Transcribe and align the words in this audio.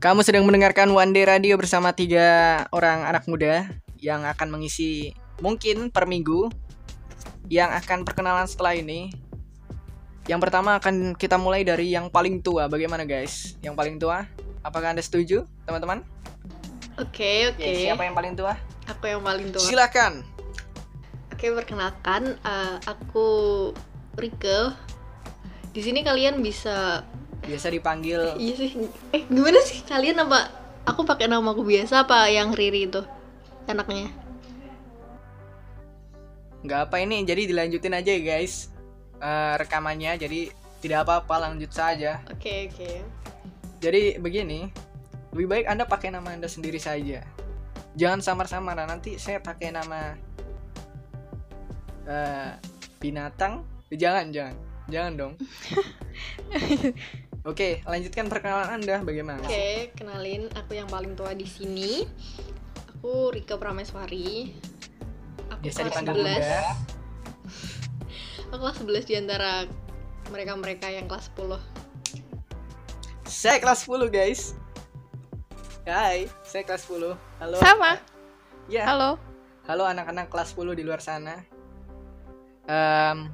Kamu 0.00 0.24
sedang 0.24 0.48
mendengarkan 0.48 0.88
One 0.96 1.12
Day 1.12 1.28
Radio 1.28 1.60
bersama 1.60 1.92
tiga 1.92 2.64
orang 2.72 3.04
anak 3.04 3.28
muda 3.28 3.68
yang 4.00 4.24
akan 4.24 4.48
mengisi 4.48 5.12
mungkin 5.44 5.92
per 5.92 6.08
minggu 6.08 6.48
yang 7.52 7.68
akan 7.68 8.08
perkenalan 8.08 8.48
setelah 8.48 8.72
ini. 8.72 9.12
Yang 10.24 10.40
pertama 10.48 10.80
akan 10.80 11.12
kita 11.12 11.36
mulai 11.36 11.68
dari 11.68 11.92
yang 11.92 12.08
paling 12.08 12.40
tua. 12.40 12.64
Bagaimana 12.64 13.04
guys? 13.04 13.60
Yang 13.60 13.76
paling 13.76 14.00
tua? 14.00 14.24
Apakah 14.64 14.96
Anda 14.96 15.04
setuju, 15.04 15.44
teman-teman? 15.68 16.00
Oke, 16.96 17.52
oke. 17.52 17.60
Oke, 17.60 17.84
siapa 17.84 18.00
yang 18.00 18.16
paling 18.16 18.32
tua? 18.32 18.56
Aku 18.88 19.04
yang 19.04 19.20
paling 19.20 19.52
tua. 19.52 19.60
Silakan. 19.60 20.24
Oke, 21.28 21.52
perkenalkan, 21.52 22.40
eh, 22.40 22.76
aku 22.88 23.28
Rike. 24.16 24.72
Di 25.76 25.84
sini 25.84 26.00
kalian 26.00 26.40
bisa 26.40 27.04
Biasa 27.44 27.72
dipanggil 27.72 28.36
Iya 28.36 28.54
sih. 28.56 28.70
Eh, 29.12 29.22
gimana 29.26 29.58
sih 29.64 29.80
kalian 29.84 30.20
apa 30.22 30.50
aku 30.84 31.04
pakai 31.04 31.26
nama 31.28 31.44
aku 31.52 31.64
biasa 31.64 32.04
apa 32.04 32.28
yang 32.28 32.52
Riri 32.52 32.88
itu? 32.88 33.02
Anaknya. 33.66 34.10
nggak 36.60 36.92
apa 36.92 37.00
ini 37.00 37.24
jadi 37.24 37.48
dilanjutin 37.48 37.96
aja 37.96 38.12
ya 38.12 38.20
guys 38.20 38.68
Eh, 39.20 39.54
rekamannya 39.60 40.16
jadi 40.16 40.48
tidak 40.80 41.04
apa-apa 41.04 41.44
lanjut 41.44 41.68
saja 41.76 42.24
Oke, 42.32 42.72
oke. 42.72 43.04
jadi 43.76 44.16
begini 44.16 44.72
lebih 45.36 45.44
baik 45.44 45.66
anda 45.68 45.84
pakai 45.84 46.08
nama 46.08 46.32
anda 46.32 46.48
sendiri 46.48 46.80
saja 46.80 47.20
jangan 48.00 48.24
samar-samar 48.24 48.80
nah, 48.80 48.88
nanti 48.88 49.20
saya 49.20 49.36
pakai 49.44 49.76
nama 49.76 50.16
eh, 52.08 52.56
binatang 52.96 53.60
jangan 53.92 54.32
jangan 54.32 54.56
jangan 54.88 55.12
dong 55.16 55.32
oke 57.42 57.80
lanjutkan 57.84 58.28
perkenalan 58.28 58.80
anda 58.80 59.00
bagaimana 59.00 59.40
Oke, 59.44 59.92
kenalin 59.96 60.48
aku 60.52 60.76
yang 60.76 60.88
paling 60.88 61.16
tua 61.16 61.32
di 61.32 61.48
sini. 61.48 62.04
Aku 62.96 63.32
Rika 63.32 63.56
Prameswari. 63.56 64.52
Aku 65.48 65.60
biasa 65.64 65.88
kelas 65.88 65.92
dipanggil 65.96 66.14
11. 66.14 66.20
bunda 66.20 66.62
Aku 68.50 68.60
kelas 68.60 68.78
11 68.82 69.08
di 69.08 69.14
antara 69.16 69.52
mereka-mereka 70.28 70.86
yang 70.92 71.08
kelas 71.08 71.32
10. 71.34 71.58
saya 73.24 73.62
kelas 73.62 73.86
10 73.86 74.10
guys 74.10 74.58
Hai, 75.86 76.26
saya 76.44 76.62
kelas 76.66 76.86
10 76.86 77.14
Halo 77.40 77.56
Sama. 77.58 77.96
Ya, 78.68 78.86
Halo. 78.86 79.18
Halo 79.66 79.86
anak-anak 79.86 80.30
kelas 80.30 80.54
10 80.54 80.74
di 80.74 80.82
luar 80.82 80.98
sana. 80.98 81.42
Em, 82.66 83.30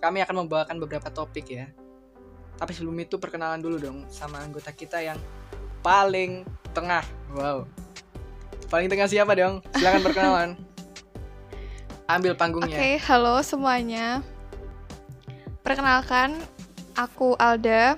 kami 0.00 0.20
akan 0.20 0.44
membawakan 0.44 0.76
beberapa 0.76 1.08
topik 1.08 1.48
ya. 1.48 1.68
Tapi 2.54 2.70
sebelum 2.70 2.94
itu 3.02 3.18
perkenalan 3.18 3.58
dulu 3.58 3.76
dong 3.78 3.98
sama 4.10 4.38
anggota 4.42 4.70
kita 4.70 5.02
yang 5.02 5.18
paling 5.82 6.46
tengah. 6.70 7.02
Wow. 7.34 7.66
Paling 8.70 8.88
tengah 8.88 9.06
siapa 9.10 9.34
dong? 9.34 9.60
Silakan 9.74 10.02
perkenalan. 10.02 10.50
Ambil 12.14 12.36
Oke, 12.36 12.40
panggungnya. 12.40 12.78
halo 13.08 13.40
semuanya. 13.40 14.20
Perkenalkan, 15.64 16.36
aku 16.92 17.32
Alda. 17.40 17.96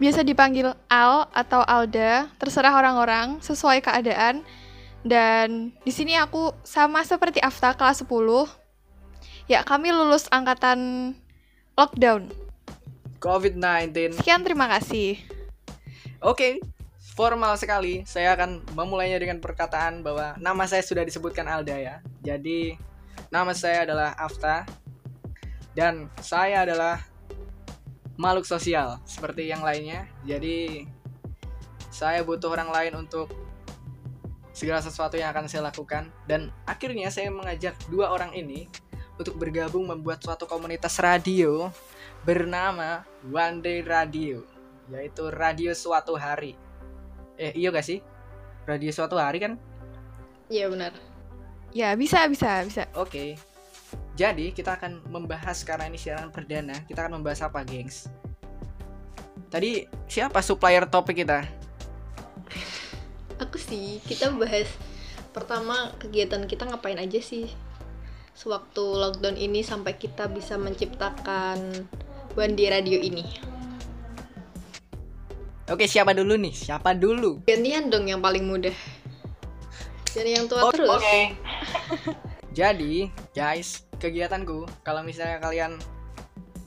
Biasa 0.00 0.24
dipanggil 0.24 0.72
Al 0.88 1.28
atau 1.28 1.60
Alda, 1.60 2.32
terserah 2.40 2.72
orang-orang 2.72 3.36
sesuai 3.44 3.84
keadaan. 3.84 4.40
Dan 5.04 5.76
di 5.84 5.92
sini 5.92 6.16
aku 6.16 6.56
sama 6.64 7.04
seperti 7.04 7.40
Afta 7.44 7.76
kelas 7.76 8.00
10. 8.04 8.48
Ya, 9.44 9.60
kami 9.60 9.92
lulus 9.92 10.24
angkatan 10.32 11.12
lockdown. 11.76 12.32
COVID-19. 13.20 14.16
Sekian 14.16 14.40
terima 14.40 14.64
kasih. 14.66 15.20
Oke, 16.24 16.64
formal 17.12 17.52
sekali. 17.60 18.02
Saya 18.08 18.32
akan 18.32 18.64
memulainya 18.72 19.20
dengan 19.20 19.38
perkataan 19.44 20.00
bahwa 20.00 20.34
nama 20.40 20.64
saya 20.64 20.80
sudah 20.80 21.04
disebutkan 21.04 21.44
Alda 21.44 21.76
ya. 21.76 21.96
Jadi, 22.24 22.80
nama 23.28 23.52
saya 23.52 23.84
adalah 23.84 24.16
Afta 24.16 24.64
dan 25.76 26.08
saya 26.24 26.64
adalah 26.64 27.04
makhluk 28.16 28.48
sosial 28.48 28.98
seperti 29.04 29.52
yang 29.52 29.60
lainnya. 29.60 30.08
Jadi, 30.24 30.88
saya 31.92 32.24
butuh 32.24 32.48
orang 32.48 32.72
lain 32.72 33.04
untuk 33.04 33.28
segala 34.56 34.80
sesuatu 34.80 35.20
yang 35.20 35.32
akan 35.32 35.48
saya 35.48 35.68
lakukan 35.68 36.08
dan 36.24 36.52
akhirnya 36.64 37.08
saya 37.08 37.32
mengajak 37.32 37.76
dua 37.88 38.12
orang 38.12 38.32
ini 38.36 38.68
untuk 39.16 39.36
bergabung 39.36 39.88
membuat 39.88 40.20
suatu 40.20 40.48
komunitas 40.48 40.96
radio 41.00 41.68
bernama 42.24 43.04
One 43.32 43.64
Day 43.64 43.80
Radio 43.80 44.44
yaitu 44.90 45.30
radio 45.30 45.70
suatu 45.70 46.18
hari. 46.18 46.58
Eh, 47.38 47.54
iya 47.54 47.70
gak 47.70 47.86
sih? 47.86 48.02
Radio 48.66 48.90
suatu 48.90 49.16
hari 49.16 49.38
kan? 49.38 49.54
Iya, 50.50 50.66
benar. 50.66 50.92
Ya, 51.70 51.94
bisa, 51.94 52.26
bisa, 52.26 52.66
bisa. 52.66 52.90
Oke. 52.98 53.38
Jadi, 54.18 54.50
kita 54.50 54.74
akan 54.76 55.06
membahas 55.06 55.62
karena 55.62 55.86
ini 55.86 55.96
siaran 55.96 56.34
perdana, 56.34 56.74
kita 56.90 57.06
akan 57.06 57.22
membahas 57.22 57.46
apa, 57.46 57.62
gengs? 57.62 58.10
Tadi 59.46 59.86
siapa 60.10 60.42
supplier 60.42 60.84
topik 60.90 61.22
kita? 61.22 61.46
Aku 63.38 63.56
sih, 63.56 64.02
kita 64.02 64.34
bahas 64.34 64.66
pertama 65.30 65.94
kegiatan 66.02 66.42
kita 66.50 66.66
ngapain 66.66 66.98
aja 66.98 67.22
sih 67.22 67.46
sewaktu 68.34 68.82
lockdown 68.82 69.38
ini 69.38 69.62
sampai 69.62 69.94
kita 69.94 70.26
bisa 70.26 70.58
menciptakan 70.58 71.86
Wandi 72.38 72.64
Radio 72.70 73.02
ini. 73.02 73.26
Oke, 75.70 75.86
siapa 75.86 76.14
dulu 76.14 76.34
nih? 76.34 76.54
Siapa 76.54 76.94
dulu? 76.94 77.42
Gantian 77.46 77.90
dong 77.90 78.06
yang 78.06 78.22
paling 78.22 78.46
mudah. 78.46 78.74
Jadi 80.10 80.34
yang 80.34 80.46
tua 80.50 80.70
terus. 80.74 80.90
Jadi, 82.58 83.06
guys, 83.30 83.86
kegiatanku 84.02 84.66
kalau 84.82 85.06
misalnya 85.06 85.38
kalian 85.38 85.78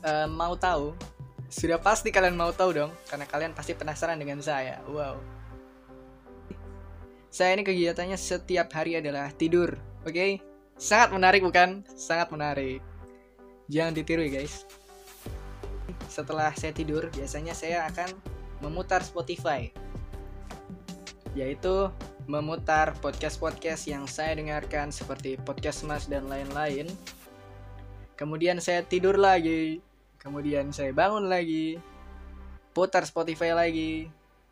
eh, 0.07 0.27
mau 0.31 0.55
tahu, 0.55 0.95
sudah 1.51 1.79
pasti 1.79 2.11
kalian 2.11 2.39
mau 2.39 2.55
tahu 2.55 2.71
dong, 2.71 2.91
karena 3.11 3.27
kalian 3.27 3.51
pasti 3.51 3.75
penasaran 3.75 4.15
dengan 4.15 4.39
saya. 4.39 4.79
Wow. 4.87 5.19
Saya 7.27 7.59
ini 7.59 7.67
kegiatannya 7.67 8.15
setiap 8.15 8.71
hari 8.71 8.99
adalah 8.99 9.31
tidur, 9.35 9.75
oke? 10.07 10.39
Sangat 10.79 11.11
menarik 11.11 11.43
bukan? 11.43 11.83
Sangat 11.95 12.31
menarik. 12.31 12.79
Jangan 13.67 13.95
ditiru 13.95 14.23
ya, 14.27 14.39
guys. 14.39 14.63
Setelah 16.13 16.53
saya 16.53 16.69
tidur, 16.77 17.09
biasanya 17.09 17.57
saya 17.57 17.89
akan 17.89 18.13
memutar 18.61 19.01
Spotify. 19.01 19.73
Yaitu 21.33 21.89
memutar 22.29 22.93
podcast-podcast 23.01 23.89
yang 23.89 24.05
saya 24.05 24.37
dengarkan 24.37 24.93
seperti 24.93 25.41
podcast 25.41 25.81
Mas 25.89 26.05
dan 26.05 26.29
lain-lain. 26.29 26.85
Kemudian 28.13 28.61
saya 28.61 28.85
tidur 28.85 29.17
lagi, 29.17 29.81
kemudian 30.21 30.69
saya 30.69 30.93
bangun 30.93 31.25
lagi, 31.25 31.81
putar 32.77 33.09
Spotify 33.09 33.57
lagi, 33.57 34.05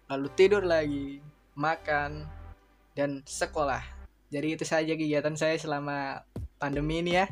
lalu 0.10 0.34
tidur 0.34 0.66
lagi, 0.66 1.22
makan, 1.54 2.26
dan 2.98 3.22
sekolah. 3.22 3.86
Jadi 4.34 4.58
itu 4.58 4.66
saja 4.66 4.98
kegiatan 4.98 5.38
saya 5.38 5.62
selama 5.62 6.26
pandemi 6.58 7.06
ini 7.06 7.22
ya. 7.22 7.30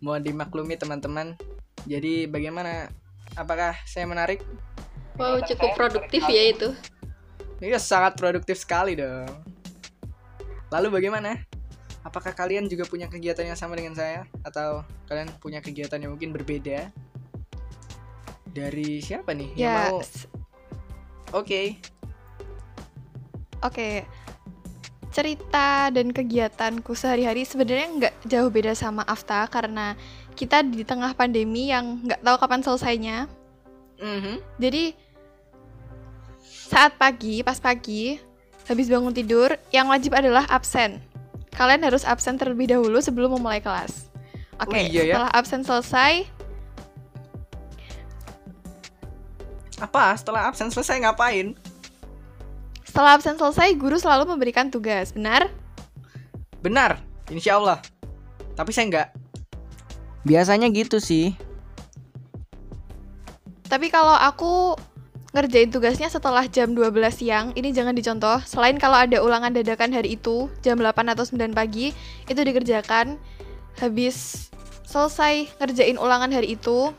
Mohon 0.00 0.32
dimaklumi 0.32 0.80
teman-teman. 0.80 1.36
Jadi 1.84 2.24
bagaimana? 2.24 2.88
Apakah 3.34 3.76
saya 3.84 4.06
menarik? 4.08 4.40
Wow, 5.18 5.42
cukup 5.42 5.74
produktif 5.74 6.22
ya 6.30 6.42
itu. 6.54 6.68
Iya 7.58 7.82
sangat 7.82 8.14
produktif 8.14 8.62
sekali 8.62 8.94
dong. 8.94 9.26
Lalu 10.70 11.02
bagaimana? 11.02 11.34
Apakah 12.06 12.30
kalian 12.30 12.70
juga 12.70 12.86
punya 12.86 13.10
kegiatan 13.10 13.42
yang 13.42 13.58
sama 13.58 13.74
dengan 13.74 13.98
saya? 13.98 14.22
Atau 14.46 14.86
kalian 15.10 15.28
punya 15.42 15.58
kegiatan 15.58 15.98
yang 15.98 16.14
mungkin 16.14 16.30
berbeda? 16.30 16.88
Dari 18.48 19.02
siapa 19.02 19.34
nih? 19.34 19.58
Yang 19.58 19.64
Ya, 19.66 19.74
mau? 19.74 19.98
s- 20.00 20.26
Oke. 21.34 21.76
Oke, 23.58 24.06
cerita 25.10 25.90
dan 25.90 26.14
kegiatanku 26.14 26.94
sehari-hari 26.94 27.42
sebenarnya 27.42 27.86
nggak 27.90 28.14
jauh 28.30 28.48
beda 28.54 28.70
sama 28.78 29.02
Afta 29.02 29.50
karena 29.50 29.98
kita 30.38 30.62
di 30.62 30.86
tengah 30.86 31.10
pandemi 31.12 31.74
yang 31.74 31.98
nggak 32.06 32.22
tahu 32.22 32.36
kapan 32.38 32.62
selesainya. 32.62 33.16
Mhm. 33.98 34.38
Jadi 34.62 34.94
saat 36.70 36.94
pagi, 36.94 37.42
pas 37.42 37.58
pagi, 37.58 38.14
habis 38.70 38.86
bangun 38.86 39.10
tidur, 39.10 39.58
yang 39.74 39.90
wajib 39.90 40.14
adalah 40.14 40.46
absen. 40.46 41.02
Kalian 41.50 41.82
harus 41.82 42.06
absen 42.06 42.38
terlebih 42.38 42.70
dahulu 42.70 43.02
sebelum 43.02 43.34
memulai 43.34 43.58
kelas. 43.58 44.06
Oke, 44.62 44.78
Oh, 44.78 44.78
iya 44.78 45.02
ya? 45.02 45.14
setelah 45.18 45.32
absen 45.34 45.62
selesai, 45.66 46.12
Apa? 49.78 50.10
Setelah 50.18 50.50
absen 50.50 50.70
selesai 50.70 50.98
ngapain? 51.02 51.54
setelah 52.82 53.14
absen 53.14 53.38
selesai, 53.38 53.78
guru 53.78 53.94
selalu 53.94 54.26
memberikan 54.26 54.66
tugas. 54.74 55.14
Benar? 55.14 55.46
Benar, 56.58 56.98
insya 57.30 57.54
Allah. 57.62 57.78
Tapi 58.58 58.74
saya 58.74 58.90
nggak. 58.90 59.08
Biasanya 60.28 60.68
gitu 60.68 61.00
sih. 61.00 61.32
Tapi 63.64 63.88
kalau 63.88 64.12
aku 64.12 64.76
ngerjain 65.32 65.68
tugasnya 65.68 66.08
setelah 66.08 66.44
jam 66.48 66.72
12 66.72 66.92
siang. 67.12 67.46
Ini 67.56 67.72
jangan 67.72 67.96
dicontoh. 67.96 68.40
Selain 68.44 68.76
kalau 68.80 68.96
ada 68.96 69.20
ulangan 69.20 69.52
dadakan 69.52 69.92
hari 69.92 70.16
itu, 70.16 70.48
jam 70.64 70.80
8 70.80 71.12
atau 71.12 71.24
9 71.24 71.52
pagi, 71.52 71.92
itu 72.28 72.40
dikerjakan. 72.40 73.20
Habis 73.80 74.48
selesai 74.88 75.52
ngerjain 75.60 76.00
ulangan 76.00 76.32
hari 76.32 76.56
itu, 76.56 76.92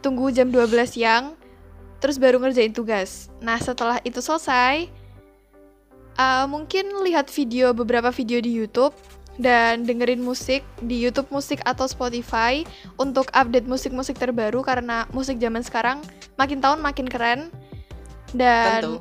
tunggu 0.00 0.30
jam 0.30 0.50
12 0.54 0.86
siang, 0.86 1.34
terus 1.98 2.22
baru 2.22 2.38
ngerjain 2.38 2.70
tugas. 2.70 3.28
Nah, 3.42 3.58
setelah 3.58 3.98
itu 4.06 4.22
selesai, 4.22 4.86
uh, 6.16 6.46
mungkin 6.46 6.88
lihat 7.02 7.28
video 7.28 7.74
beberapa 7.74 8.08
video 8.14 8.38
di 8.38 8.54
YouTube 8.54 8.94
dan 9.36 9.84
dengerin 9.84 10.20
musik 10.24 10.64
di 10.80 10.96
YouTube 11.00 11.28
musik 11.28 11.60
atau 11.68 11.84
Spotify 11.84 12.64
untuk 12.96 13.28
update 13.36 13.68
musik-musik 13.68 14.16
terbaru 14.16 14.64
karena 14.64 15.04
musik 15.12 15.36
zaman 15.36 15.60
sekarang 15.60 16.00
makin 16.40 16.60
tahun 16.60 16.80
makin 16.80 17.06
keren. 17.08 17.40
Dan 18.32 18.82
Tentu. 18.82 18.94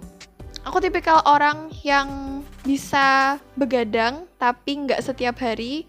aku 0.67 0.77
tipikal 0.83 1.23
orang 1.25 1.71
yang 1.81 2.41
bisa 2.67 3.39
begadang 3.55 4.27
tapi 4.35 4.85
nggak 4.85 5.01
setiap 5.03 5.39
hari. 5.39 5.87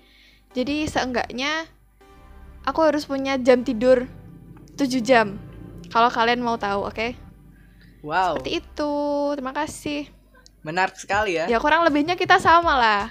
Jadi 0.57 0.89
seenggaknya 0.89 1.69
aku 2.65 2.81
harus 2.87 3.05
punya 3.05 3.37
jam 3.37 3.61
tidur 3.61 4.09
7 4.77 4.89
jam 5.05 5.37
kalau 5.91 6.11
kalian 6.11 6.43
mau 6.43 6.61
tahu 6.61 6.87
oke? 6.89 7.17
Wow, 8.05 8.39
seperti 8.39 8.61
itu. 8.63 8.93
Terima 9.35 9.53
kasih. 9.57 10.01
Menarik 10.61 10.99
sekali 10.99 11.39
ya. 11.39 11.49
ya 11.49 11.59
kurang 11.63 11.87
lebihnya 11.87 12.19
kita 12.19 12.37
sama 12.43 12.77
lah. 12.77 13.03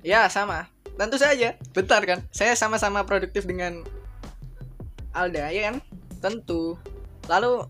Ya, 0.00 0.26
sama. 0.32 0.71
Tentu 0.96 1.16
saja. 1.16 1.56
Bentar 1.72 2.02
kan. 2.04 2.20
Saya 2.30 2.52
sama-sama 2.54 3.02
produktif 3.02 3.48
dengan 3.48 3.82
Alda, 5.12 5.48
ya 5.52 5.72
kan? 5.72 5.76
Tentu. 6.20 6.76
Lalu 7.28 7.66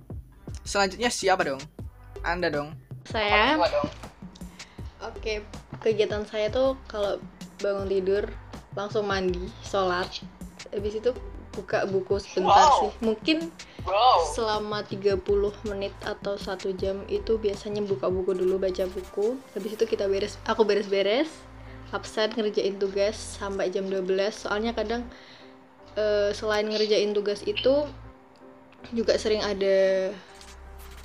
selanjutnya 0.63 1.11
siapa 1.11 1.47
dong? 1.47 1.63
Anda 2.23 2.51
dong. 2.51 2.75
Saya 3.07 3.59
dong. 3.59 3.91
Oke, 5.03 5.43
kegiatan 5.83 6.23
saya 6.23 6.47
tuh 6.47 6.79
kalau 6.87 7.19
bangun 7.59 7.91
tidur 7.91 8.31
langsung 8.79 9.11
mandi, 9.11 9.43
sholat, 9.67 10.07
habis 10.71 10.95
itu 11.03 11.11
buka 11.53 11.85
buku 11.85 12.17
sebentar 12.23 12.65
Wow. 12.65 12.79
sih. 12.81 12.91
Mungkin 13.03 13.39
Wow. 13.85 14.25
selama 14.33 14.87
30 14.87 15.53
menit 15.67 15.93
atau 16.07 16.39
satu 16.39 16.71
jam 16.79 17.03
itu 17.11 17.37
biasanya 17.37 17.83
buka 17.85 18.09
buku 18.09 18.33
dulu 18.33 18.57
baca 18.57 18.87
buku. 18.89 19.37
Habis 19.53 19.75
itu 19.77 19.85
kita 19.85 20.07
beres, 20.09 20.39
aku 20.47 20.63
beres-beres, 20.65 21.29
absen 21.93 22.33
ngerjain 22.33 22.81
tugas 22.81 23.15
sampai 23.15 23.69
jam 23.69 23.87
12. 23.87 24.03
Soalnya 24.33 24.73
kadang 24.73 25.05
eh, 25.95 26.33
selain 26.33 26.67
ngerjain 26.67 27.13
tugas 27.13 27.45
itu 27.45 27.87
juga 28.91 29.15
sering 29.21 29.45
ada 29.45 30.11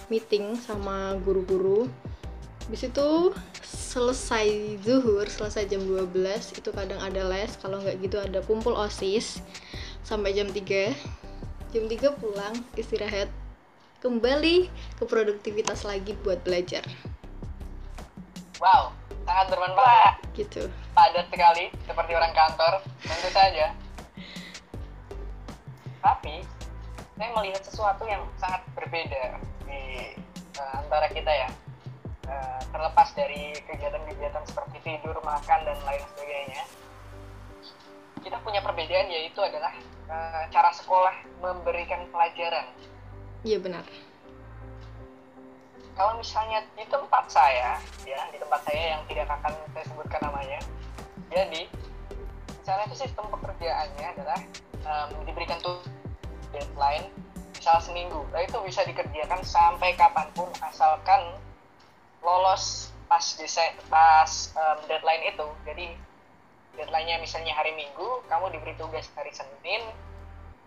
meeting 0.08 0.56
sama 0.58 1.14
guru-guru 1.22 1.86
Habis 2.68 2.92
itu 2.92 3.32
selesai 3.64 4.76
zuhur, 4.84 5.24
selesai 5.24 5.72
jam 5.72 5.80
12 5.88 6.12
itu 6.60 6.70
kadang 6.76 7.00
ada 7.00 7.24
les, 7.24 7.56
kalau 7.64 7.80
nggak 7.80 7.96
gitu 8.04 8.20
ada 8.20 8.44
kumpul 8.44 8.76
OSIS 8.76 9.40
sampai 10.04 10.36
jam 10.36 10.52
3. 10.52 10.92
Jam 11.72 11.88
3 11.88 12.20
pulang, 12.20 12.52
istirahat, 12.76 13.32
kembali 14.04 14.68
ke 15.00 15.04
produktivitas 15.08 15.88
lagi 15.88 16.12
buat 16.28 16.44
belajar. 16.44 16.84
Wow, 18.60 18.92
sangat 19.28 19.46
bermanfaat. 19.52 20.16
Gitu. 20.32 20.72
Padat 20.96 21.28
sekali, 21.28 21.68
seperti 21.84 22.12
orang 22.16 22.32
kantor. 22.32 22.80
Tentu 23.04 23.30
saja. 23.36 23.76
Tapi, 26.00 26.48
saya 27.20 27.30
melihat 27.36 27.62
sesuatu 27.68 28.08
yang 28.08 28.24
sangat 28.40 28.64
berbeda 28.72 29.36
di 29.68 30.16
eh, 30.56 30.72
antara 30.80 31.12
kita 31.12 31.28
ya. 31.28 31.50
Eh, 32.28 32.60
terlepas 32.72 33.12
dari 33.16 33.52
kegiatan-kegiatan 33.68 34.44
seperti 34.48 34.78
tidur, 34.84 35.20
makan, 35.24 35.60
dan 35.68 35.80
lain 35.84 36.04
sebagainya. 36.16 36.64
Kita 38.24 38.38
punya 38.44 38.64
perbedaan 38.64 39.12
yaitu 39.12 39.40
adalah 39.44 39.76
eh, 40.08 40.44
cara 40.56 40.72
sekolah 40.72 41.16
memberikan 41.44 42.08
pelajaran. 42.16 42.72
Iya 43.44 43.60
benar. 43.60 43.84
Kalau 45.98 46.14
misalnya 46.22 46.62
di 46.78 46.86
tempat 46.86 47.26
saya 47.28 47.82
ya 48.06 48.22
di 48.30 48.38
tempat 48.38 48.62
saya 48.64 48.96
yang 48.96 49.02
tidak 49.10 49.28
akan 49.34 49.52
saya 49.74 49.86
sebutkan 49.90 50.22
namanya 50.22 50.62
jadi 51.28 51.68
misalnya 52.68 52.84
itu 52.92 52.98
sistem 53.00 53.26
pekerjaannya 53.32 54.08
adalah 54.16 54.40
em, 54.84 55.10
diberikan 55.24 55.56
tuh 55.64 55.80
deadline 56.52 57.08
misal 57.56 57.80
seminggu. 57.80 58.28
Nah 58.32 58.44
itu 58.44 58.60
bisa 58.64 58.84
dikerjakan 58.84 59.40
sampai 59.44 59.96
kapan 59.96 60.28
pun 60.36 60.52
asalkan 60.60 61.36
lolos 62.20 62.92
pas 63.08 63.24
desa- 63.40 63.76
pas 63.88 64.52
em, 64.52 64.78
deadline 64.92 65.32
itu. 65.32 65.48
Jadi 65.64 65.86
deadline-nya 66.76 67.24
misalnya 67.24 67.56
hari 67.56 67.72
minggu 67.72 68.28
kamu 68.28 68.52
diberi 68.52 68.76
tugas 68.76 69.08
hari 69.16 69.32
senin 69.32 69.82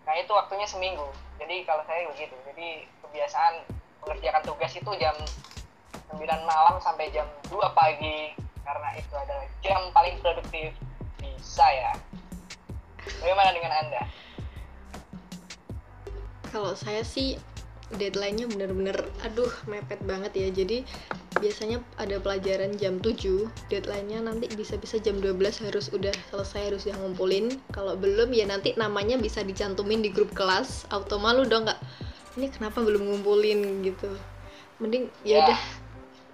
nah 0.01 0.17
itu 0.17 0.33
waktunya 0.33 0.65
seminggu. 0.65 1.05
Jadi 1.37 1.69
kalau 1.69 1.85
saya 1.85 2.09
begitu. 2.09 2.33
Jadi 2.49 2.89
kebiasaan 3.05 3.61
mengerjakan 4.03 4.43
tugas 4.45 4.71
itu 4.73 4.91
jam 4.97 5.15
9 6.11 6.21
malam 6.43 6.75
sampai 6.81 7.13
jam 7.13 7.27
2 7.47 7.57
pagi 7.77 8.35
karena 8.61 8.89
itu 8.97 9.13
adalah 9.15 9.47
jam 9.63 9.81
paling 9.93 10.15
produktif 10.21 10.73
di 11.21 11.31
saya 11.41 11.93
bagaimana 13.21 13.51
dengan 13.53 13.73
anda 13.85 14.03
Kalau 16.51 16.75
saya 16.75 16.99
sih 17.07 17.39
deadline-nya 17.95 18.47
bener-bener 18.47 18.95
aduh 19.23 19.51
mepet 19.67 19.99
banget 20.07 20.31
ya. 20.35 20.47
Jadi 20.51 20.83
biasanya 21.39 21.83
ada 21.99 22.19
pelajaran 22.21 22.75
jam 22.79 22.99
7, 22.99 23.47
deadline-nya 23.67 24.23
nanti 24.23 24.47
bisa-bisa 24.51 24.99
jam 25.01 25.19
12 25.19 25.63
harus 25.67 25.91
udah 25.91 26.13
selesai 26.31 26.71
harus 26.71 26.81
udah 26.87 26.97
ngumpulin. 27.03 27.59
Kalau 27.75 27.99
belum 27.99 28.31
ya 28.31 28.47
nanti 28.47 28.75
namanya 28.79 29.19
bisa 29.19 29.43
dicantumin 29.43 30.03
di 30.03 30.11
grup 30.11 30.31
kelas. 30.31 30.87
Auto 30.93 31.19
malu 31.19 31.43
dong 31.43 31.67
nggak? 31.67 31.80
Ini 32.33 32.47
kenapa 32.49 32.79
belum 32.79 33.03
ngumpulin 33.03 33.83
gitu. 33.83 34.11
Mending 34.79 35.11
ya 35.21 35.37
Ya. 35.37 35.41
udah 35.45 35.59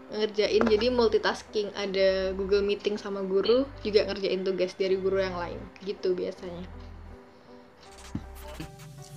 ngerjain 0.08 0.64
jadi 0.64 0.88
multitasking 0.88 1.68
ada 1.76 2.32
Google 2.32 2.64
Meeting 2.64 2.96
sama 2.96 3.20
guru 3.20 3.68
juga 3.84 4.08
ngerjain 4.08 4.40
tugas 4.40 4.72
dari 4.72 4.96
guru 4.96 5.20
yang 5.20 5.36
lain 5.36 5.60
gitu 5.84 6.16
biasanya 6.16 6.64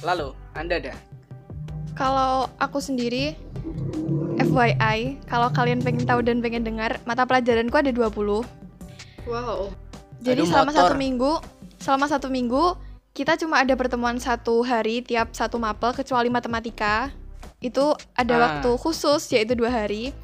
lalu 0.03 0.35
anda 0.55 0.82
ada 0.82 0.94
Kalau 1.94 2.50
aku 2.59 2.82
sendiri 2.82 3.38
FYI, 4.35 5.21
kalau 5.29 5.53
kalian 5.53 5.79
pengen 5.79 6.03
tahu 6.03 6.25
dan 6.25 6.41
pengen 6.41 6.65
dengar, 6.65 6.96
mata 7.05 7.22
pelajaranku 7.22 7.77
ada 7.77 7.93
20. 7.93 8.41
wow 9.29 9.69
Jadi 10.19 10.43
Aduh, 10.43 10.49
selama 10.49 10.70
motor. 10.72 10.81
satu 10.91 10.94
minggu, 10.96 11.32
selama 11.77 12.06
satu 12.08 12.29
minggu 12.32 12.65
kita 13.10 13.34
cuma 13.36 13.60
ada 13.60 13.74
pertemuan 13.74 14.17
satu 14.22 14.62
hari 14.62 15.02
tiap 15.02 15.34
satu 15.34 15.58
mapel 15.58 15.90
kecuali 15.93 16.31
matematika. 16.31 17.10
Itu 17.60 17.93
ada 18.17 18.34
Ah. 18.38 18.40
waktu 18.46 18.70
khusus 18.81 19.29
yaitu 19.34 19.52
dua 19.58 19.69
hari. 19.69 20.17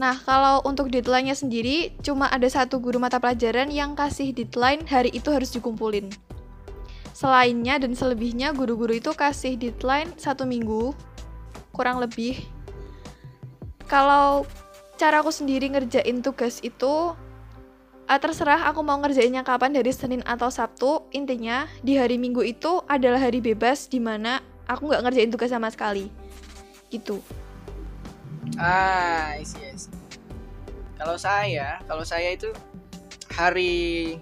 Nah, 0.00 0.16
kalau 0.24 0.64
untuk 0.64 0.88
deadline-nya 0.88 1.36
sendiri, 1.36 1.92
cuma 2.00 2.24
ada 2.32 2.48
satu 2.48 2.80
guru 2.80 2.96
mata 2.96 3.20
pelajaran 3.20 3.68
yang 3.68 3.92
kasih 3.92 4.32
deadline 4.32 4.88
hari 4.88 5.12
itu 5.12 5.28
harus 5.28 5.52
dikumpulin. 5.52 6.08
Selainnya 7.12 7.76
dan 7.76 7.92
selebihnya, 7.92 8.56
guru-guru 8.56 8.96
itu 8.96 9.12
kasih 9.12 9.60
deadline 9.60 10.08
satu 10.16 10.48
minggu, 10.48 10.96
kurang 11.76 12.00
lebih. 12.00 12.40
Kalau 13.84 14.48
cara 14.96 15.20
aku 15.20 15.28
sendiri 15.28 15.68
ngerjain 15.68 16.24
tugas 16.24 16.64
itu, 16.64 17.12
eh, 18.12 18.20
terserah 18.20 18.68
aku 18.68 18.84
mau 18.84 19.00
ngerjainnya 19.00 19.40
kapan 19.40 19.72
dari 19.72 19.88
Senin 19.88 20.20
atau 20.28 20.52
Sabtu. 20.52 21.08
Intinya, 21.16 21.64
di 21.80 21.96
hari 21.96 22.20
Minggu 22.20 22.44
itu 22.44 22.84
adalah 22.84 23.16
hari 23.16 23.40
bebas 23.40 23.88
di 23.88 23.98
mana 23.98 24.44
aku 24.68 24.92
nggak 24.92 25.02
ngerjain 25.08 25.32
tugas 25.32 25.48
sama 25.48 25.72
sekali. 25.72 26.12
Gitu. 26.92 27.24
ah 28.60 29.32
isi 29.40 29.56
isi 29.64 29.88
kalau 30.98 31.16
saya 31.16 31.80
kalau 31.88 32.04
saya 32.04 32.36
itu 32.36 32.52
hari 33.32 34.20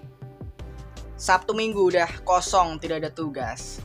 Sabtu 1.19 1.51
Minggu 1.53 1.91
udah 1.91 2.07
kosong 2.23 2.79
tidak 2.79 3.05
ada 3.05 3.11
tugas 3.11 3.83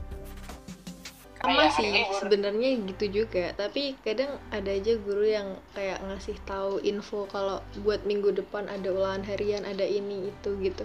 sama 1.46 1.62
Kayak 1.62 1.72
hari 1.72 1.86
sih 1.86 1.94
sebenarnya 2.18 2.68
gitu 2.90 3.04
juga. 3.22 3.44
Tapi 3.54 3.82
kadang 4.02 4.32
ada 4.50 4.70
aja 4.74 4.92
guru 4.98 5.24
yang 5.24 5.48
kayak 5.72 6.02
ngasih 6.02 6.36
tahu 6.42 6.82
info 6.82 7.30
kalau 7.30 7.62
buat 7.86 8.02
minggu 8.02 8.34
depan 8.34 8.66
ada 8.66 8.90
ulangan 8.90 9.22
harian 9.30 9.62
ada 9.62 9.86
ini 9.86 10.34
itu 10.34 10.50
gitu. 10.58 10.84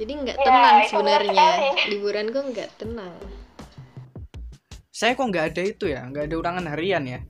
Jadi 0.00 0.12
nggak 0.26 0.38
Ya, 0.40 0.44
tenang 0.48 0.76
benar 0.80 0.88
sebenarnya. 0.90 1.48
liburan 1.92 2.26
kok 2.32 2.44
nggak 2.50 2.70
tenang. 2.80 3.14
Saya 4.90 5.12
kok 5.12 5.28
nggak 5.28 5.46
ada 5.54 5.62
itu 5.62 5.84
ya 5.86 6.00
nggak 6.08 6.24
ada 6.26 6.36
ulangan 6.40 6.66
harian 6.72 7.04
ya. 7.04 7.20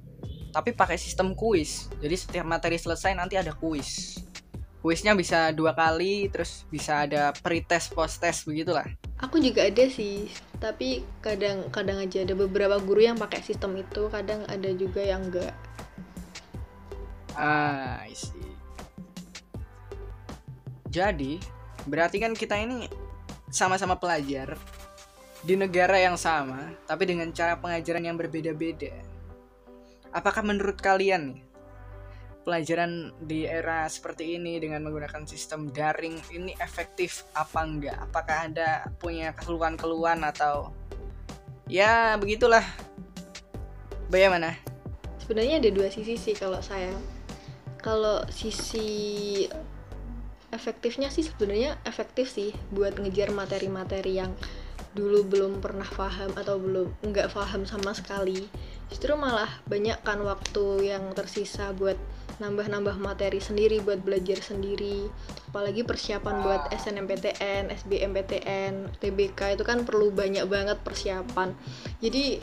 Tapi 0.54 0.70
pakai 0.72 0.94
sistem 0.94 1.34
kuis. 1.34 1.90
Jadi 1.98 2.14
setiap 2.14 2.46
materi 2.46 2.78
selesai 2.78 3.12
nanti 3.18 3.34
ada 3.34 3.50
kuis. 3.52 4.22
Kuisnya 4.78 5.16
bisa 5.18 5.50
dua 5.50 5.74
kali 5.74 6.30
terus 6.30 6.68
bisa 6.70 7.08
ada 7.08 7.34
pretest 7.40 7.90
post 7.96 8.20
test 8.20 8.44
begitulah 8.44 8.84
aku 9.24 9.40
juga 9.40 9.64
ada 9.64 9.88
sih 9.88 10.28
tapi 10.60 11.00
kadang 11.24 11.72
kadang 11.72 12.04
aja 12.04 12.20
ada 12.20 12.36
beberapa 12.36 12.76
guru 12.84 13.00
yang 13.00 13.16
pakai 13.16 13.40
sistem 13.40 13.80
itu 13.80 14.12
kadang 14.12 14.44
ada 14.46 14.68
juga 14.76 15.00
yang 15.00 15.32
enggak 15.32 15.56
Ah, 17.34 18.06
I. 18.06 18.14
Jadi, 20.86 21.42
berarti 21.90 22.22
kan 22.22 22.30
kita 22.38 22.54
ini 22.54 22.86
sama-sama 23.50 23.98
pelajar 23.98 24.54
di 25.42 25.58
negara 25.58 25.98
yang 25.98 26.14
sama, 26.14 26.70
tapi 26.86 27.10
dengan 27.10 27.34
cara 27.34 27.58
pengajaran 27.58 28.06
yang 28.06 28.14
berbeda-beda. 28.14 28.94
Apakah 30.14 30.46
menurut 30.46 30.78
kalian 30.78 31.34
nih, 31.34 31.42
pelajaran 32.44 33.10
di 33.24 33.48
era 33.48 33.88
seperti 33.88 34.36
ini 34.36 34.60
dengan 34.60 34.84
menggunakan 34.84 35.24
sistem 35.24 35.72
daring 35.72 36.20
ini 36.30 36.52
efektif 36.60 37.24
apa 37.32 37.64
enggak? 37.64 37.96
Apakah 37.98 38.52
ada 38.52 38.86
punya 39.00 39.32
keluhan-keluhan 39.32 40.20
atau 40.22 40.76
ya 41.66 42.20
begitulah? 42.20 42.62
Bagaimana? 44.12 44.74
sebenarnya 45.24 45.56
ada 45.56 45.70
dua 45.72 45.88
sisi 45.88 46.20
sih 46.20 46.36
kalau 46.36 46.60
saya 46.60 46.92
kalau 47.80 48.20
sisi 48.28 49.48
efektifnya 50.52 51.08
sih 51.08 51.24
sebenarnya 51.24 51.80
efektif 51.88 52.28
sih 52.28 52.52
buat 52.68 53.00
ngejar 53.00 53.32
materi-materi 53.32 54.20
yang 54.20 54.36
dulu 54.92 55.24
belum 55.24 55.64
pernah 55.64 55.88
paham 55.88 56.28
atau 56.36 56.60
belum 56.60 56.92
nggak 57.08 57.32
paham 57.32 57.64
sama 57.64 57.96
sekali 57.96 58.46
justru 58.92 59.16
malah 59.16 59.48
banyak 59.64 59.96
kan 60.04 60.20
waktu 60.20 60.92
yang 60.92 61.08
tersisa 61.16 61.72
buat 61.72 61.96
nambah-nambah 62.42 62.98
materi 62.98 63.38
sendiri 63.38 63.78
buat 63.82 64.02
belajar 64.02 64.42
sendiri. 64.42 65.06
Apalagi 65.50 65.86
persiapan 65.86 66.42
buat 66.42 66.62
SNMPTN, 66.74 67.70
SBMPTN, 67.70 68.98
TBK 68.98 69.54
itu 69.54 69.64
kan 69.66 69.86
perlu 69.86 70.10
banyak 70.10 70.46
banget 70.50 70.78
persiapan. 70.82 71.54
Jadi 72.02 72.42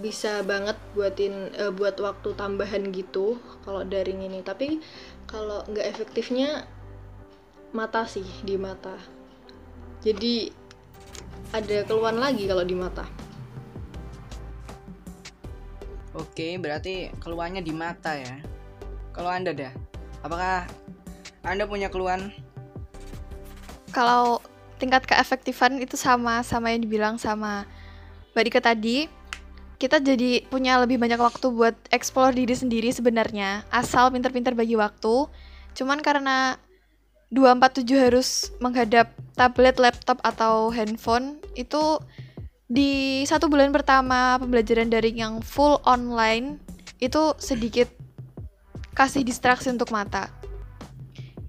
bisa 0.00 0.40
banget 0.44 0.76
buatin 0.96 1.52
uh, 1.60 1.72
buat 1.72 1.96
waktu 2.00 2.32
tambahan 2.36 2.92
gitu 2.92 3.40
kalau 3.64 3.84
daring 3.84 4.24
ini. 4.24 4.44
Tapi 4.44 4.80
kalau 5.24 5.64
nggak 5.68 5.88
efektifnya 5.88 6.68
mata 7.72 8.04
sih 8.04 8.26
di 8.44 8.60
mata. 8.60 8.96
Jadi 10.04 10.52
ada 11.56 11.86
keluhan 11.88 12.20
lagi 12.20 12.44
kalau 12.44 12.64
di 12.64 12.76
mata. 12.76 13.08
Oke 16.14 16.60
berarti 16.62 17.10
keluhannya 17.18 17.58
di 17.58 17.74
mata 17.74 18.14
ya 18.14 18.53
kalau 19.14 19.30
anda 19.30 19.54
dah 19.54 19.72
apakah 20.26 20.66
anda 21.44 21.68
punya 21.68 21.92
keluhan? 21.92 22.32
Kalau 23.94 24.42
tingkat 24.82 25.06
keefektifan 25.06 25.78
itu 25.78 25.94
sama 25.94 26.42
sama 26.42 26.74
yang 26.74 26.82
dibilang 26.82 27.16
sama 27.20 27.68
Mbak 28.34 28.44
Dika 28.50 28.60
tadi 28.60 29.06
kita 29.78 30.00
jadi 30.00 30.42
punya 30.48 30.80
lebih 30.82 30.98
banyak 30.98 31.20
waktu 31.20 31.46
buat 31.52 31.76
explore 31.94 32.34
diri 32.34 32.56
sendiri 32.56 32.90
sebenarnya 32.90 33.62
asal 33.70 34.10
pinter-pinter 34.10 34.56
bagi 34.56 34.74
waktu. 34.74 35.28
Cuman 35.76 36.00
karena 36.00 36.56
247 37.34 37.98
harus 37.98 38.28
menghadap 38.62 39.10
tablet, 39.34 39.76
laptop 39.82 40.22
atau 40.22 40.70
handphone 40.70 41.42
itu 41.58 41.98
di 42.70 43.22
satu 43.28 43.50
bulan 43.50 43.74
pertama 43.74 44.40
pembelajaran 44.40 44.88
daring 44.88 45.18
yang 45.20 45.34
full 45.44 45.82
online 45.84 46.62
itu 47.02 47.34
sedikit 47.36 47.90
kasih 48.94 49.26
distraksi 49.26 49.68
untuk 49.68 49.90
mata 49.90 50.30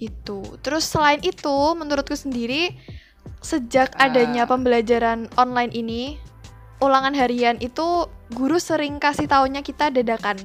itu 0.02 0.44
terus 0.60 0.84
selain 0.84 1.24
itu 1.24 1.56
menurutku 1.78 2.18
sendiri 2.18 2.76
sejak 3.40 3.94
adanya 4.02 4.50
pembelajaran 4.50 5.30
online 5.38 5.72
ini 5.72 6.18
ulangan 6.84 7.16
harian 7.16 7.56
itu 7.64 8.10
guru 8.34 8.58
sering 8.58 8.98
kasih 8.98 9.30
taunya 9.30 9.62
kita 9.62 9.94
dadakan. 9.94 10.42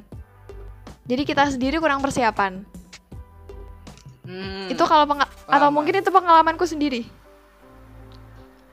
Jadi 1.08 1.22
kita 1.26 1.48
sendiri 1.50 1.82
kurang 1.82 2.04
persiapan. 2.04 2.62
Hmm, 4.22 4.70
itu 4.70 4.84
kalau 4.86 5.10
atau 5.50 5.68
mungkin 5.74 5.98
itu 5.98 6.10
pengalamanku 6.12 6.62
sendiri. 6.62 7.02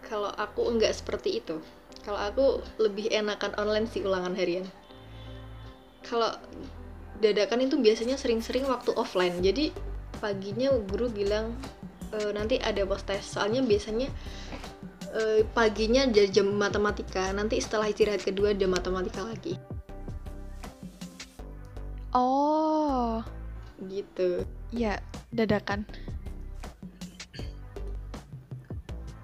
Kalau 0.05 0.29
aku 0.37 0.69
enggak 0.69 0.93
seperti 0.93 1.41
itu. 1.41 1.57
Kalau 2.05 2.19
aku 2.19 2.45
lebih 2.79 3.09
enakan 3.09 3.57
online 3.57 3.89
sih 3.89 4.05
ulangan 4.05 4.37
harian. 4.37 4.63
Kalau 6.05 6.31
dadakan 7.19 7.65
itu 7.65 7.79
biasanya 7.81 8.15
sering-sering 8.19 8.65
waktu 8.69 8.93
offline. 8.93 9.41
Jadi 9.41 9.73
paginya 10.17 10.73
guru 10.89 11.09
bilang 11.09 11.53
e, 12.13 12.17
nanti 12.33 12.57
ada 12.61 12.85
post 12.85 13.05
test. 13.09 13.37
Soalnya 13.37 13.61
biasanya 13.65 14.09
uh, 15.13 15.41
paginya 15.55 16.07
jadi 16.07 16.41
jam 16.41 16.47
matematika 16.53 17.31
nanti 17.31 17.61
setelah 17.61 17.87
istirahat 17.89 18.23
kedua 18.23 18.51
ada 18.51 18.67
matematika 18.67 19.23
lagi 19.23 19.55
oh 22.11 23.23
gitu 23.87 24.43
ya 24.73 24.99
dadakan 25.31 25.85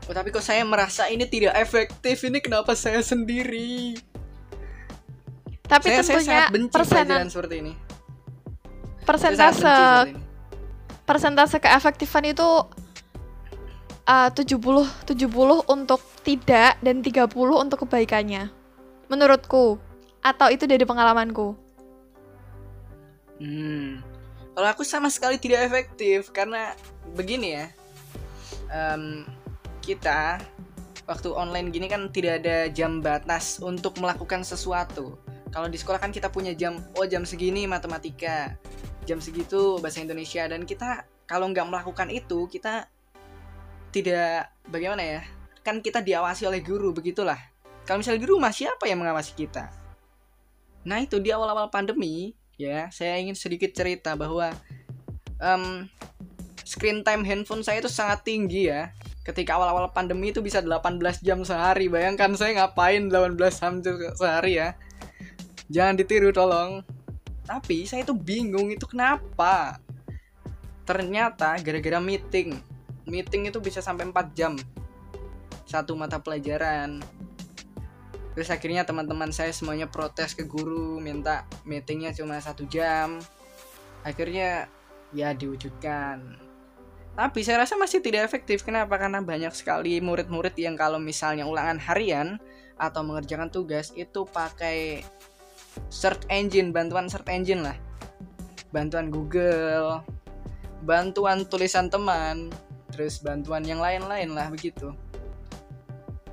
Oh, 0.03 0.11
tapi 0.11 0.35
kok 0.35 0.43
saya 0.43 0.67
merasa 0.67 1.07
ini 1.07 1.23
tidak 1.23 1.55
efektif. 1.55 2.27
Ini 2.27 2.43
kenapa 2.43 2.75
saya 2.75 2.99
sendiri? 2.99 3.95
Tapi 5.63 5.87
saya, 5.87 5.97
tentunya 6.03 6.23
saya 6.27 6.43
benci 6.51 6.75
persenan 6.75 7.31
seperti 7.31 7.55
ini. 7.63 7.73
Persentase 9.03 9.75
persentase 11.03 11.59
keefektifan 11.59 12.31
itu 12.31 12.49
uh, 14.07 14.29
70 14.31 15.07
70 15.07 15.67
untuk 15.67 16.01
tidak 16.23 16.79
dan 16.79 17.03
30 17.03 17.27
untuk 17.35 17.83
kebaikannya. 17.87 18.47
Menurutku 19.11 19.79
atau 20.23 20.47
itu 20.47 20.63
dari 20.63 20.87
pengalamanku. 20.87 21.55
Hmm. 23.43 23.99
Kalau 24.53 24.69
aku 24.69 24.85
sama 24.87 25.11
sekali 25.11 25.35
tidak 25.41 25.67
efektif 25.67 26.31
karena 26.31 26.77
begini 27.17 27.59
ya. 27.59 27.67
Um, 28.73 29.27
kita 29.83 30.39
waktu 31.03 31.29
online 31.35 31.69
gini 31.69 31.91
kan 31.91 32.07
tidak 32.09 32.45
ada 32.45 32.71
jam 32.71 33.03
batas 33.03 33.59
untuk 33.59 33.99
melakukan 33.99 34.47
sesuatu. 34.47 35.19
Kalau 35.51 35.67
di 35.69 35.77
sekolah 35.77 36.01
kan 36.01 36.09
kita 36.09 36.33
punya 36.33 36.55
jam, 36.57 36.81
oh 36.97 37.05
jam 37.05 37.27
segini 37.27 37.69
matematika, 37.69 38.57
jam 39.03 39.19
segitu 39.19 39.77
bahasa 39.83 40.01
Indonesia. 40.01 40.47
Dan 40.47 40.63
kita 40.63 41.05
kalau 41.27 41.51
nggak 41.51 41.67
melakukan 41.67 42.09
itu 42.11 42.47
kita 42.51 42.87
tidak 43.93 44.49
bagaimana 44.67 45.03
ya 45.05 45.21
kan 45.63 45.79
kita 45.79 46.03
diawasi 46.03 46.49
oleh 46.49 46.59
guru 46.59 46.91
begitulah. 46.91 47.39
Kalau 47.87 48.03
misalnya 48.03 48.23
di 48.23 48.29
rumah 48.29 48.51
siapa 48.51 48.87
yang 48.87 49.03
mengawasi 49.03 49.31
kita? 49.35 49.71
Nah 50.83 50.99
itu 50.99 51.19
di 51.23 51.31
awal-awal 51.31 51.71
pandemi 51.71 52.35
ya 52.59 52.91
saya 52.91 53.19
ingin 53.19 53.35
sedikit 53.35 53.71
cerita 53.71 54.15
bahwa 54.19 54.51
um, 55.39 55.87
screen 56.67 57.03
time 57.03 57.23
handphone 57.23 57.63
saya 57.63 57.79
itu 57.79 57.91
sangat 57.91 58.27
tinggi 58.27 58.67
ya. 58.67 58.91
Ketika 59.23 59.55
awal-awal 59.55 59.95
pandemi 59.95 60.35
itu 60.35 60.43
bisa 60.43 60.59
18 60.59 60.99
jam 61.23 61.47
sehari. 61.47 61.87
Bayangkan 61.87 62.35
saya 62.35 62.59
ngapain 62.59 63.07
18 63.07 63.39
jam 63.39 63.79
sehari 64.19 64.59
ya. 64.59 64.75
Jangan 65.71 65.95
ditiru 65.95 66.35
tolong 66.35 66.83
tapi 67.43 67.83
saya 67.83 68.07
tuh 68.07 68.15
bingung 68.15 68.71
itu 68.71 68.87
kenapa? 68.87 69.77
Ternyata 70.87 71.59
gara-gara 71.59 71.99
meeting. 71.99 72.55
Meeting 73.03 73.51
itu 73.51 73.59
bisa 73.59 73.83
sampai 73.83 74.07
4 74.07 74.31
jam. 74.31 74.55
Satu 75.67 75.95
mata 75.95 76.19
pelajaran. 76.23 77.03
Terus 78.33 78.49
akhirnya 78.49 78.87
teman-teman 78.87 79.29
saya 79.29 79.53
semuanya 79.53 79.85
protes 79.85 80.33
ke 80.33 80.47
guru 80.47 80.97
minta 80.97 81.45
meetingnya 81.67 82.15
cuma 82.15 82.39
satu 82.41 82.65
jam. 82.65 83.21
Akhirnya 84.01 84.67
ya 85.13 85.35
diwujudkan. 85.35 86.41
Tapi 87.13 87.39
saya 87.45 87.61
rasa 87.61 87.77
masih 87.77 88.01
tidak 88.01 88.25
efektif. 88.25 88.65
Kenapa? 88.65 88.97
Karena 88.97 89.21
banyak 89.21 89.53
sekali 89.53 90.01
murid-murid 90.01 90.57
yang 90.57 90.73
kalau 90.73 90.97
misalnya 90.97 91.45
ulangan 91.45 91.77
harian 91.77 92.41
atau 92.73 93.05
mengerjakan 93.05 93.53
tugas 93.53 93.93
itu 93.93 94.25
pakai 94.25 95.05
search 95.89 96.25
engine 96.29 96.73
bantuan 96.73 97.09
search 97.09 97.27
engine 97.29 97.61
lah. 97.65 97.77
Bantuan 98.73 99.13
Google 99.13 100.01
bantuan 100.83 101.47
tulisan 101.47 101.87
teman 101.87 102.51
terus 102.91 103.23
bantuan 103.23 103.63
yang 103.65 103.81
lain-lain 103.81 104.35
lah 104.35 104.51
begitu. 104.51 104.93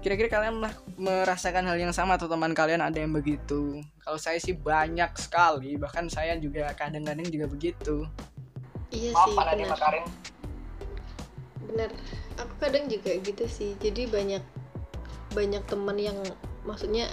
Kira-kira 0.00 0.28
kalian 0.32 0.64
lah 0.64 0.72
merasakan 0.96 1.68
hal 1.68 1.76
yang 1.76 1.92
sama 1.92 2.16
atau 2.16 2.28
teman 2.28 2.52
kalian 2.56 2.80
ada 2.84 3.00
yang 3.00 3.12
begitu? 3.12 3.80
Kalau 4.00 4.18
saya 4.20 4.36
sih 4.40 4.56
banyak 4.56 5.12
sekali 5.16 5.76
bahkan 5.80 6.08
saya 6.08 6.36
juga 6.36 6.72
kadang-kadang 6.76 7.28
juga 7.28 7.46
begitu. 7.48 8.04
Iya 8.92 9.12
sih 9.14 9.32
benar. 9.36 9.78
Benar. 11.70 11.90
Aku 12.40 12.54
kadang 12.58 12.88
juga 12.88 13.12
gitu 13.20 13.44
sih 13.46 13.76
jadi 13.78 14.08
banyak 14.08 14.42
banyak 15.30 15.62
teman 15.70 15.96
yang 15.96 16.18
maksudnya 16.66 17.06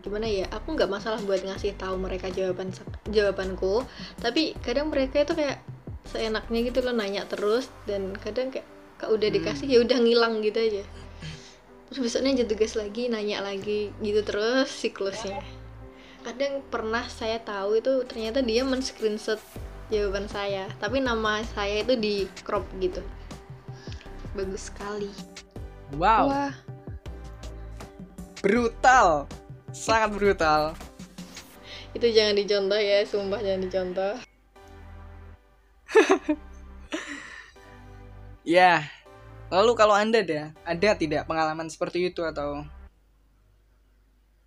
gimana 0.00 0.24
ya 0.24 0.48
aku 0.48 0.72
nggak 0.72 0.88
masalah 0.88 1.20
buat 1.20 1.44
ngasih 1.44 1.76
tahu 1.76 2.00
mereka 2.00 2.32
jawaban 2.32 2.72
jawabanku. 3.12 3.84
Tapi 4.16 4.56
kadang 4.64 4.88
mereka 4.88 5.20
itu 5.20 5.36
kayak 5.36 5.60
seenaknya 6.08 6.60
gitu 6.72 6.80
loh 6.80 6.96
nanya 6.96 7.28
terus 7.28 7.68
dan 7.84 8.16
kadang 8.16 8.48
kayak 8.48 8.64
kak 8.96 9.10
udah 9.12 9.28
hmm. 9.28 9.36
dikasih 9.36 9.66
ya 9.68 9.78
udah 9.84 9.98
ngilang 10.00 10.40
gitu 10.40 10.58
aja. 10.58 10.82
Terus 11.92 11.98
besoknya 12.08 12.40
jadi 12.40 12.48
tugas 12.48 12.72
lagi 12.72 13.12
nanya 13.12 13.44
lagi 13.44 13.92
gitu 14.00 14.20
terus 14.24 14.72
siklusnya. 14.72 15.44
Kadang 16.24 16.64
pernah 16.72 17.04
saya 17.10 17.36
tahu 17.42 17.82
itu 17.82 18.06
ternyata 18.08 18.40
dia 18.40 18.64
men 18.64 18.80
screenshot 18.80 19.42
jawaban 19.92 20.24
saya 20.24 20.72
tapi 20.80 21.04
nama 21.04 21.44
saya 21.52 21.84
itu 21.84 21.98
di 22.00 22.24
crop 22.48 22.64
gitu. 22.80 23.04
Bagus 24.32 24.72
sekali. 24.72 25.12
Wow, 25.92 26.32
Wah, 26.32 26.54
brutal. 28.40 29.28
Sangat 29.72 30.12
brutal. 30.14 30.76
itu 31.92 32.08
jangan 32.08 32.32
dicontoh 32.32 32.80
ya 32.80 33.04
sumpah 33.04 33.40
jangan 33.44 33.60
dicontoh 33.68 34.12
Ya. 38.42 38.90
Lalu 39.52 39.72
kalau 39.76 39.92
Anda 39.92 40.24
ada, 40.24 40.50
ada 40.64 40.90
tidak 40.96 41.28
pengalaman 41.28 41.68
seperti 41.68 42.08
itu 42.08 42.24
atau 42.24 42.64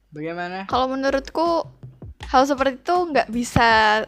bagaimana? 0.10 0.66
kalau 0.66 0.90
menurutku 0.90 1.70
hal 2.26 2.44
seperti 2.50 2.82
itu 2.82 2.96
nggak 3.14 3.30
bisa 3.30 4.02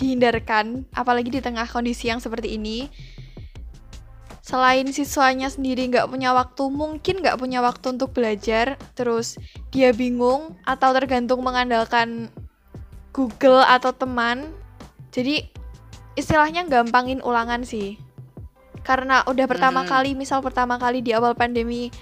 dihindarkan, 0.00 0.88
apalagi 0.96 1.28
di 1.28 1.44
tengah 1.44 1.68
kondisi 1.68 2.08
yang 2.08 2.24
seperti 2.24 2.56
ini. 2.56 2.88
Selain 4.50 4.82
siswanya 4.90 5.46
sendiri 5.46 5.86
nggak 5.86 6.10
punya 6.10 6.34
waktu, 6.34 6.66
mungkin 6.74 7.22
nggak 7.22 7.38
punya 7.38 7.62
waktu 7.62 7.94
untuk 7.94 8.10
belajar, 8.10 8.74
terus 8.98 9.38
dia 9.70 9.94
bingung 9.94 10.58
atau 10.66 10.90
tergantung 10.90 11.38
mengandalkan 11.46 12.26
Google 13.14 13.62
atau 13.62 13.94
teman. 13.94 14.50
Jadi 15.14 15.46
istilahnya 16.18 16.66
gampangin 16.66 17.22
ulangan 17.22 17.62
sih. 17.62 17.94
Karena 18.82 19.22
udah 19.22 19.46
pertama 19.46 19.86
Hmm. 19.86 19.90
kali, 19.90 20.18
misal 20.18 20.42
pertama 20.42 20.82
kali 20.82 20.98
di 20.98 21.14
awal 21.14 21.38
pandemi 21.38 21.94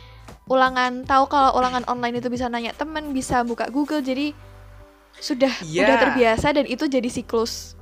ulangan, 0.49 1.05
tahu 1.05 1.29
kalau 1.29 1.53
ulangan 1.53 1.85
online 1.85 2.17
itu 2.17 2.33
bisa 2.33 2.49
nanya 2.49 2.73
temen, 2.73 3.13
bisa 3.13 3.45
buka 3.45 3.69
Google, 3.69 4.01
jadi 4.01 4.33
sudah 5.21 5.53
Iya. 5.69 5.85
udah 5.85 5.97
terbiasa 6.01 6.57
dan 6.57 6.65
itu 6.65 6.89
jadi 6.89 7.13
siklus. 7.13 7.78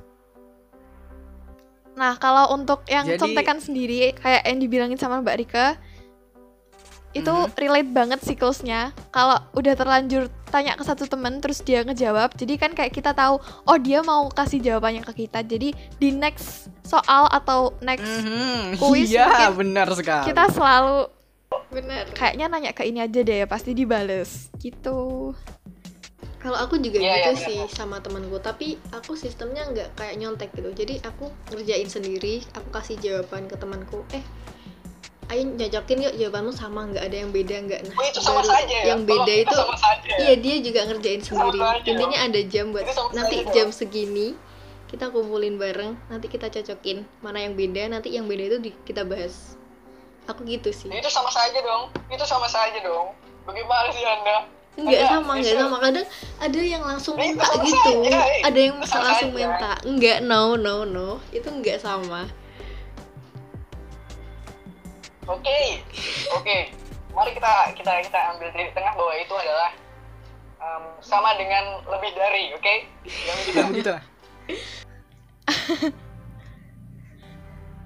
Nah, 1.97 2.13
kalau 2.15 2.53
untuk 2.53 2.85
yang 2.85 3.03
Jadi- 3.03 3.17
contekan 3.17 3.57
sendiri 3.57 4.13
kayak 4.13 4.45
yang 4.45 4.57
dibilangin 4.57 4.95
sama 4.95 5.17
Mbak 5.19 5.37
Rika 5.37 5.67
itu 7.11 7.33
Mhm. 7.33 7.57
relate 7.57 7.89
banget 7.89 8.19
siklusnya. 8.21 8.93
Kalau 9.09 9.41
udah 9.51 9.73
terlanjur 9.73 10.29
tanya 10.47 10.77
ke 10.77 10.85
satu 10.85 11.09
temen 11.09 11.41
terus 11.41 11.59
dia 11.59 11.81
ngejawab, 11.81 12.37
jadi 12.37 12.53
kan 12.55 12.71
kayak 12.71 12.93
kita 12.93 13.11
tahu 13.11 13.41
oh 13.41 13.77
dia 13.77 13.99
mau 13.99 14.29
kasih 14.29 14.61
jawabannya 14.61 15.01
ke 15.03 15.25
kita. 15.25 15.41
Jadi 15.41 15.73
di 15.97 16.09
next 16.13 16.69
soal 16.85 17.25
atau 17.27 17.73
next 17.81 18.05
Mhm, 18.05 18.77
kuis 18.77 19.09
Iya, 19.09 19.25
mungkin 19.25 19.53
benar 19.57 19.89
sekali. 19.91 20.29
kita 20.29 20.53
selalu 20.53 21.09
benar 21.67 22.05
kayaknya 22.11 22.45
nanya 22.45 22.71
ke 22.71 22.85
ini 22.85 23.01
aja 23.01 23.19
deh, 23.19 23.43
pasti 23.43 23.73
dibales 23.73 24.53
gitu. 24.55 25.33
Kalau 26.37 26.53
aku 26.55 26.77
juga 26.77 26.97
Iya, 26.97 27.13
gitu 27.17 27.31
iya, 27.33 27.43
sih 27.43 27.59
sama 27.67 27.97
temanku 27.97 28.37
tapi 28.37 28.77
aku 28.89 29.13
sistemnya 29.13 29.65
nggak 29.65 29.89
kayak 29.93 30.15
nyontek 30.17 30.53
gitu 30.53 30.69
jadi 30.71 31.01
aku 31.01 31.27
ngerjain 31.49 31.87
sendiri 31.87 32.45
aku 32.51 32.69
kasih 32.69 32.95
jawaban 32.97 33.45
ke 33.45 33.55
temanku 33.55 34.05
eh 34.11 34.21
ayo 35.27 35.43
nyocokin 35.43 36.07
yuk 36.07 36.13
jawabanmu 36.15 36.51
sama 36.51 36.87
nggak 36.87 37.03
ada 37.03 37.17
yang 37.17 37.31
beda 37.31 37.55
nggak 37.59 37.81
nah 37.83 37.93
Oh, 37.93 38.05
itu 38.05 38.19
sama 38.21 38.39
baru 38.39 38.49
saja 38.49 38.75
ya. 38.75 38.85
yang 38.87 39.01
beda 39.03 39.17
Tolong, 39.27 39.43
itu 39.43 39.55
sama 39.57 39.75
saja. 39.75 40.11
iya 40.17 40.33
dia 40.35 40.55
juga 40.61 40.79
ngerjain 40.87 41.21
sendiri 41.21 41.59
aja 41.59 41.83
intinya 41.83 42.19
ada 42.21 42.39
jam 42.43 42.65
buat 42.71 42.85
Itu 42.85 42.93
nanti 43.11 43.35
saja 43.37 43.51
jam 43.51 43.67
segini 43.69 44.27
kita 44.87 45.11
kumpulin 45.11 45.59
bareng 45.59 45.99
nanti 46.07 46.25
kita 46.27 46.47
cocokin 46.47 47.03
mana 47.19 47.43
yang 47.43 47.53
beda 47.53 47.91
nanti 47.91 48.15
yang 48.15 48.23
beda 48.23 48.43
itu 48.45 48.57
di- 48.61 48.77
kita 48.83 49.03
bahas 49.03 49.57
aku 50.23 50.47
gitu 50.47 50.71
sih 50.71 50.87
Itu 50.87 51.07
sama 51.07 51.27
saja 51.27 51.59
dong. 51.59 51.91
Itu 52.07 52.23
sama 52.23 52.47
saja 52.47 52.79
dong. 52.79 53.11
Bagaimana 53.43 53.87
sih 53.91 54.03
Anda? 54.03 54.47
Enggak 54.77 55.09
sama, 55.09 55.31
enggak 55.41 55.57
sama. 55.57 55.77
Kadang 55.81 56.07
ada 56.37 56.59
yang 56.61 56.83
langsung 56.85 57.17
minta 57.17 57.49
gitu. 57.65 58.05
eh. 58.05 58.45
Ada 58.45 58.59
yang 58.61 58.77
langsung 58.77 59.31
minta. 59.33 59.71
Enggak, 59.81 60.17
no, 60.21 60.53
no, 60.53 60.85
no. 60.85 61.17
Itu 61.33 61.49
enggak 61.49 61.81
sama. 61.81 62.29
Oke. 65.25 65.81
Oke. 66.37 66.71
Mari 67.11 67.33
kita 67.33 67.73
kita 67.73 67.91
kita 68.05 68.19
ambil 68.37 68.53
dari 68.53 68.69
tengah 68.77 68.93
bahwa 68.93 69.13
itu 69.17 69.33
adalah 69.33 69.69
em, 70.61 70.83
sama 71.01 71.33
dengan 71.41 71.81
lebih 71.89 72.13
dari, 72.13 72.53
oke? 72.53 72.73
Yang 73.09 73.37
itu 73.41 73.51
Jangan 73.57 73.71
gitu 73.73 73.89
lah. 73.89 74.03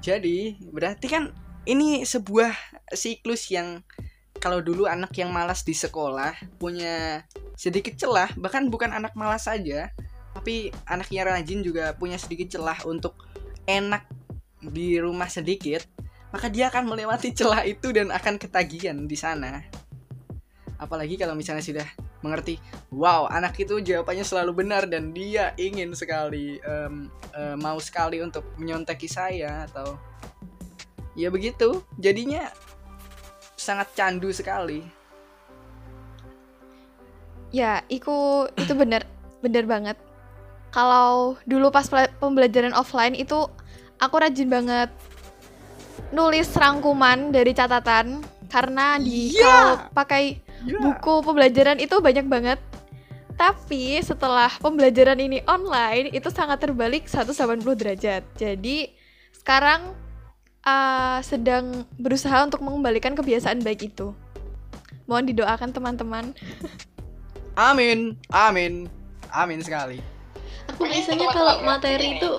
Jadi, 0.02 0.58
berarti 0.74 1.08
kan 1.08 1.32
ini 1.64 2.04
sebuah 2.04 2.52
siklus 2.92 3.48
yang 3.54 3.86
kalau 4.42 4.58
dulu 4.58 4.90
anak 4.90 5.14
yang 5.22 5.30
malas 5.30 5.62
di 5.62 5.78
sekolah 5.78 6.34
punya 6.58 7.22
sedikit 7.54 7.94
celah, 7.94 8.34
bahkan 8.42 8.66
bukan 8.74 8.90
anak 8.90 9.14
malas 9.14 9.46
saja, 9.46 9.94
tapi 10.34 10.74
anak 10.90 11.14
yang 11.14 11.30
rajin 11.30 11.62
juga 11.62 11.94
punya 11.94 12.18
sedikit 12.18 12.58
celah 12.58 12.82
untuk 12.90 13.14
enak 13.70 14.10
di 14.66 14.98
rumah 14.98 15.30
sedikit, 15.30 15.86
maka 16.34 16.50
dia 16.50 16.74
akan 16.74 16.90
melewati 16.90 17.30
celah 17.38 17.62
itu 17.70 17.94
dan 17.94 18.10
akan 18.10 18.42
ketagihan 18.42 18.98
di 19.06 19.14
sana. 19.14 19.62
Apalagi 20.82 21.22
kalau 21.22 21.38
misalnya 21.38 21.62
sudah 21.62 21.88
mengerti, 22.26 22.58
wow, 22.90 23.30
anak 23.30 23.54
itu 23.62 23.78
jawabannya 23.78 24.26
selalu 24.26 24.66
benar 24.66 24.90
dan 24.90 25.14
dia 25.14 25.54
ingin 25.62 25.94
sekali 25.94 26.58
em, 26.58 27.14
eh, 27.38 27.54
mau 27.62 27.78
sekali 27.78 28.18
untuk 28.26 28.42
menyonteki 28.58 29.06
saya 29.06 29.70
atau 29.70 30.02
ya 31.14 31.30
begitu. 31.30 31.86
Jadinya 32.02 32.50
sangat 33.62 33.94
candu 33.94 34.34
sekali. 34.34 34.82
Ya, 37.52 37.84
iku 37.92 38.48
itu 38.56 38.74
bener 38.74 39.04
bener 39.44 39.68
banget. 39.68 39.98
Kalau 40.72 41.36
dulu 41.44 41.68
pas 41.68 41.84
pembelajaran 42.18 42.72
offline 42.72 43.12
itu 43.14 43.36
aku 44.00 44.16
rajin 44.18 44.48
banget 44.48 44.88
nulis 46.16 46.48
rangkuman 46.56 47.32
dari 47.32 47.52
catatan 47.52 48.24
karena 48.48 48.96
di 49.00 49.36
Iya. 49.36 49.44
kalau 49.44 49.76
pakai 49.92 50.24
Ya. 50.64 50.78
buku 50.80 51.14
pembelajaran 51.24 51.80
itu 51.80 52.00
banyak 52.00 52.28
banget. 52.28 52.60
Tapi 53.36 54.00
setelah 54.00 54.52
pembelajaran 54.62 55.18
ini 55.18 55.42
online 55.50 56.14
itu 56.14 56.30
sangat 56.30 56.62
terbalik 56.62 57.10
180 57.10 57.74
derajat. 57.76 58.22
Jadi 58.38 58.94
sekarang 59.34 59.92
uh, 60.66 61.20
sedang 61.26 61.86
berusaha 61.98 62.46
untuk 62.46 62.62
mengembalikan 62.62 63.18
kebiasaan 63.18 63.62
baik 63.62 63.94
itu. 63.94 64.14
Mohon 65.10 65.26
didoakan 65.34 65.70
teman-teman. 65.74 66.26
Amin, 67.60 68.16
amin, 68.32 68.88
amin 69.34 69.60
sekali. 69.60 70.00
Aku 70.72 70.88
biasanya 70.88 71.28
kalau 71.36 71.60
materi 71.68 72.16
itu 72.16 72.32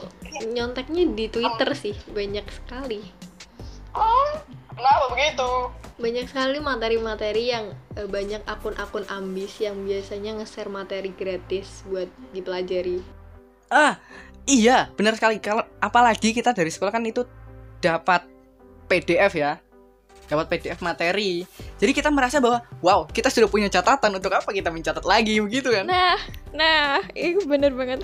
nyonteknya 0.57 1.05
di 1.13 1.29
Twitter 1.29 1.71
sih, 1.77 1.95
banyak 2.17 2.47
sekali. 2.49 3.05
Oh, 3.93 4.41
kenapa 4.73 5.13
begitu? 5.13 5.51
Banyak 6.01 6.27
sekali 6.33 6.59
materi-materi 6.65 7.53
yang 7.53 7.77
eh, 8.01 8.09
banyak 8.09 8.41
akun-akun 8.49 9.05
ambis 9.13 9.61
yang 9.61 9.85
biasanya 9.85 10.41
nge-share 10.41 10.73
materi 10.73 11.13
gratis 11.13 11.85
buat 11.85 12.09
dipelajari. 12.33 13.05
Ah, 13.69 14.01
iya, 14.49 14.89
benar 14.97 15.21
sekali. 15.21 15.37
Kalau 15.45 15.69
apalagi 15.77 16.33
kita 16.33 16.57
dari 16.57 16.73
sekolah 16.73 16.89
kan 16.89 17.05
itu 17.05 17.29
dapat 17.83 18.23
PDF 18.87 19.35
ya. 19.35 19.59
Dapat 20.31 20.47
PDF 20.49 20.81
materi. 20.81 21.45
Jadi 21.77 21.93
kita 21.93 22.09
merasa 22.09 22.39
bahwa 22.39 22.63
wow, 22.81 23.05
kita 23.11 23.29
sudah 23.29 23.51
punya 23.51 23.69
catatan 23.69 24.15
untuk 24.17 24.33
apa 24.33 24.49
kita 24.55 24.71
mencatat 24.71 25.05
lagi 25.05 25.43
begitu 25.43 25.69
kan? 25.75 25.85
Nah, 25.85 26.17
nah, 26.55 27.03
itu 27.13 27.45
bener 27.45 27.75
banget. 27.75 28.01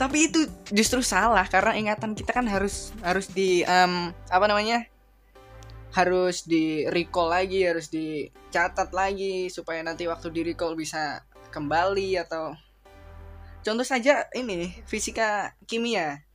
Tapi 0.00 0.30
itu 0.30 0.48
justru 0.72 1.04
salah 1.04 1.46
karena 1.46 1.76
ingatan 1.76 2.16
kita 2.16 2.32
kan 2.32 2.46
harus 2.48 2.90
harus 3.04 3.28
di 3.30 3.62
em, 3.62 4.10
apa 4.32 4.46
namanya? 4.50 4.88
harus 5.92 6.44
di 6.44 6.84
recall 6.88 7.32
lagi, 7.32 7.64
harus 7.64 7.88
dicatat 7.88 8.92
lagi 8.92 9.48
supaya 9.48 9.80
nanti 9.80 10.04
waktu 10.04 10.28
di 10.30 10.44
recall 10.44 10.76
bisa 10.76 11.24
kembali 11.48 12.20
atau 12.20 12.52
contoh 13.64 13.86
saja 13.86 14.28
ini 14.36 14.78
fisika 14.84 15.56
kimia. 15.64 16.27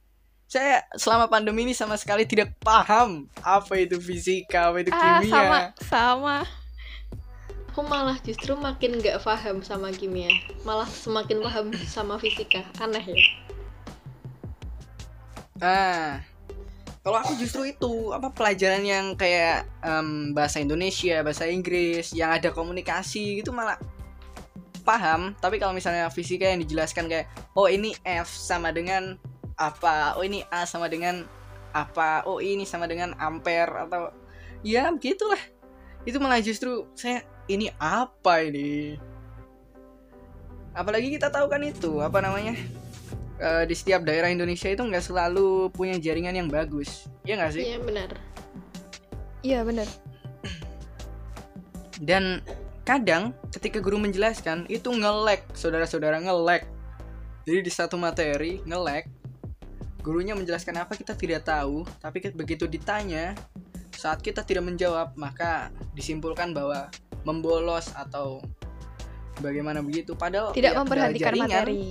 Saya 0.54 0.86
selama 0.94 1.26
pandemi 1.26 1.66
ini 1.66 1.74
sama 1.74 1.98
sekali 1.98 2.30
tidak 2.30 2.54
paham 2.62 3.26
apa 3.42 3.74
itu 3.74 3.98
fisika, 3.98 4.70
apa 4.70 4.86
itu 4.86 4.94
Ah, 4.94 5.18
kimia. 5.18 5.34
sama, 5.34 5.58
sama. 5.82 6.38
Aku 7.74 7.82
malah 7.82 8.22
justru 8.22 8.54
makin 8.54 9.02
nggak 9.02 9.18
paham 9.26 9.66
sama 9.66 9.90
kimia, 9.90 10.30
malah 10.62 10.86
semakin 10.86 11.42
paham 11.42 11.74
sama 11.90 12.22
fisika. 12.22 12.62
Aneh 12.78 13.02
ya. 13.02 13.26
Ah, 15.58 16.22
kalau 17.02 17.18
aku 17.18 17.34
justru 17.42 17.74
itu 17.74 18.14
apa 18.14 18.30
pelajaran 18.30 18.86
yang 18.86 19.18
kayak 19.18 19.66
em, 19.82 20.38
bahasa 20.38 20.62
Indonesia, 20.62 21.26
bahasa 21.26 21.50
Inggris, 21.50 22.14
yang 22.14 22.30
ada 22.30 22.54
komunikasi 22.54 23.42
gitu 23.42 23.50
malah 23.50 23.82
paham. 24.86 25.34
Tapi 25.42 25.58
kalau 25.58 25.74
misalnya 25.74 26.14
fisika 26.14 26.46
yang 26.46 26.62
dijelaskan 26.62 27.10
kayak, 27.10 27.26
oh 27.58 27.66
ini 27.66 27.98
F 28.06 28.30
sama 28.30 28.70
dengan 28.70 29.18
apa, 29.58 30.18
oh 30.18 30.24
ini 30.26 30.46
A 30.50 30.66
sama 30.66 30.90
dengan 30.90 31.26
apa, 31.74 32.26
oh 32.30 32.42
ini 32.42 32.66
sama 32.66 32.86
dengan 32.86 33.18
ampere 33.18 33.88
atau 33.88 34.14
ya 34.66 34.90
begitulah. 34.94 35.40
Itu 36.04 36.20
malah 36.20 36.44
justru 36.44 36.88
saya 36.94 37.24
ini 37.48 37.72
apa 37.80 38.44
ini? 38.44 38.98
Apalagi 40.74 41.14
kita 41.14 41.30
tahu 41.30 41.48
kan 41.48 41.62
itu 41.62 42.02
apa 42.02 42.20
namanya? 42.20 42.58
eh, 43.44 43.64
di 43.68 43.76
setiap 43.76 44.06
daerah 44.06 44.30
Indonesia 44.30 44.70
itu 44.72 44.84
nggak 44.84 45.04
selalu 45.04 45.70
punya 45.74 45.98
jaringan 45.98 46.36
yang 46.36 46.50
bagus. 46.50 47.10
Iya 47.28 47.40
nggak 47.40 47.52
sih? 47.54 47.64
Iya 47.64 47.78
benar. 47.82 48.10
Iya 49.44 49.60
bener. 49.66 49.88
Dan 52.08 52.44
kadang 52.84 53.36
ketika 53.52 53.80
guru 53.80 54.00
menjelaskan 54.00 54.68
itu 54.68 54.92
nge-lag, 54.92 55.44
saudara-saudara 55.56 56.20
nge-lag. 56.24 56.64
Jadi 57.44 57.60
di 57.60 57.72
satu 57.72 58.00
materi 58.00 58.64
nge-lag, 58.64 59.04
gurunya 60.04 60.36
menjelaskan 60.36 60.84
apa 60.84 61.00
kita 61.00 61.16
tidak 61.16 61.48
tahu, 61.48 61.88
tapi 62.04 62.20
begitu 62.36 62.68
ditanya, 62.68 63.34
saat 63.96 64.20
kita 64.20 64.44
tidak 64.44 64.68
menjawab, 64.68 65.16
maka 65.16 65.72
disimpulkan 65.96 66.52
bahwa 66.52 66.92
membolos 67.24 67.88
atau 67.96 68.44
bagaimana 69.40 69.80
begitu. 69.80 70.14
Padahal 70.14 70.52
Tidak 70.52 70.76
ya, 70.76 70.78
memperhatikan 70.78 71.32
jaringan. 71.32 71.48
materi. 71.48 71.88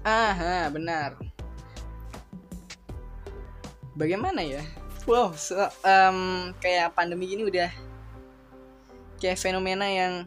Aha, 0.00 0.72
benar. 0.72 1.20
Bagaimana 3.92 4.40
ya? 4.40 4.64
Wow, 5.04 5.36
so, 5.36 5.60
em, 5.84 6.50
kayak 6.64 6.96
pandemi 6.96 7.36
ini 7.36 7.44
udah 7.44 7.68
kayak 9.20 9.36
fenomena 9.36 9.84
yang 9.84 10.24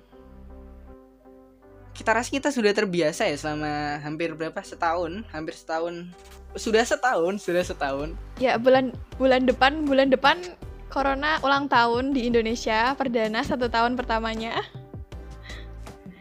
kita 1.94 2.10
rasa 2.10 2.30
kita 2.34 2.50
sudah 2.50 2.74
terbiasa 2.74 3.30
ya 3.30 3.38
selama 3.38 4.02
hampir 4.02 4.34
berapa 4.34 4.58
setahun, 4.66 5.22
hampir 5.30 5.54
setahun, 5.54 6.10
sudah 6.58 6.82
setahun, 6.82 7.34
sudah 7.38 7.62
setahun. 7.62 8.18
Ya 8.42 8.58
bulan 8.58 8.94
bulan 9.22 9.46
depan 9.46 9.86
bulan 9.86 10.10
depan 10.10 10.42
Corona 10.90 11.42
ulang 11.42 11.66
tahun 11.70 12.14
di 12.14 12.30
Indonesia 12.30 12.94
perdana 12.94 13.42
satu 13.42 13.70
tahun 13.70 13.98
pertamanya. 13.98 14.62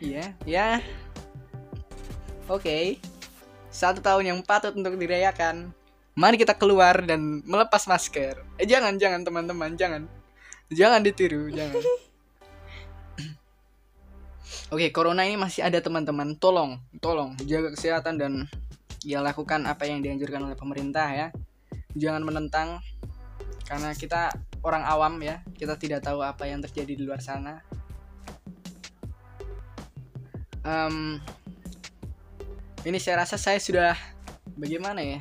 Iya, 0.01 0.33
ya. 0.49 0.81
Oke. 2.49 2.97
Satu 3.73 4.01
tahun 4.05 4.33
yang 4.33 4.39
patut 4.45 4.77
untuk 4.77 4.97
dirayakan. 4.97 5.73
Mari 6.13 6.37
kita 6.37 6.53
keluar 6.57 7.01
dan 7.05 7.41
melepas 7.45 7.89
masker. 7.89 8.41
Eh 8.61 8.69
jangan, 8.69 8.97
jangan 9.01 9.25
teman-teman, 9.25 9.77
jangan. 9.77 10.05
Jangan 10.69 11.01
ditiru, 11.05 11.49
jangan. 11.49 11.81
Oke, 14.73 14.89
corona 14.89 15.29
ini 15.29 15.37
masih 15.37 15.61
ada 15.61 15.85
teman-teman. 15.85 16.33
Tolong, 16.41 16.81
tolong 16.97 17.37
jaga 17.45 17.77
kesehatan 17.77 18.17
dan 18.17 18.49
ya 19.05 19.21
lakukan 19.21 19.69
apa 19.69 19.85
yang 19.85 20.01
dianjurkan 20.01 20.49
oleh 20.49 20.57
pemerintah 20.57 21.13
ya. 21.13 21.29
Jangan 21.93 22.25
menentang 22.25 22.81
karena 23.69 23.93
kita 23.93 24.33
orang 24.65 24.89
awam 24.89 25.21
ya. 25.21 25.45
Kita 25.53 25.77
tidak 25.77 26.01
tahu 26.01 26.25
apa 26.25 26.49
yang 26.49 26.65
terjadi 26.65 26.97
di 26.97 27.05
luar 27.05 27.21
sana. 27.21 27.61
Em, 30.65 31.21
ini 32.89 32.97
saya 32.97 33.29
rasa 33.29 33.37
saya 33.37 33.61
sudah 33.61 33.93
bagaimana 34.57 35.05
ya 35.05 35.21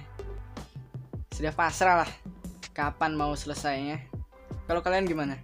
sudah 1.36 1.52
pasrah 1.52 2.06
lah 2.06 2.12
kapan 2.72 3.18
mau 3.18 3.34
selesainya 3.34 4.02
kalau 4.70 4.86
kalian 4.86 5.10
gimana 5.10 5.42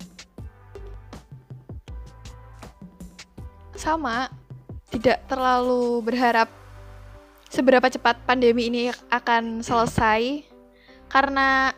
Sama, 3.77 4.33
tidak 4.89 5.21
terlalu 5.29 6.01
berharap 6.01 6.49
seberapa 7.47 7.85
cepat 7.87 8.17
pandemi 8.25 8.67
ini 8.67 8.89
akan 9.13 9.61
selesai 9.61 10.43
karena 11.07 11.71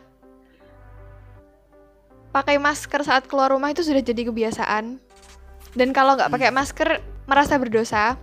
pakai 2.31 2.55
masker 2.55 3.03
saat 3.03 3.27
keluar 3.27 3.51
rumah 3.51 3.75
itu 3.75 3.83
sudah 3.83 3.99
jadi 3.99 4.31
kebiasaan. 4.31 4.95
Dan 5.75 5.91
kalau 5.91 6.15
nggak 6.15 6.31
pakai 6.31 6.49
masker 6.55 6.89
merasa 7.27 7.59
berdosa. 7.59 8.15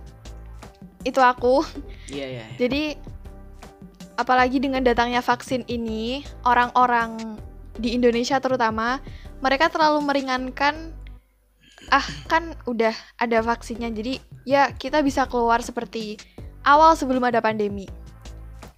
Itu 1.05 1.23
aku. 1.23 1.63
iya 2.11 2.41
iya 2.41 2.45
Jadi 2.59 2.99
apalagi 4.17 4.59
dengan 4.59 4.81
datangnya 4.83 5.21
vaksin 5.21 5.63
ini, 5.69 6.25
orang-orang 6.43 7.39
di 7.77 7.93
Indonesia 7.93 8.41
terutama 8.41 8.99
mereka 9.39 9.69
terlalu 9.69 10.01
meringankan 10.01 10.96
ah 11.91 12.03
kan 12.27 12.55
udah 12.67 12.93
ada 13.19 13.39
vaksinnya. 13.43 13.91
Jadi 13.91 14.19
ya 14.43 14.71
kita 14.75 14.99
bisa 15.03 15.27
keluar 15.27 15.63
seperti 15.63 16.19
awal 16.67 16.95
sebelum 16.99 17.23
ada 17.23 17.39
pandemi. 17.39 17.87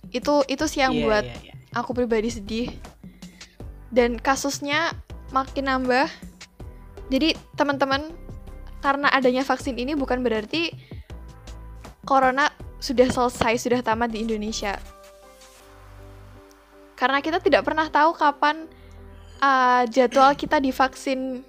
Itu 0.10 0.45
itu 0.50 0.65
sih 0.65 0.82
yang 0.82 0.93
Iya, 0.93 1.04
buat 1.06 1.26
iya, 1.26 1.38
iya. 1.50 1.54
aku 1.74 1.93
pribadi 1.93 2.30
sedih. 2.30 2.69
Dan 3.89 4.22
kasusnya 4.22 4.93
makin 5.34 5.65
nambah. 5.69 6.10
Jadi 7.10 7.34
teman-teman 7.58 8.13
karena 8.80 9.10
adanya 9.10 9.41
vaksin 9.41 9.76
ini 9.76 9.98
bukan 9.98 10.22
berarti 10.22 10.72
corona 12.06 12.54
sudah 12.80 13.10
selesai, 13.12 13.60
sudah 13.60 13.82
tamat 13.84 14.13
di 14.13 14.24
Indonesia. 14.24 14.78
Karena 16.95 17.19
kita 17.24 17.39
tidak 17.39 17.63
pernah 17.63 17.88
tahu 17.88 18.12
kapan 18.15 18.67
uh, 19.43 19.84
jadwal 19.88 20.36
kita 20.36 20.60
divaksin. 20.60 21.43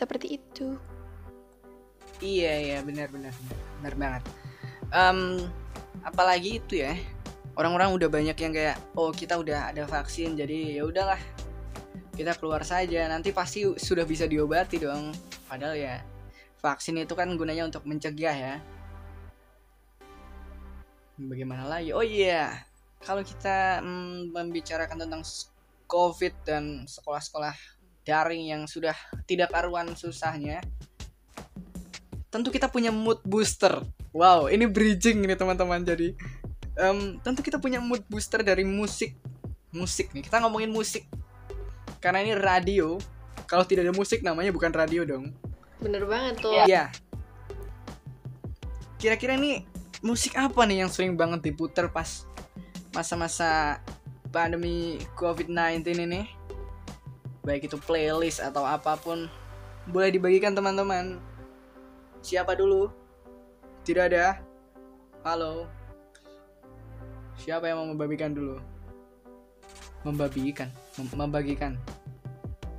Seperti 0.00 0.40
itu. 0.40 0.80
Iya 2.24 2.52
iya 2.56 2.78
benar 2.80 3.12
benar 3.12 3.36
benar 3.80 3.94
banget. 4.00 4.22
Em, 4.88 5.44
apalagi 6.00 6.56
itu 6.56 6.80
ya 6.80 6.96
orang-orang 7.52 7.92
udah 7.92 8.08
banyak 8.08 8.36
yang 8.40 8.52
kayak 8.56 8.80
oh 8.96 9.12
kita 9.12 9.36
udah 9.36 9.68
ada 9.68 9.84
vaksin 9.84 10.40
jadi 10.40 10.80
ya 10.80 10.88
udahlah 10.88 11.20
kita 12.16 12.32
keluar 12.40 12.64
saja 12.64 13.04
nanti 13.12 13.36
pasti 13.36 13.68
sudah 13.76 14.08
bisa 14.08 14.24
diobati 14.24 14.80
dong. 14.80 15.12
Padahal 15.44 15.76
ya 15.76 16.00
vaksin 16.64 16.96
itu 16.96 17.12
kan 17.12 17.28
gunanya 17.36 17.68
untuk 17.68 17.84
mencegah 17.84 18.32
ya. 18.32 18.54
Bagaimana 21.20 21.68
lagi? 21.68 21.92
Oh 21.92 22.00
iya 22.00 22.64
kalau 23.04 23.20
kita 23.20 23.84
mm, 23.84 24.32
membicarakan 24.32 25.04
tentang 25.04 25.20
COVID 25.88 26.34
dan 26.48 26.88
sekolah-sekolah 26.88 27.79
daring 28.10 28.50
yang 28.50 28.66
sudah 28.66 28.98
tidak 29.30 29.54
karuan 29.54 29.94
susahnya 29.94 30.58
tentu 32.30 32.48
kita 32.54 32.70
punya 32.70 32.94
mood 32.94 33.18
booster. 33.26 33.82
Wow, 34.14 34.46
ini 34.46 34.70
bridging 34.70 35.26
ini 35.26 35.34
teman-teman. 35.34 35.82
Jadi, 35.82 36.14
em, 36.78 37.18
tentu 37.20 37.42
kita 37.42 37.58
punya 37.58 37.82
mood 37.82 38.06
booster 38.06 38.40
dari 38.46 38.62
musik. 38.62 39.18
Musik 39.74 40.14
nih, 40.14 40.22
kita 40.22 40.38
ngomongin 40.38 40.70
musik. 40.70 41.06
Karena 41.98 42.22
ini 42.22 42.32
radio. 42.38 42.96
Kalau 43.50 43.66
tidak 43.66 43.90
ada 43.90 43.94
musik 43.94 44.22
namanya 44.22 44.54
bukan 44.54 44.70
radio 44.70 45.02
dong. 45.02 45.34
Bener 45.82 46.06
banget 46.06 46.38
tuh. 46.38 46.54
Iya. 46.54 46.94
Kira-kira 49.02 49.34
nih 49.34 49.66
musik 50.06 50.38
apa 50.38 50.62
nih 50.70 50.86
yang 50.86 50.90
sering 50.90 51.18
banget 51.18 51.50
diputer 51.50 51.90
pas 51.90 52.24
masa-masa 52.94 53.82
pandemi 54.30 55.02
COVID-19 55.18 55.82
ini? 56.06 56.39
Baik 57.40 57.72
itu 57.72 57.80
playlist 57.80 58.44
atau 58.44 58.68
apa 58.68 59.00
pun, 59.00 59.24
boleh 59.88 60.12
dibagikan 60.12 60.52
teman-teman. 60.52 61.16
Siapa 62.20 62.52
dulu? 62.52 62.92
Tidak 63.80 64.12
ada. 64.12 64.44
Halo. 65.24 65.64
Siapa 67.40 67.64
yang 67.64 67.80
mau 67.80 67.88
membagikan 67.88 68.36
dulu? 68.36 68.60
Membagikan, 70.04 70.68
Mem- 71.00 71.16
membagikan. 71.16 71.80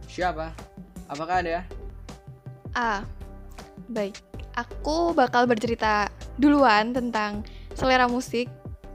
Siapa? 0.06 0.54
Apakah 1.10 1.41
ada? 1.41 1.65
Ah, 2.78 3.02
baik. 3.89 4.21
Aku 4.54 5.17
bakal 5.17 5.50
bercerita 5.50 6.13
duluan 6.38 6.93
tentang 6.93 7.41
selera 7.74 8.06
musik. 8.06 8.45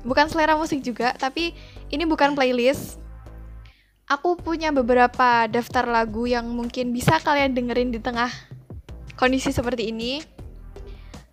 Bukan 0.06 0.30
selera 0.30 0.54
musik 0.54 0.78
juga, 0.86 1.10
tapi 1.18 1.58
ini 1.90 2.06
bukan 2.06 2.38
playlist. 2.38 3.02
Aku 4.06 4.38
punya 4.38 4.70
beberapa 4.70 5.50
daftar 5.50 5.82
lagu 5.82 6.30
yang 6.30 6.46
mungkin 6.46 6.94
bisa 6.94 7.18
kalian 7.18 7.58
dengerin 7.58 7.90
di 7.90 7.98
tengah 7.98 8.30
kondisi 9.18 9.50
seperti 9.50 9.90
ini. 9.90 10.22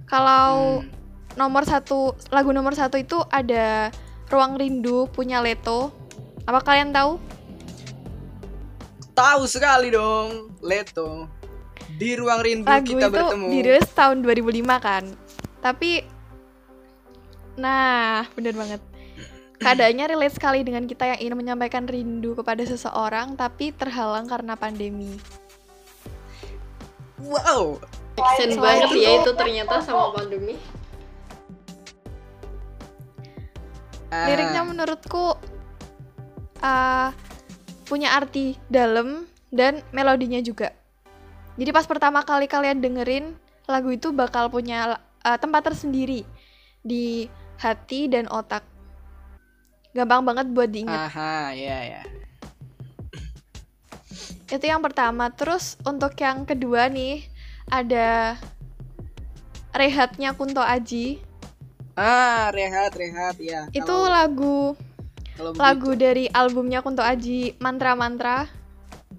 Kalau 0.10 0.82
Hmm. 0.82 0.90
nomor 1.38 1.70
satu, 1.70 2.18
lagu 2.34 2.50
nomor 2.50 2.74
satu 2.74 2.98
itu 2.98 3.22
ada 3.30 3.94
Ruang 4.26 4.58
Rindu 4.58 5.06
punya 5.14 5.38
Leto. 5.38 5.94
Apa 6.50 6.66
kalian 6.66 6.90
tahu? 6.90 7.22
Tahu 9.14 9.46
sekali 9.46 9.94
dong, 9.94 10.58
Leto. 10.66 11.30
Di 11.94 12.18
ruang 12.18 12.42
rindu 12.42 12.66
lagu 12.66 12.90
kita 12.90 13.06
itu 13.06 13.14
bertemu. 13.14 13.48
dirilis 13.54 13.86
tahun 13.94 14.26
2005 14.26 14.82
kan 14.82 15.04
tapi 15.62 16.02
nah 17.54 18.26
bener 18.34 18.58
banget 18.58 18.82
keadaannya 19.64 20.06
relate 20.12 20.36
sekali 20.36 20.60
dengan 20.62 20.84
kita 20.86 21.16
yang 21.16 21.20
ingin 21.24 21.36
menyampaikan 21.40 21.88
rindu 21.88 22.36
kepada 22.36 22.64
seseorang 22.68 23.40
tapi 23.40 23.72
terhalang 23.72 24.28
karena 24.28 24.54
pandemi 24.60 25.18
Wow, 27.24 27.80
Action 28.20 28.60
banget 28.60 29.00
ya 29.00 29.24
itu- 29.24 29.32
ternyata 29.40 29.80
sama 29.80 30.12
pandemi. 30.12 30.60
Ah, 34.12 34.28
liriknya 34.28 34.68
menurutku 34.68 35.40
uh, 36.60 37.10
punya 37.88 38.12
arti 38.20 38.60
dalam 38.68 39.24
dan 39.56 39.80
melodinya 39.96 40.44
juga 40.44 40.76
jadi 41.54 41.70
pas 41.70 41.86
pertama 41.86 42.26
kali 42.26 42.50
kalian 42.50 42.82
dengerin 42.82 43.38
lagu 43.70 43.94
itu 43.94 44.10
bakal 44.10 44.50
punya 44.50 44.98
uh, 45.22 45.38
tempat 45.38 45.70
tersendiri 45.70 46.26
di 46.82 47.30
hati 47.62 48.10
dan 48.10 48.26
otak. 48.28 48.66
Gampang 49.94 50.26
banget 50.26 50.50
buat 50.50 50.70
diingat. 50.70 51.14
Aha, 51.14 51.54
ya 51.54 51.78
ya. 51.86 52.02
Itu 54.50 54.66
yang 54.66 54.82
pertama. 54.82 55.30
Terus 55.30 55.78
untuk 55.86 56.18
yang 56.18 56.46
kedua 56.46 56.90
nih 56.90 57.26
ada 57.70 58.38
Rehatnya 59.74 60.34
Kunto 60.34 60.62
Aji. 60.62 61.22
Ah, 61.94 62.50
rehat 62.50 62.94
rehat 62.98 63.38
ya. 63.38 63.70
Itu 63.70 63.86
Kalau- 63.86 64.10
lagu 64.10 64.58
kalau 65.34 65.54
begitu- 65.54 65.62
lagu 65.62 65.92
dari 65.94 66.26
albumnya 66.30 66.82
Kunto 66.82 67.02
Aji 67.02 67.58
Mantra 67.58 67.94
Mantra. 67.94 68.50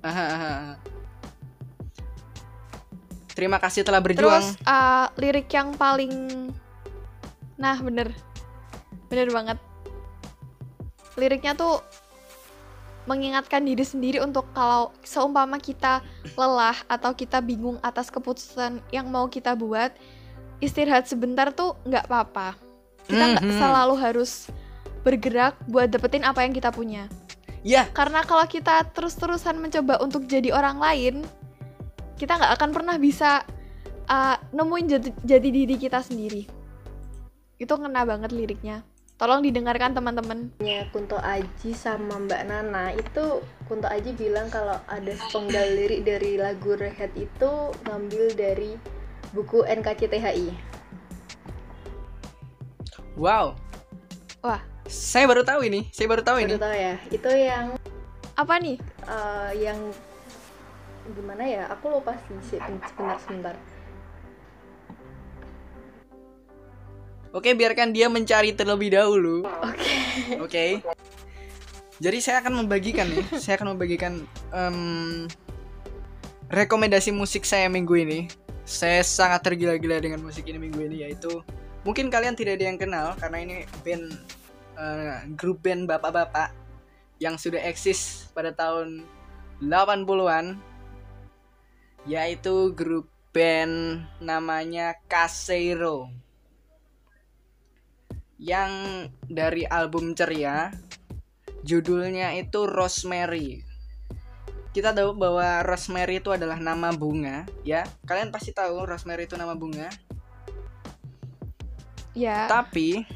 Aha, 0.03 0.27
aha, 0.27 0.53
aha. 0.53 0.75
Terima 3.35 3.59
kasih 3.59 3.83
telah 3.83 3.99
berjuang. 3.99 4.43
Terus 4.43 4.59
uh, 4.63 5.11
lirik 5.19 5.51
yang 5.51 5.75
paling 5.75 6.13
Nah, 7.55 7.79
bener. 7.79 8.11
Bener 9.07 9.31
banget. 9.31 9.59
Liriknya 11.15 11.55
tuh 11.55 11.83
mengingatkan 13.05 13.61
diri 13.61 13.85
sendiri 13.85 14.19
untuk 14.25 14.49
kalau 14.57 14.89
seumpama 15.05 15.61
kita 15.61 16.01
lelah 16.41 16.77
atau 16.89 17.13
kita 17.13 17.45
bingung 17.45 17.77
atas 17.85 18.09
keputusan 18.09 18.81
yang 18.89 19.13
mau 19.13 19.29
kita 19.29 19.53
buat, 19.53 19.93
istirahat 20.65 21.05
sebentar 21.05 21.53
tuh 21.53 21.77
nggak 21.85 22.09
apa-apa. 22.09 22.57
Kita 23.05 23.25
nggak 23.37 23.45
Mhm. 23.45 23.61
selalu 23.61 23.95
harus 24.01 24.49
bergerak 25.05 25.61
buat 25.69 25.93
dapetin 25.93 26.25
apa 26.25 26.49
yang 26.49 26.57
kita 26.57 26.73
punya. 26.73 27.05
Ya, 27.65 27.89
Karena 27.93 28.25
kalau 28.25 28.45
kita 28.45 28.85
terus-terusan 28.93 29.57
mencoba 29.57 30.01
untuk 30.01 30.25
jadi 30.29 30.53
orang 30.53 30.81
lain, 30.81 31.15
kita 32.17 32.37
nggak 32.37 32.53
akan 32.61 32.71
pernah 32.73 32.97
bisa 32.97 33.45
uh, 34.05 34.37
nemuin 34.53 34.87
jati, 34.89 35.11
jati 35.25 35.49
diri 35.49 35.77
kita 35.81 36.01
sendiri. 36.05 36.45
Itu 37.57 37.77
ngena 37.77 38.05
banget 38.05 38.33
liriknya. 38.37 38.85
Tolong 39.15 39.47
didengarkan 39.47 39.95
teman-teman. 39.95 40.51
Ya, 40.59 40.91
Kunto 40.91 41.15
Aji 41.23 41.71
sama 41.71 42.19
Mbak 42.19 42.43
Nana 42.51 42.91
itu 42.91 43.39
Kunto 43.71 43.87
Aji 43.87 44.11
bilang 44.19 44.51
kalau 44.51 44.75
ada 44.91 45.13
sepenggal 45.15 45.71
lirik 45.79 46.03
dari 46.03 46.35
lagu 46.35 46.75
Rehat 46.75 47.15
itu 47.15 47.51
ngambil 47.87 48.35
dari 48.35 48.75
buku 49.31 49.63
NKCTHI. 49.63 50.51
wow. 53.15 53.55
Wah. 54.43 54.59
Saya 54.85 55.25
baru 55.31 55.47
tahu 55.47 55.65
ini. 55.65 55.89
Saya 55.95 56.11
baru 56.11 56.21
tahu 56.27 56.43
ini. 56.45 56.59
Baru 56.59 56.67
tahu 56.69 56.77
ya. 56.77 56.95
Itu 57.09 57.31
yang 57.31 57.67
Apa 58.35 58.59
nih? 58.59 58.77
eh, 59.07 59.51
yang 59.63 59.79
gimana 61.15 61.47
ya? 61.47 61.63
Aku 61.71 61.87
lupa 61.87 62.19
sih 62.27 62.35
sih, 62.43 62.59
sebentar 62.59 63.17
sebentar. 63.23 63.55
Oke, 67.35 67.51
biarkan 67.51 67.91
dia 67.91 68.07
mencari 68.07 68.55
terlebih 68.55 68.95
dahulu. 68.95 69.43
Oke. 69.43 69.95
Oke. 70.39 70.65
Jadi 71.99 72.19
saya 72.23 72.39
akan 72.39 72.63
membagikan 72.63 73.11
nih, 73.11 73.27
saya 73.43 73.59
akan 73.59 73.75
membagikan 73.75 74.23
em, 74.55 75.27
rekomendasi 76.47 77.11
musik 77.11 77.43
saya 77.43 77.67
minggu 77.67 77.95
ini. 77.99 78.21
Saya 78.63 79.03
sangat 79.03 79.51
tergila-gila 79.51 79.99
dengan 79.99 80.23
musik 80.23 80.47
ini 80.47 80.63
minggu 80.63 80.79
ini 80.87 80.97
yaitu 81.05 81.43
mungkin 81.83 82.09
kalian 82.09 82.39
tidak 82.39 82.57
ada 82.57 82.65
yang 82.71 82.79
kenal 82.81 83.07
karena 83.21 83.39
ini 83.45 83.57
band 83.85 84.05
eh, 84.81 85.17
grup 85.37 85.61
band 85.61 85.85
bapak-bapak 85.85 86.49
yang 87.21 87.37
sudah 87.37 87.61
eksis 87.61 88.31
pada 88.33 88.57
tahun 88.57 89.05
80-an 89.61 90.57
yaitu 92.09 92.73
grup 92.73 93.05
band 93.37 94.01
namanya 94.25 94.97
Casero 95.13 96.09
yang 98.45 99.09
dari 99.25 99.65
album 99.65 100.13
Ceria 100.13 100.69
judulnya 101.65 102.37
itu 102.37 102.69
Rosemary. 102.69 103.65
Kita 104.77 104.93
tahu 104.93 105.17
bahwa 105.17 105.65
Rosemary 105.65 106.21
itu 106.21 106.29
adalah 106.29 106.61
nama 106.61 106.93
bunga, 106.93 107.49
ya. 107.65 107.89
Kalian 108.05 108.29
pasti 108.29 108.53
tahu 108.53 108.85
Rosemary 108.85 109.25
itu 109.25 109.41
nama 109.41 109.57
bunga. 109.57 109.89
Ya. 112.13 112.45
Tapi 112.45 113.09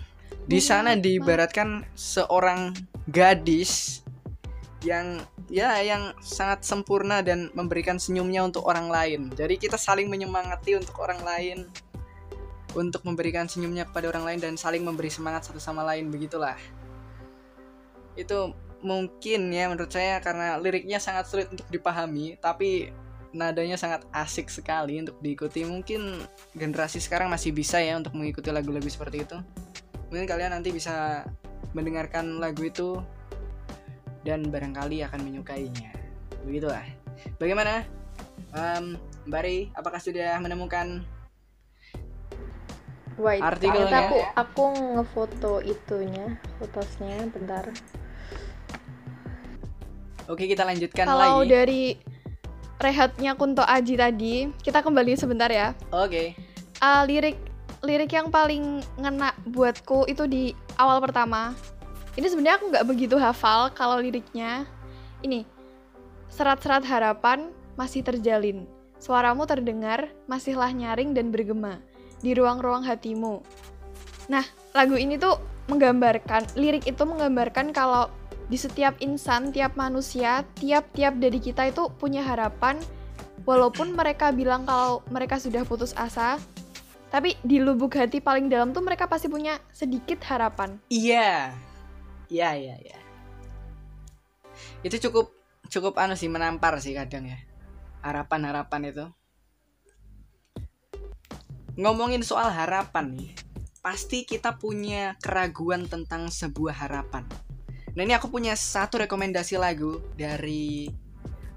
di 0.48 0.60
sana 0.64 0.96
diibaratkan 0.96 1.84
seorang 1.92 2.72
gadis 3.04 4.00
yang 4.80 5.20
ya 5.50 5.76
yang 5.82 6.14
sangat 6.22 6.62
sempurna 6.64 7.20
dan 7.20 7.52
memberikan 7.52 8.00
senyumnya 8.00 8.46
untuk 8.46 8.64
orang 8.64 8.88
lain. 8.88 9.20
Jadi 9.34 9.60
kita 9.60 9.76
saling 9.76 10.08
menyemangati 10.08 10.78
untuk 10.78 10.96
orang 11.04 11.20
lain 11.20 11.68
untuk 12.78 13.02
memberikan 13.02 13.50
senyumnya 13.50 13.88
kepada 13.90 14.06
orang 14.14 14.24
lain 14.24 14.40
dan 14.40 14.54
saling 14.54 14.86
memberi 14.86 15.10
semangat 15.10 15.50
satu 15.50 15.58
sama 15.58 15.82
lain 15.82 16.08
begitulah. 16.14 16.54
Itu 18.14 18.54
mungkin 18.78 19.50
ya 19.50 19.66
menurut 19.66 19.90
saya 19.90 20.22
karena 20.22 20.54
liriknya 20.62 21.02
sangat 21.02 21.26
sulit 21.26 21.50
untuk 21.50 21.66
dipahami 21.66 22.38
tapi 22.38 22.94
nadanya 23.34 23.74
sangat 23.74 24.06
asik 24.14 24.48
sekali 24.48 25.02
untuk 25.02 25.18
diikuti. 25.20 25.66
Mungkin 25.66 26.22
generasi 26.54 27.02
sekarang 27.02 27.28
masih 27.28 27.52
bisa 27.52 27.82
ya 27.82 27.98
untuk 27.98 28.14
mengikuti 28.14 28.48
lagu-lagu 28.48 28.86
seperti 28.88 29.26
itu. 29.26 29.36
Mungkin 30.08 30.24
kalian 30.24 30.56
nanti 30.56 30.72
bisa 30.72 31.26
mendengarkan 31.76 32.40
lagu 32.40 32.64
itu 32.64 33.02
dan 34.24 34.48
barangkali 34.48 35.04
akan 35.04 35.20
menyukainya. 35.20 35.92
Begitulah. 36.48 36.84
Bagaimana? 37.36 37.84
Em, 38.56 38.96
Mbak 39.28 39.42
Ri, 39.44 39.58
apakah 39.76 40.00
sudah 40.00 40.40
menemukan 40.40 41.04
Wait, 43.18 43.42
Artikelnya. 43.42 44.06
aku 44.06 44.18
aku 44.38 44.62
ngefoto 44.94 45.58
itunya, 45.66 46.38
fotosnya 46.62 47.26
bentar. 47.34 47.66
Oke, 50.30 50.46
kita 50.46 50.62
lanjutkan 50.62 51.02
Kalau 51.02 51.42
lagi. 51.42 51.50
dari 51.50 51.82
rehatnya 52.78 53.34
Kunto 53.34 53.66
Aji 53.66 53.98
tadi, 53.98 54.46
kita 54.62 54.86
kembali 54.86 55.18
sebentar 55.18 55.50
ya. 55.50 55.74
Oke. 55.90 56.38
Uh, 56.78 57.02
lirik 57.10 57.34
lirik 57.82 58.14
yang 58.14 58.30
paling 58.30 58.86
ngena 58.94 59.34
buatku 59.50 60.06
itu 60.06 60.30
di 60.30 60.54
awal 60.78 61.02
pertama. 61.02 61.58
Ini 62.14 62.26
sebenarnya 62.30 62.62
aku 62.62 62.70
nggak 62.70 62.86
begitu 62.86 63.18
hafal 63.18 63.74
kalau 63.74 63.98
liriknya. 63.98 64.62
Ini 65.26 65.42
serat-serat 66.30 66.86
harapan 66.86 67.50
masih 67.74 68.06
terjalin. 68.06 68.62
Suaramu 69.02 69.42
terdengar, 69.42 70.06
masihlah 70.30 70.70
nyaring 70.70 71.18
dan 71.18 71.34
bergema 71.34 71.82
di 72.22 72.34
ruang-ruang 72.34 72.84
hatimu. 72.84 73.40
Nah, 74.28 74.44
lagu 74.74 74.94
ini 74.98 75.16
tuh 75.16 75.40
menggambarkan, 75.68 76.56
lirik 76.56 76.88
itu 76.88 77.02
menggambarkan 77.04 77.72
kalau 77.72 78.08
di 78.48 78.56
setiap 78.56 78.96
insan, 79.04 79.52
tiap 79.52 79.76
manusia, 79.76 80.44
tiap-tiap 80.56 81.20
dari 81.20 81.36
kita 81.36 81.68
itu 81.68 81.92
punya 82.00 82.24
harapan, 82.24 82.80
walaupun 83.44 83.92
mereka 83.92 84.32
bilang 84.32 84.64
kalau 84.64 85.04
mereka 85.12 85.36
sudah 85.36 85.64
putus 85.68 85.92
asa, 85.96 86.40
tapi 87.08 87.36
di 87.40 87.60
lubuk 87.60 87.96
hati 87.96 88.20
paling 88.20 88.52
dalam 88.52 88.72
tuh 88.76 88.84
mereka 88.84 89.08
pasti 89.08 89.28
punya 89.32 89.56
sedikit 89.72 90.20
harapan. 90.28 90.76
Iya. 90.92 91.56
Iya, 92.28 92.50
iya, 92.56 92.76
iya. 92.76 92.98
Itu 94.84 95.00
cukup 95.08 95.32
cukup 95.72 95.96
anu 95.96 96.16
sih 96.16 96.28
menampar 96.28 96.76
sih 96.80 96.92
kadang 96.92 97.24
ya. 97.28 97.40
Harapan-harapan 98.04 98.92
itu. 98.92 99.04
Ngomongin 101.78 102.26
soal 102.26 102.50
harapan 102.50 103.14
nih, 103.14 103.30
pasti 103.78 104.26
kita 104.26 104.58
punya 104.58 105.14
keraguan 105.22 105.86
tentang 105.86 106.26
sebuah 106.26 106.74
harapan. 106.74 107.22
Nah 107.94 108.02
ini 108.02 108.18
aku 108.18 108.26
punya 108.26 108.58
satu 108.58 108.98
rekomendasi 108.98 109.54
lagu 109.62 110.02
dari 110.18 110.90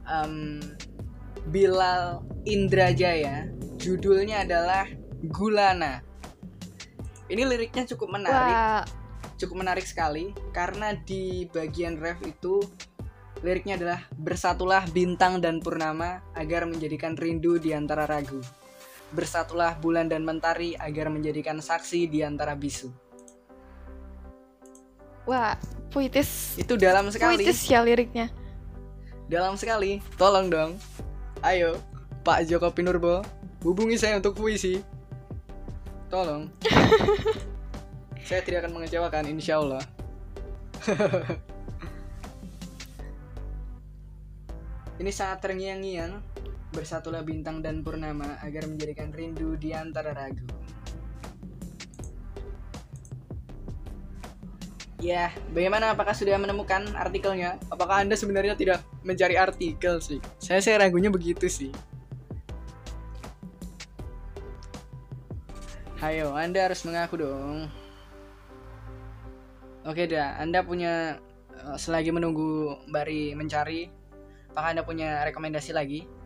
em, 0.06 0.62
Bilal 1.50 2.22
Indrajaya. 2.46 3.50
Judulnya 3.82 4.46
adalah 4.46 4.86
Gulana. 5.26 6.06
Ini 7.26 7.42
liriknya 7.42 7.90
cukup 7.90 8.14
menarik 8.14 8.54
Wah, 8.54 8.86
cukup 9.42 9.66
menarik 9.66 9.90
sekali 9.90 10.38
karena 10.54 10.94
di 10.94 11.50
bagian 11.50 11.98
ref 11.98 12.22
itu 12.22 12.62
liriknya 13.42 13.82
adalah 13.82 14.06
bersatulah 14.14 14.86
bintang 14.94 15.42
dan 15.42 15.58
purnama 15.58 16.22
agar 16.38 16.70
menjadikan 16.70 17.18
rindu 17.18 17.58
di 17.58 17.74
antara 17.74 18.06
ragu. 18.06 18.38
Bersatulah 19.12 19.76
bulan 19.80 20.08
dan 20.08 20.24
mentari 20.24 20.76
agar 20.80 21.12
menjadikan 21.12 21.60
saksi 21.60 22.08
di 22.08 22.24
antara 22.24 22.56
bisu. 22.56 22.92
wah, 25.28 25.56
puitis. 25.94 26.58
Itu 26.58 26.76
dalam 26.76 27.08
sekali. 27.12 27.40
Puitis 27.44 27.64
ya 27.70 27.84
liriknya. 27.86 28.32
Dalam 29.32 29.56
sekali. 29.56 30.04
Tolong 30.20 30.52
dong. 30.52 30.72
Ayo, 31.40 31.80
Pak 32.22 32.46
Joko 32.46 32.70
Pinurbo, 32.76 33.24
hubungi 33.64 33.96
saya 33.96 34.20
untuk 34.20 34.36
puisi. 34.36 34.84
Tolong. 36.12 36.52
saya 38.28 38.44
tidak 38.44 38.68
akan 38.68 38.74
mengecewakan, 38.76 39.26
insya 39.32 39.58
Allah. 39.64 39.80
Ini 45.02 45.10
sangat 45.10 45.42
terngiang-ngiang. 45.42 46.22
Bersatulah 46.72 47.20
bintang 47.22 47.60
dan 47.60 47.84
purnama 47.84 48.40
agar 48.40 48.64
menjadikan 48.68 49.12
rindu 49.12 49.60
di 49.60 49.76
antara 49.76 50.16
ragu. 50.16 50.48
Ya, 55.02 55.34
bagaimana? 55.50 55.98
Apakah 55.98 56.14
sudah 56.14 56.38
menemukan 56.38 56.86
artikelnya? 56.94 57.58
Apakah 57.74 58.06
Anda 58.06 58.14
sebenarnya 58.14 58.54
tidak 58.54 58.86
mencari 59.02 59.34
artikel 59.34 59.98
sih? 59.98 60.22
Saya 60.38 60.62
saya 60.62 60.86
ragunya 60.86 61.10
begitu 61.10 61.50
sih. 61.50 61.74
Hayo, 65.98 66.38
Anda 66.38 66.70
harus 66.70 66.86
mengaku 66.86 67.18
dong. 67.18 67.66
Oke 69.90 70.06
dah, 70.06 70.38
Anda 70.38 70.62
punya 70.62 71.18
eh, 71.50 71.78
selagi 71.82 72.14
menunggu 72.14 72.78
Bari 72.86 73.34
mencari, 73.34 73.90
apakah 74.54 74.70
Anda 74.78 74.86
punya 74.86 75.26
rekomendasi 75.26 75.74
lagi? 75.74 76.21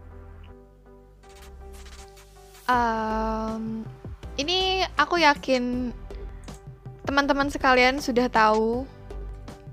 Um, 2.65 3.86
ini 4.36 4.82
aku 4.97 5.21
yakin 5.21 5.93
teman-teman 7.06 7.47
sekalian 7.47 8.01
sudah 8.01 8.25
tahu 8.25 8.89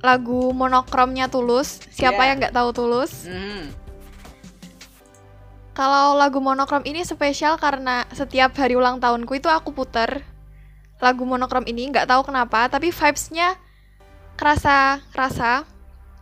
lagu 0.05 0.53
monokromnya 0.53 1.27
Tulus. 1.27 1.81
Siapa 1.89 2.21
Iya. 2.21 2.29
yang 2.29 2.37
nggak 2.43 2.55
tahu 2.55 2.69
Tulus? 2.71 3.25
Hmm. 3.25 3.73
Kalau 5.73 6.21
lagu 6.21 6.37
monokrom 6.37 6.85
ini 6.85 7.01
spesial 7.01 7.57
karena 7.57 8.05
setiap 8.13 8.53
hari 8.61 8.77
ulang 8.77 9.01
tahunku 9.01 9.41
itu 9.41 9.49
aku 9.49 9.73
puter 9.73 10.21
lagu 11.01 11.25
monokrom 11.25 11.65
ini 11.65 11.89
nggak 11.89 12.05
tahu 12.07 12.29
kenapa 12.29 12.69
tapi 12.69 12.93
vibes-nya 12.93 13.57
kerasa 14.37 15.01
kerasa 15.11 15.65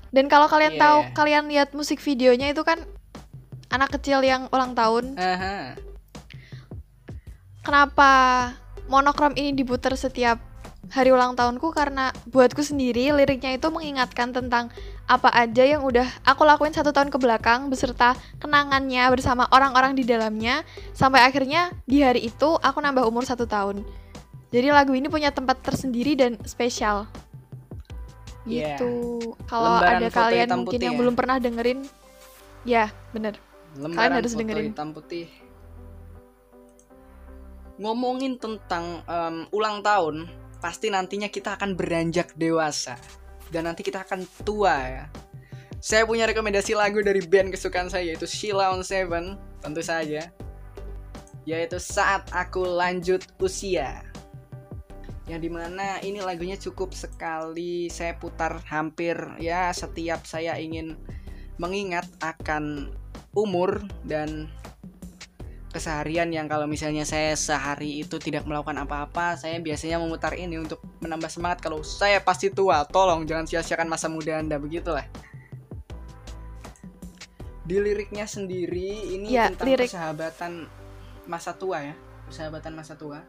dan 0.09 0.31
kalau 0.31 0.47
kalian 0.47 0.79
Iya, 0.79 0.81
tahu 0.81 0.99
iya. 1.03 1.11
kalian 1.13 1.45
lihat 1.51 1.69
musik 1.75 1.99
videonya 1.99 2.49
itu 2.49 2.63
kan 2.63 2.79
anak 3.69 3.91
kecil 3.99 4.23
yang 4.23 4.47
ulang 4.55 4.73
tahun 4.73 5.19
Aha. 5.19 5.75
Kenapa 7.71 8.11
monokrom 8.91 9.31
ini 9.39 9.55
diputar 9.55 9.95
setiap 9.95 10.43
hari 10.91 11.15
ulang 11.15 11.39
tahunku 11.39 11.71
karena 11.71 12.11
buatku 12.27 12.67
sendiri 12.67 13.15
liriknya 13.15 13.55
itu 13.55 13.71
mengingatkan 13.71 14.35
tentang 14.35 14.75
apa 15.07 15.31
aja 15.31 15.63
yang 15.63 15.87
udah 15.87 16.03
aku 16.27 16.43
lakuin 16.43 16.75
satu 16.75 16.91
tahun 16.91 17.15
ke 17.15 17.19
belakang 17.23 17.71
beserta 17.71 18.19
kenangannya 18.43 19.07
bersama 19.15 19.47
orang-orang 19.55 19.95
di 19.95 20.03
dalamnya 20.03 20.67
sampai 20.99 21.23
akhirnya 21.23 21.71
di 21.87 22.03
hari 22.03 22.27
itu 22.27 22.59
aku 22.59 22.83
nambah 22.83 23.07
umur 23.07 23.23
satu 23.23 23.47
tahun 23.47 23.87
jadi 24.51 24.75
lagu 24.75 24.91
ini 24.99 25.07
punya 25.07 25.31
tempat 25.31 25.63
tersendiri 25.63 26.19
dan 26.19 26.43
spesial 26.43 27.07
Iya. 28.51 28.83
gitu 28.83 29.21
kalau 29.47 29.79
ada 29.79 30.11
kalian 30.11 30.49
mungkin 30.59 30.81
yang 30.83 30.97
ya? 30.97 31.01
belum 31.07 31.15
pernah 31.15 31.39
dengerin 31.39 31.87
ya 32.67 32.91
bener 33.15 33.39
Lembaran 33.79 34.19
harus 34.19 34.35
foto 34.35 34.43
dengerin. 34.43 34.75
hitam 34.75 34.91
putih. 34.91 35.31
Ngomongin 37.81 38.37
tentang 38.37 39.01
em, 39.09 39.49
ulang 39.57 39.81
tahun, 39.81 40.29
pasti 40.61 40.93
nantinya 40.93 41.33
kita 41.33 41.57
akan 41.57 41.73
beranjak 41.73 42.37
dewasa 42.37 43.01
dan 43.51 43.67
nanti 43.67 43.83
kita 43.83 44.05
akan 44.07 44.29
tua 44.47 44.77
ya. 44.85 45.05
Saya 45.81 46.05
punya 46.05 46.29
rekomendasi 46.29 46.77
lagu 46.77 47.01
dari 47.01 47.25
band 47.25 47.57
kesukaan 47.57 47.89
saya 47.89 48.13
yaitu 48.13 48.29
Sheila 48.29 48.77
on 48.77 48.85
Seven, 48.85 49.41
tentu 49.65 49.81
saja. 49.81 50.29
Yaitu 51.49 51.81
Saat 51.81 52.29
Aku 52.37 52.63
Lanjut 52.69 53.25
Usia. 53.41 54.05
Yang 55.25 55.41
di 55.41 55.51
mana 55.51 55.97
ini 56.05 56.21
lagunya 56.21 56.61
cukup 56.61 56.93
sekali 56.93 57.89
saya 57.89 58.13
putar 58.21 58.61
hampir 58.69 59.17
ya 59.41 59.73
setiap 59.73 60.27
saya 60.29 60.59
ingin 60.61 61.01
mengingat 61.57 62.05
akan 62.21 62.93
umur 63.33 63.81
dan 64.05 64.51
keseharian 65.71 66.29
yang 66.35 66.51
kalau 66.51 66.67
misalnya 66.67 67.07
saya 67.07 67.39
sehari 67.39 68.03
itu 68.03 68.19
tidak 68.19 68.43
melakukan 68.43 68.75
apa-apa, 68.83 69.39
saya 69.39 69.57
biasanya 69.63 70.03
memutar 70.03 70.35
ini 70.35 70.59
untuk 70.59 70.83
menambah 70.99 71.31
semangat 71.31 71.63
kalau 71.63 71.81
saya 71.87 72.19
pasti 72.21 72.51
tua. 72.51 72.83
Tolong 72.91 73.23
jangan 73.25 73.47
sia-siakan 73.47 73.87
masa 73.87 74.11
muda 74.11 74.43
Anda 74.43 74.59
begitulah. 74.59 75.07
Di 77.63 77.79
liriknya 77.79 78.27
sendiri 78.27 79.15
ini 79.15 79.31
Ya, 79.31 79.47
tentang 79.47 79.71
lirik. 79.71 79.87
persahabatan 79.87 80.67
masa 81.31 81.55
tua 81.55 81.79
ya, 81.87 81.95
persahabatan 82.27 82.73
masa 82.75 82.99
tua. 82.99 83.23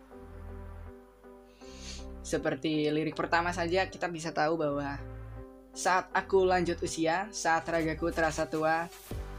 Seperti 2.25 2.89
lirik 2.89 3.13
pertama 3.13 3.53
saja 3.53 3.85
kita 3.85 4.09
bisa 4.09 4.33
tahu 4.33 4.57
bahwa 4.57 4.97
saat 5.77 6.09
aku 6.11 6.41
lanjut 6.43 6.81
usia, 6.81 7.29
saat 7.29 7.63
ragaku 7.69 8.09
terasa 8.09 8.49
tua, 8.49 8.89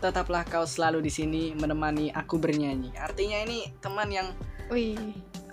tetaplah 0.02 0.42
kau 0.42 0.66
selalu 0.66 1.06
di 1.06 1.12
sini 1.14 1.42
menemani 1.54 2.10
aku 2.10 2.34
bernyanyi. 2.42 2.90
Artinya 2.98 3.38
ini 3.46 3.70
teman 3.78 4.10
yang 4.10 4.34
wih 4.66 4.98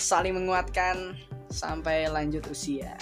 saling 0.02 0.34
menguatkan 0.34 1.14
sampai 1.54 2.10
lanjut 2.10 2.42
usia. 2.50 2.98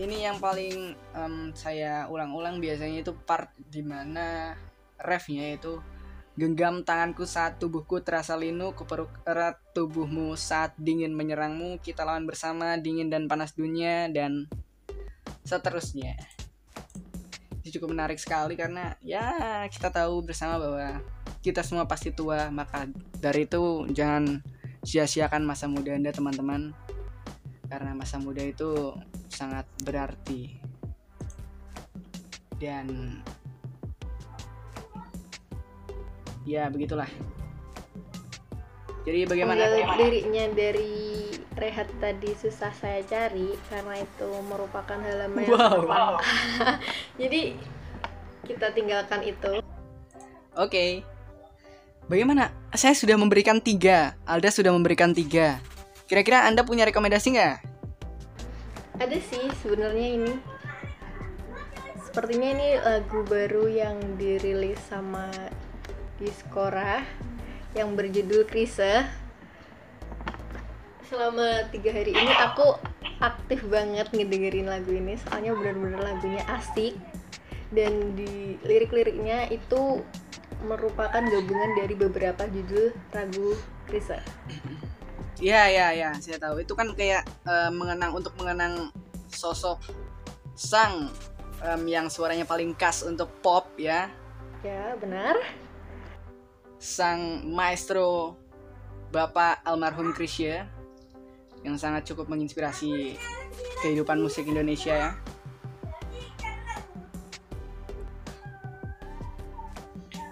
Ini 0.00 0.32
yang 0.32 0.40
paling 0.40 0.96
em, 1.12 1.52
saya 1.52 2.08
ulang-ulang 2.08 2.56
biasanya 2.56 3.04
itu 3.04 3.12
part 3.28 3.52
di 3.60 3.84
mana 3.84 4.56
refnya 4.96 5.52
itu 5.52 5.76
genggam 6.40 6.80
tanganku 6.88 7.28
saat 7.28 7.60
tubuhku 7.60 8.00
terasa 8.00 8.32
linu, 8.32 8.72
kupeluk 8.72 9.12
erat 9.28 9.60
tubuhmu 9.76 10.32
saat 10.40 10.72
dingin 10.80 11.12
menyerangmu, 11.12 11.84
kita 11.84 12.08
lawan 12.08 12.24
bersama 12.24 12.80
dingin 12.80 13.12
dan 13.12 13.28
panas 13.28 13.52
dunia 13.52 14.08
dan 14.08 14.48
seterusnya. 15.44 16.39
Ini 17.60 17.68
cukup 17.76 17.92
menarik 17.92 18.16
sekali 18.16 18.56
karena 18.56 18.96
ya 19.04 19.68
kita 19.68 19.92
tahu 19.92 20.24
bersama 20.24 20.56
bahwa 20.56 21.04
kita 21.44 21.60
semua 21.60 21.84
pasti 21.84 22.12
tua, 22.12 22.48
maka 22.48 22.88
dari 23.20 23.44
itu 23.44 23.84
jangan 23.92 24.40
sia-siakan 24.80 25.44
masa 25.44 25.68
muda 25.68 25.92
Anda 25.92 26.12
teman-teman. 26.12 26.72
Karena 27.68 27.94
masa 27.94 28.16
muda 28.18 28.42
itu 28.42 28.96
sangat 29.28 29.68
berarti. 29.84 30.58
Dan 32.56 33.20
ya 36.48 36.68
begitulah. 36.68 37.08
Jadi 39.04 39.24
bagaimana? 39.24 39.64
Liriknya 39.96 40.52
dari 40.52 41.20
Rehat 41.60 41.90
tadi 41.98 42.30
susah 42.38 42.72
saya 42.72 43.02
cari 43.04 43.52
karena 43.68 43.98
itu 44.00 44.30
merupakan 44.48 44.96
halaman 44.96 45.44
yang 45.44 45.82
Wow. 45.84 46.16
Jadi 47.20 47.58
kita 48.48 48.72
tinggalkan 48.72 49.20
itu. 49.26 49.60
Oke. 50.56 51.04
Bagaimana? 52.06 52.54
Saya 52.72 52.94
sudah 52.94 53.18
memberikan 53.18 53.58
tiga. 53.58 54.16
Alda 54.24 54.48
sudah 54.48 54.72
memberikan 54.72 55.12
tiga. 55.12 55.60
Kira-kira 56.08 56.46
Anda 56.48 56.64
punya 56.64 56.86
rekomendasi 56.86 57.34
nggak? 57.34 57.56
Ada 59.02 59.18
sih 59.20 59.46
sebenarnya 59.62 60.08
ini. 60.16 60.34
Sepertinya 62.08 62.48
ini 62.56 62.68
lagu 62.82 63.22
baru 63.26 63.70
yang 63.70 63.98
dirilis 64.18 64.80
sama 64.90 65.30
Diskora 66.18 67.06
yang 67.74 67.94
berjudul 67.94 68.46
Krisa. 68.46 69.06
Selama 71.06 71.66
tiga 71.74 71.90
hari 71.90 72.14
ini 72.14 72.32
aku 72.38 72.78
aktif 73.18 73.66
banget 73.66 74.08
ngedengerin 74.14 74.70
lagu 74.70 74.94
ini 74.94 75.18
soalnya 75.18 75.52
benar-benar 75.52 76.00
lagunya 76.14 76.40
asik 76.46 76.94
dan 77.74 78.14
di 78.14 78.56
lirik-liriknya 78.62 79.50
itu 79.50 80.00
merupakan 80.64 81.20
gabungan 81.20 81.70
dari 81.78 81.94
beberapa 81.98 82.46
judul 82.46 82.94
lagu 83.10 83.58
Krisa. 83.90 84.22
Iya, 85.40 85.72
iya, 85.72 85.86
iya, 85.96 86.10
saya 86.20 86.36
tahu. 86.36 86.60
Itu 86.62 86.76
kan 86.76 86.92
kayak 86.92 87.24
eh, 87.48 87.70
mengenang 87.72 88.12
untuk 88.12 88.36
mengenang 88.36 88.92
sosok 89.32 89.80
sang 90.52 91.08
em, 91.64 91.82
yang 91.88 92.12
suaranya 92.12 92.44
paling 92.44 92.76
khas 92.76 93.06
untuk 93.08 93.32
pop 93.40 93.72
ya, 93.80 94.12
Ya, 94.60 94.92
benar. 95.00 95.40
Sang 96.80 97.44
maestro 97.44 98.40
Bapak 99.12 99.60
almarhum 99.68 100.16
Krisya 100.16 100.64
yang 101.60 101.76
sangat 101.76 102.08
cukup 102.08 102.32
menginspirasi 102.32 103.20
kehidupan 103.84 104.16
musik 104.16 104.48
Indonesia 104.48 104.96
ya. 104.96 105.10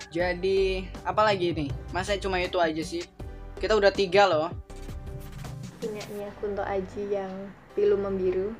Jadi 0.08 0.88
apa 1.04 1.20
lagi 1.20 1.52
nih? 1.52 1.68
Masa 1.92 2.16
cuma 2.16 2.40
itu 2.40 2.56
aja 2.56 2.80
sih? 2.80 3.04
Kita 3.60 3.76
udah 3.76 3.92
tiga 3.92 4.24
loh. 4.24 4.48
punyanya 5.78 6.32
Kunto 6.42 6.64
Aji 6.64 7.12
yang 7.12 7.30
pilu 7.78 7.94
membiru 7.94 8.50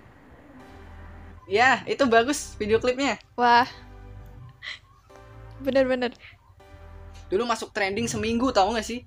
Ya, 1.49 1.82
itu 1.89 2.05
bagus 2.05 2.53
video 2.61 2.76
klipnya. 2.78 3.16
wah 3.32 3.66
bener-bener 5.59 6.14
Dulu 7.29 7.45
masuk 7.45 7.72
trending 7.72 8.09
seminggu 8.09 8.51
tahu 8.51 8.76
nggak 8.76 8.89
sih? 8.89 9.03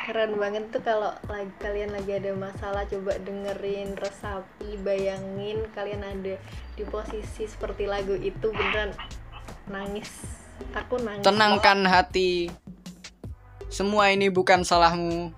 keren 0.00 0.40
banget 0.40 0.64
tuh 0.74 0.80
kalau 0.80 1.12
lagi 1.28 1.52
kalian 1.60 1.92
lagi 1.92 2.18
ada 2.18 2.32
masalah 2.34 2.88
coba 2.88 3.14
dengerin 3.20 3.94
resapi 4.00 4.80
bayangin 4.80 5.60
kalian 5.76 6.02
ada 6.02 6.34
di 6.74 6.84
posisi 6.88 7.44
seperti 7.44 7.84
lagu 7.84 8.16
itu 8.16 8.48
beneran 8.50 8.90
nangis 9.68 10.08
aku 10.74 10.98
nangis 11.04 11.22
Tenangkan 11.22 11.84
hati. 11.86 12.48
Semua 13.70 14.10
ini 14.10 14.32
bukan 14.32 14.66
salahmu. 14.66 15.30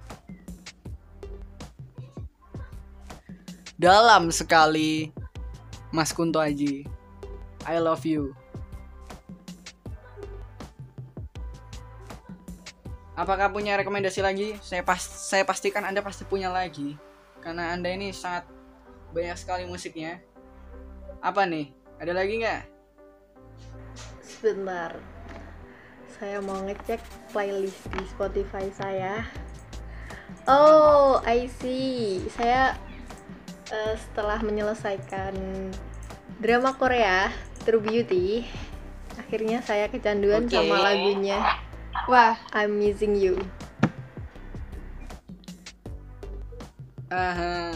dalam 3.83 4.31
sekali 4.31 5.11
Mas 5.91 6.15
Kunto 6.15 6.39
Aji. 6.39 6.87
I 7.67 7.83
love 7.83 8.07
you. 8.07 8.31
Apakah 13.13 13.53
punya 13.53 13.77
rekomendasi 13.77 14.25
lagi? 14.25 14.57
Saya 14.65 14.81
pas 14.81 14.97
saya 15.05 15.45
pastikan 15.45 15.85
Anda 15.85 16.01
pasti 16.01 16.25
punya 16.25 16.49
lagi. 16.49 16.97
Karena 17.45 17.77
Anda 17.77 17.93
ini 17.93 18.09
sangat 18.09 18.49
banyak 19.13 19.37
sekali 19.37 19.69
musiknya. 19.69 20.17
Apa 21.21 21.45
nih? 21.45 21.69
Ada 22.01 22.13
lagi 22.17 22.41
nggak? 22.41 22.63
Sebentar. 24.25 24.97
Saya 26.17 26.41
mau 26.41 26.57
ngecek 26.65 27.05
playlist 27.37 27.85
di 27.93 28.03
Spotify 28.09 28.73
saya. 28.73 29.29
Oh, 30.49 31.21
I 31.29 31.53
see. 31.61 32.25
Saya 32.33 32.81
eh, 33.69 33.95
setelah 34.09 34.41
menyelesaikan 34.41 35.37
drama 36.41 36.73
Korea 36.81 37.29
True 37.69 37.85
Beauty, 37.85 38.49
akhirnya 39.21 39.61
saya 39.61 39.93
kecanduan 39.93 40.49
Oke. 40.49 40.57
sama 40.57 40.81
lagunya 40.81 41.62
Wah, 41.93 42.35
I'm 42.57 42.81
Missing 42.81 43.21
You. 43.21 43.37
Aha, 47.13 47.73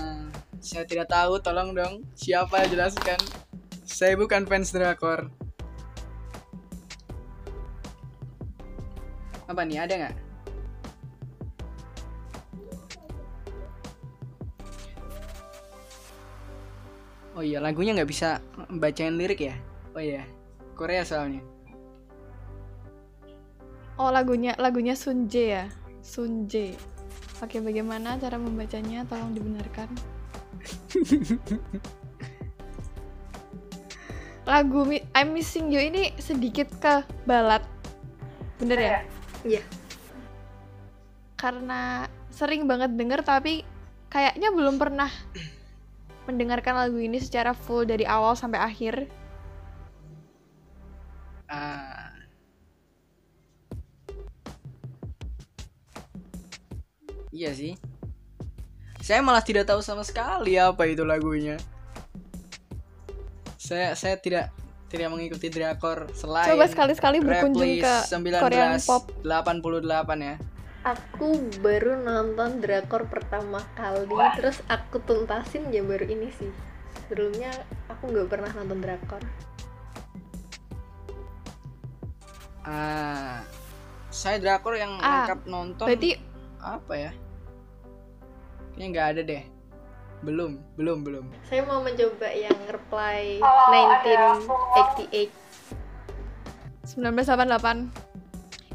saya 0.65 0.89
tidak 0.89 1.13
tahu, 1.13 1.37
tolong 1.45 1.77
dong. 1.77 2.05
Siapa 2.17 2.65
jelaskan? 2.73 3.21
Saya 3.85 4.17
bukan 4.17 4.49
fans 4.49 4.73
drakor. 4.73 5.29
Apa 9.45 9.63
nih, 9.63 9.85
ada 9.85 9.95
nggak? 9.95 10.17
Oh 17.37 17.45
iya, 17.45 17.61
lagunya 17.61 17.93
nggak 17.93 18.09
bisa 18.09 18.41
bacain 18.81 19.21
lirik 19.21 19.45
ya? 19.45 19.57
Oh 19.93 20.01
iya, 20.01 20.25
Korea 20.73 21.05
soalnya. 21.05 21.56
Oh 23.97 24.11
lagunya 24.13 24.53
lagunya 24.57 24.95
Sunje 24.97 25.45
ya. 25.61 25.65
Sunje. 26.01 26.77
Oke, 27.45 27.61
bagaimana 27.61 28.17
cara 28.17 28.41
membacanya? 28.41 29.05
Tolong 29.05 29.37
dibenarkan. 29.37 29.93
Lagu 34.47 34.87
Mi- 34.87 35.03
I'm 35.11 35.35
Missing 35.35 35.75
You 35.75 35.83
ini 35.83 36.15
sedikit 36.23 36.71
ke 36.79 37.03
balat. 37.27 37.67
Bener 38.63 38.79
ya? 38.79 39.03
Iya. 39.43 39.63
Karena 41.35 42.07
sering 42.31 42.65
banget 42.71 42.95
denger 42.95 43.27
tapi 43.27 43.67
kayaknya 44.09 44.55
belum 44.55 44.79
pernah 44.79 45.11
mendengarkan 46.31 46.79
lagu 46.79 46.97
ini 47.03 47.19
secara 47.19 47.53
full 47.53 47.85
dari 47.85 48.07
awal 48.07 48.39
sampai 48.39 48.63
akhir. 48.63 49.11
Iya 57.37 57.53
sih. 57.53 57.77
Saya 59.05 59.21
malah 59.21 59.45
tidak 59.45 59.69
tahu 59.69 59.85
sama 59.85 60.01
sekali 60.01 60.57
apa 60.57 60.89
itu 60.89 61.05
lagunya. 61.05 61.61
Saya 63.61 63.93
saya 63.93 64.17
tidak 64.17 64.49
tidak 64.89 65.13
mengikuti 65.13 65.53
drakor 65.53 66.09
selain 66.17 66.49
Coba 66.49 66.65
sekali-sekali 66.65 67.21
berkunjung 67.21 67.85
ke 67.85 67.95
Korean 68.41 68.81
pop. 68.81 69.13
88 69.21 69.85
ya. 70.25 70.37
Aku 70.87 71.37
baru 71.61 71.99
nonton 72.01 72.63
drakor 72.63 73.11
pertama 73.11 73.59
kali, 73.75 74.07
terus 74.39 74.63
aku 74.71 75.03
tuntasin 75.03 75.69
ya 75.75 75.83
baru 75.83 76.07
ini 76.07 76.31
sih. 76.31 76.49
Sebelumnya 77.05 77.51
aku 77.91 78.15
nggak 78.15 78.29
pernah 78.33 78.51
nonton 78.55 78.79
drakor. 78.81 79.23
Ah. 82.65 83.45
Saya 84.09 84.41
drakor 84.41 84.79
yang 84.81 84.97
Ah, 85.03 85.29
lengkap 85.29 85.41
nonton 85.45 85.87
Berarti 85.91 86.17
apa 86.63 86.95
ya? 86.97 87.13
Kayaknya 88.77 88.87
nggak 88.93 89.09
ada 89.09 89.23
deh. 89.25 89.43
Belum, 90.21 90.53
belum, 90.77 90.99
belum. 91.01 91.25
Saya 91.45 91.65
mau 91.65 91.81
mencoba 91.81 92.29
yang 92.29 92.57
reply 92.69 93.41
ada 93.41 94.37
1988. 94.37 95.33
1988 96.87 97.89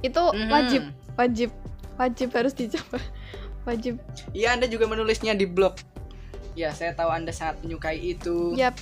itu 0.01 0.23
Mhm. 0.33 0.49
wajib 0.49 0.81
wajib 1.15 1.49
wajib 1.95 2.29
harus 2.33 2.51
dicoba 2.51 2.97
wajib 3.69 4.01
Iya, 4.33 4.57
Anda 4.57 4.65
juga 4.65 4.89
menulisnya 4.89 5.31
di 5.31 5.45
blog. 5.45 5.77
Ya, 6.51 6.73
saya 6.73 6.91
tahu 6.91 7.07
Anda 7.07 7.29
sangat 7.29 7.61
menyukai 7.61 7.95
itu. 8.01 8.57
yap 8.57 8.73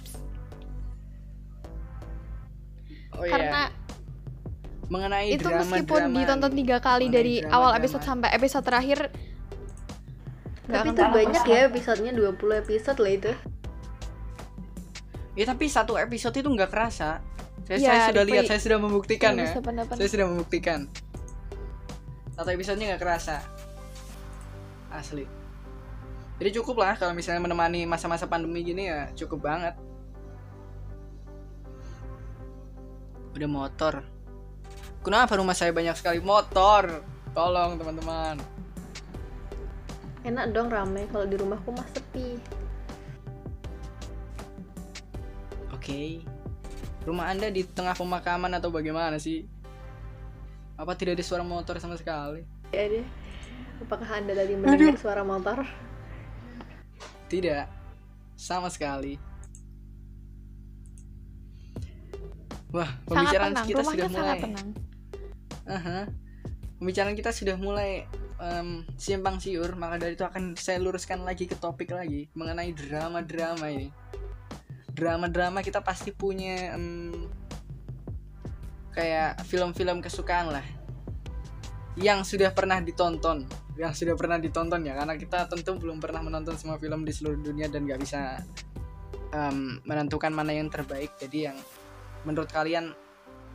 Oh 3.12 3.22
iya. 3.22 3.32
karena 3.36 3.62
mengenai 4.88 5.36
itu 5.36 5.44
drama 5.44 5.62
meskipun 5.62 6.02
ditonton 6.16 6.54
tiga 6.56 6.78
kali 6.80 7.12
dari 7.12 7.44
awal 7.46 7.76
episode 7.76 8.02
sampai 8.02 8.32
episode 8.32 8.64
terakhir 8.64 9.12
Tapi 10.70 10.94
itu 10.94 11.02
banyak 11.02 11.44
ya 11.50 11.60
episodenya 11.66 12.14
20 12.14 12.62
episode 12.62 13.00
lah 13.02 13.12
itu. 13.12 13.32
Ya 15.34 15.46
tapi 15.50 15.66
satu 15.66 15.98
episode 15.98 16.36
itu 16.38 16.46
nggak 16.46 16.70
kerasa. 16.70 17.26
Saya, 17.66 17.78
Iya, 17.78 17.90
saya 17.90 18.02
sudah 18.10 18.24
lihat, 18.26 18.44
saya 18.50 18.60
sudah 18.62 18.80
membuktikan 18.82 19.34
Iya, 19.38 19.46
ya. 19.50 19.62
pendapat. 19.62 19.96
Saya 19.98 20.10
sudah 20.10 20.26
membuktikan. 20.30 20.80
Satu 22.38 22.50
episodenya 22.54 22.96
nggak 22.96 23.02
kerasa. 23.02 23.42
Asli. 24.90 25.26
Jadi 26.40 26.50
cukup 26.56 26.80
lah 26.82 26.96
kalau 26.96 27.12
misalnya 27.12 27.44
menemani 27.44 27.84
masa-masa 27.84 28.26
pandemi 28.26 28.64
gini 28.64 28.88
ya 28.88 29.12
cukup 29.12 29.44
banget. 29.44 29.76
Udah 33.36 33.50
motor. 33.50 33.94
Kenapa 35.04 35.36
rumah 35.40 35.56
saya 35.56 35.72
banyak 35.76 35.96
sekali 36.00 36.20
motor? 36.24 37.04
Tolong 37.36 37.78
teman-teman. 37.80 38.59
Enak 40.28 40.52
dong 40.52 40.68
rame 40.68 41.08
kalau 41.08 41.24
di 41.24 41.36
rumahku 41.40 41.72
mah 41.72 41.88
sepi. 41.96 42.36
Oke. 45.72 46.24
Rumah 47.08 47.32
Anda 47.32 47.48
di 47.48 47.64
tengah 47.64 47.96
pemakaman 47.96 48.52
atau 48.60 48.68
bagaimana 48.68 49.16
sih? 49.16 49.48
Apa 50.76 50.96
tidak 50.96 51.20
ada 51.20 51.24
suara 51.24 51.44
motor 51.44 51.80
sama 51.80 51.96
sekali? 51.96 52.44
Ya 52.76 52.88
deh. 52.88 53.06
Apakah 53.80 54.20
Anda 54.20 54.36
tadi 54.36 54.60
mendengar 54.60 55.00
suara 55.00 55.24
motor? 55.24 55.64
Tidak. 57.32 57.66
Sama 58.36 58.68
sekali. 58.68 59.16
Wah, 62.70 62.86
sangat 62.86 63.10
pembicaraan 63.10 63.54
tenang 63.56 63.66
kita 63.66 63.82
rumahnya 63.82 63.98
sudah 63.98 64.10
sangat 64.14 64.36
mulai. 64.38 64.44
tenang 64.46 64.70
Aha. 65.66 66.00
Pembicaraan 66.78 67.16
kita 67.18 67.32
sudah 67.34 67.56
mulai 67.58 68.06
em, 68.40 68.88
simpang 68.96 69.38
siur, 69.38 69.76
maka 69.76 70.00
dari 70.00 70.16
itu 70.16 70.24
akan 70.24 70.56
saya 70.56 70.80
luruskan 70.80 71.24
lagi 71.28 71.46
ke 71.46 71.60
topik 71.60 71.92
lagi 71.92 72.32
mengenai 72.34 72.72
drama-drama 72.72 73.68
ini. 73.68 73.92
Drama-drama 74.90 75.64
kita 75.64 75.84
pasti 75.84 76.12
punya 76.16 76.76
em, 76.76 77.28
kayak 78.96 79.44
film-film 79.48 80.04
kesukaan 80.04 80.52
lah 80.52 80.66
yang 82.00 82.24
sudah 82.24 82.52
pernah 82.56 82.80
ditonton, 82.80 83.44
yang 83.76 83.92
sudah 83.92 84.16
pernah 84.16 84.40
ditonton 84.40 84.88
ya, 84.88 84.96
karena 84.96 85.20
kita 85.20 85.52
tentu 85.52 85.76
belum 85.76 86.00
pernah 86.00 86.24
menonton 86.24 86.56
semua 86.56 86.80
film 86.80 87.04
di 87.04 87.12
seluruh 87.12 87.40
dunia 87.44 87.68
dan 87.68 87.84
nggak 87.84 88.00
bisa 88.00 88.40
em, 89.36 89.84
menentukan 89.84 90.32
mana 90.32 90.56
yang 90.56 90.72
terbaik. 90.72 91.16
Jadi 91.20 91.52
yang 91.52 91.58
menurut 92.24 92.52
kalian 92.52 92.96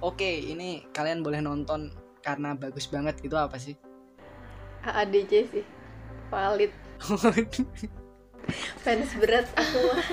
oke 0.00 0.24
ini 0.24 0.84
kalian 0.92 1.24
boleh 1.24 1.40
nonton 1.40 1.92
karena 2.24 2.56
bagus 2.56 2.88
banget 2.88 3.20
gitu 3.20 3.36
apa 3.36 3.60
sih? 3.60 3.76
AADC 4.84 5.32
sih. 5.48 5.64
Valid. 6.28 6.72
Fans 8.84 9.10
berat 9.16 9.48
aku 9.56 9.78
mah. 9.88 10.08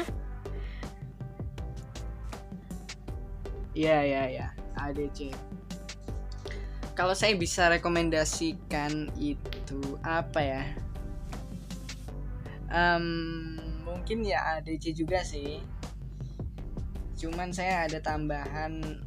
Iya 3.71 3.97
iya 4.03 4.23
iya 4.27 4.47
ADC. 4.75 5.31
Kalau 6.91 7.15
saya 7.15 7.35
bisa 7.39 7.71
rekomendasikan 7.71 9.07
itu 9.15 9.79
apa 10.03 10.39
ya? 10.43 10.63
Em, 12.71 13.59
mungkin 13.87 14.27
ya 14.27 14.59
ADC 14.59 14.95
juga 14.95 15.23
sih. 15.23 15.63
Cuman 17.15 17.55
saya 17.55 17.87
ada 17.87 17.99
tambahan 18.03 19.03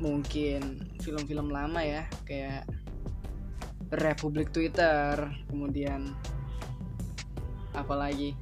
mungkin 0.00 0.88
film-film 1.04 1.52
lama 1.52 1.84
ya 1.84 2.08
kayak 2.24 2.64
Republik 3.90 4.54
Twitter, 4.54 5.18
kemudian 5.50 6.14
apalagi 7.74 8.34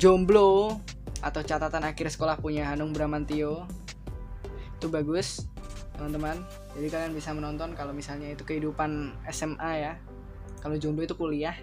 Jomblo 0.00 0.80
atau 1.20 1.44
catatan 1.44 1.84
akhir 1.84 2.08
sekolah 2.08 2.40
punya 2.40 2.72
Hanung 2.72 2.96
Bramantio. 2.96 3.68
Itu 4.80 4.88
bagus 4.88 5.44
teman-teman. 6.00 6.40
Jadi 6.72 6.88
kalian 6.88 7.12
bisa 7.12 7.36
menonton 7.36 7.76
kalau 7.76 7.92
misalnya 7.92 8.32
itu 8.32 8.40
kehidupan 8.48 9.12
SMA 9.28 9.72
ya. 9.76 9.92
Kalau 10.64 10.80
jomblo 10.80 11.04
itu 11.04 11.12
kuliah. 11.12 11.56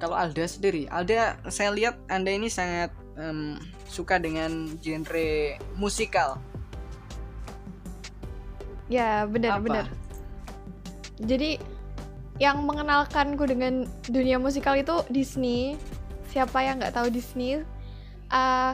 Kalau 0.00 0.16
Alda 0.16 0.44
sendiri, 0.44 0.88
Alda 0.88 1.40
saya 1.48 1.72
lihat 1.72 1.96
Anda 2.08 2.32
ini 2.32 2.52
sangat 2.52 2.92
em, 3.16 3.56
suka 3.88 4.16
dengan 4.16 4.76
genre 4.80 5.56
musikal. 5.76 6.40
Ya, 8.88 9.24
benar 9.28 9.60
benar. 9.60 9.88
Jadi 11.20 11.56
yang 12.36 12.68
mengenalkanku 12.68 13.48
dengan 13.48 13.88
dunia 14.08 14.36
musikal 14.36 14.76
itu 14.76 15.00
Disney. 15.08 15.80
Siapa 16.28 16.60
yang 16.60 16.80
nggak 16.82 16.92
tahu 16.92 17.08
Disney? 17.08 17.64
Eh, 18.28 18.72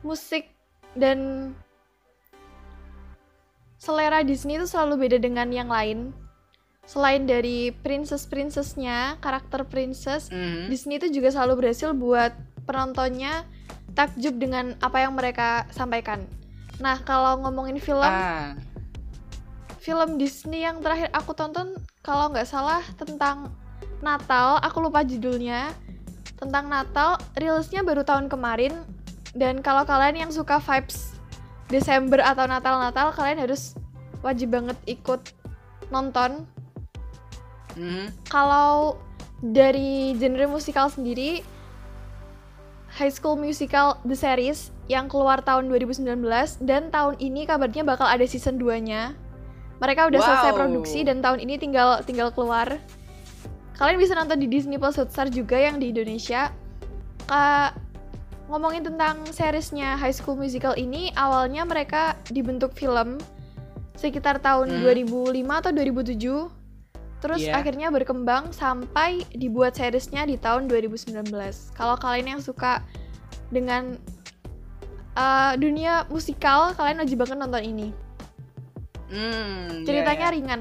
musik 0.00 0.48
dan 0.96 1.52
selera 3.76 4.24
Disney 4.24 4.56
itu 4.56 4.66
selalu 4.66 5.06
beda 5.06 5.18
dengan 5.20 5.52
yang 5.52 5.68
lain. 5.68 6.16
Selain 6.86 7.26
dari 7.26 7.74
princess-princessnya, 7.74 9.18
karakter 9.18 9.66
princess, 9.66 10.30
Mhm. 10.30 10.70
Disney 10.70 10.96
itu 11.02 11.10
juga 11.10 11.34
selalu 11.34 11.66
berhasil 11.66 11.90
buat 11.92 12.30
penontonnya 12.62 13.42
takjub 13.92 14.38
dengan 14.38 14.78
apa 14.78 15.02
yang 15.02 15.18
mereka 15.18 15.66
sampaikan. 15.74 16.22
Nah, 16.78 17.02
kalau 17.02 17.42
ngomongin 17.42 17.82
film, 17.82 18.06
Ah, 18.06 18.54
film 19.86 20.18
Disney 20.18 20.66
yang 20.66 20.82
terakhir 20.82 21.14
aku 21.14 21.30
tonton 21.30 21.78
kalau 22.02 22.34
nggak 22.34 22.50
salah 22.50 22.82
tentang 22.98 23.54
Natal, 24.02 24.58
aku 24.58 24.82
lupa 24.82 25.06
judulnya. 25.06 25.70
Tentang 26.34 26.66
Natal, 26.66 27.22
rilisnya 27.38 27.86
baru 27.86 28.02
tahun 28.02 28.26
kemarin. 28.26 28.82
Dan 29.30 29.62
kalau 29.62 29.86
kalian 29.86 30.26
yang 30.26 30.32
suka 30.34 30.58
vibes 30.58 31.14
Desember 31.70 32.18
atau 32.18 32.50
Natal-Natal, 32.50 33.14
kalian 33.14 33.46
harus 33.46 33.78
wajib 34.26 34.58
banget 34.58 34.74
ikut 34.90 35.22
nonton. 35.94 36.50
mhm. 37.78 38.10
Kalau 38.26 38.98
dari 39.38 40.18
genre 40.18 40.50
musikal 40.50 40.90
sendiri, 40.90 41.46
High 42.98 43.14
School 43.14 43.38
Musical 43.38 44.02
The 44.02 44.18
Series 44.18 44.74
yang 44.90 45.06
keluar 45.06 45.46
tahun 45.46 45.70
2019 45.70 46.26
dan 46.64 46.88
tahun 46.90 47.20
ini 47.22 47.46
kabarnya 47.46 47.86
bakal 47.86 48.08
ada 48.08 48.24
season 48.26 48.58
2-nya. 48.58 49.25
Mereka 49.76 50.08
udah 50.08 50.20
selesai 50.20 50.50
Wow. 50.52 50.58
produksi 50.64 51.04
dan 51.04 51.20
tahun 51.20 51.44
ini 51.44 51.60
tinggal 51.60 52.00
tinggal 52.02 52.32
keluar. 52.32 52.80
Kalian 53.76 54.00
bisa 54.00 54.16
nonton 54.16 54.40
di 54.40 54.48
Disney 54.48 54.80
Plus 54.80 54.96
Hotstar 54.96 55.28
juga 55.28 55.60
yang 55.60 55.76
di 55.76 55.92
Indonesia. 55.92 56.48
Ka 57.28 57.76
ngomongin 58.48 58.86
tentang 58.86 59.20
seriesnya 59.28 59.98
High 59.98 60.16
School 60.16 60.38
Musical 60.38 60.72
ini, 60.78 61.12
awalnya 61.12 61.66
mereka 61.66 62.16
dibentuk 62.30 62.72
film 62.72 63.20
sekitar 63.98 64.40
tahun 64.40 64.70
Hmm. 64.70 64.80
2005 64.80 65.60
atau 65.60 65.70
2007. 65.74 66.48
Terus 67.20 67.42
Iya. 67.42 67.58
akhirnya 67.58 67.88
berkembang 67.90 68.52
sampai 68.52 69.24
dibuat 69.34 69.74
seriesnya 69.74 70.24
di 70.24 70.36
tahun 70.36 70.68
2019. 70.68 71.72
Kalau 71.74 71.96
kalian 71.96 72.38
yang 72.38 72.42
suka 72.44 72.84
dengan 73.48 73.96
uh, 75.16 75.56
dunia 75.56 76.04
musikal, 76.08 76.76
kalian 76.76 77.00
wajib 77.00 77.16
banget 77.18 77.36
nonton 77.40 77.64
ini. 77.64 77.88
Hmm, 79.06 79.82
ya, 79.82 79.86
Ceritanya 79.86 80.28
ya. 80.28 80.34
ringan. 80.34 80.60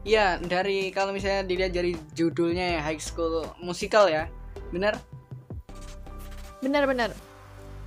Ya, 0.00 0.26
dari 0.40 0.88
kalau 0.96 1.12
misalnya 1.12 1.44
dilihat 1.44 1.76
dari 1.76 1.92
judulnya 2.16 2.78
ya 2.78 2.80
High 2.80 3.02
School 3.02 3.44
Musical 3.60 4.08
ya. 4.08 4.32
Bener? 4.72 4.96
Benar-benar. 6.64 7.12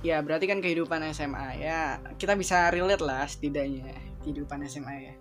Ya, 0.06 0.22
berarti 0.22 0.46
kan 0.46 0.62
kehidupan 0.62 1.02
SMA 1.10 1.58
ya. 1.58 1.98
Kita 2.14 2.38
bisa 2.38 2.70
relate 2.70 3.02
lah 3.02 3.26
setidaknya 3.26 3.90
kehidupan 4.22 4.62
SMA 4.70 4.96
ya. 5.10 5.14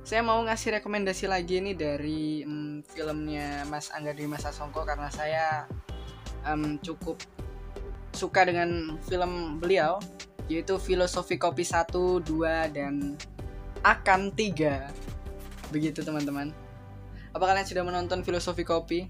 Saya 0.00 0.24
mau 0.24 0.40
ngasih 0.40 0.80
rekomendasi 0.80 1.28
lagi 1.28 1.60
nih 1.60 1.76
dari 1.76 2.40
mm, 2.42 2.88
filmnya 2.88 3.68
Mas 3.68 3.92
Angga 3.92 4.16
Dwi 4.16 4.24
Mas 4.24 4.48
Songko 4.48 4.88
karena 4.88 5.12
saya 5.12 5.68
em, 6.48 6.80
cukup 6.80 7.20
suka 8.16 8.48
dengan 8.48 8.96
film 9.06 9.60
beliau 9.60 10.00
yaitu 10.50 10.74
Filosofi 10.82 11.38
Kopi 11.38 11.62
1, 11.62 11.94
2 12.26 12.74
dan 12.74 13.14
akan 13.86 14.34
3. 14.34 14.90
Begitu 15.70 16.02
teman-teman. 16.02 16.50
Apa 17.30 17.46
kalian 17.46 17.62
sudah 17.62 17.86
menonton 17.86 18.26
Filosofi 18.26 18.66
Kopi? 18.66 19.00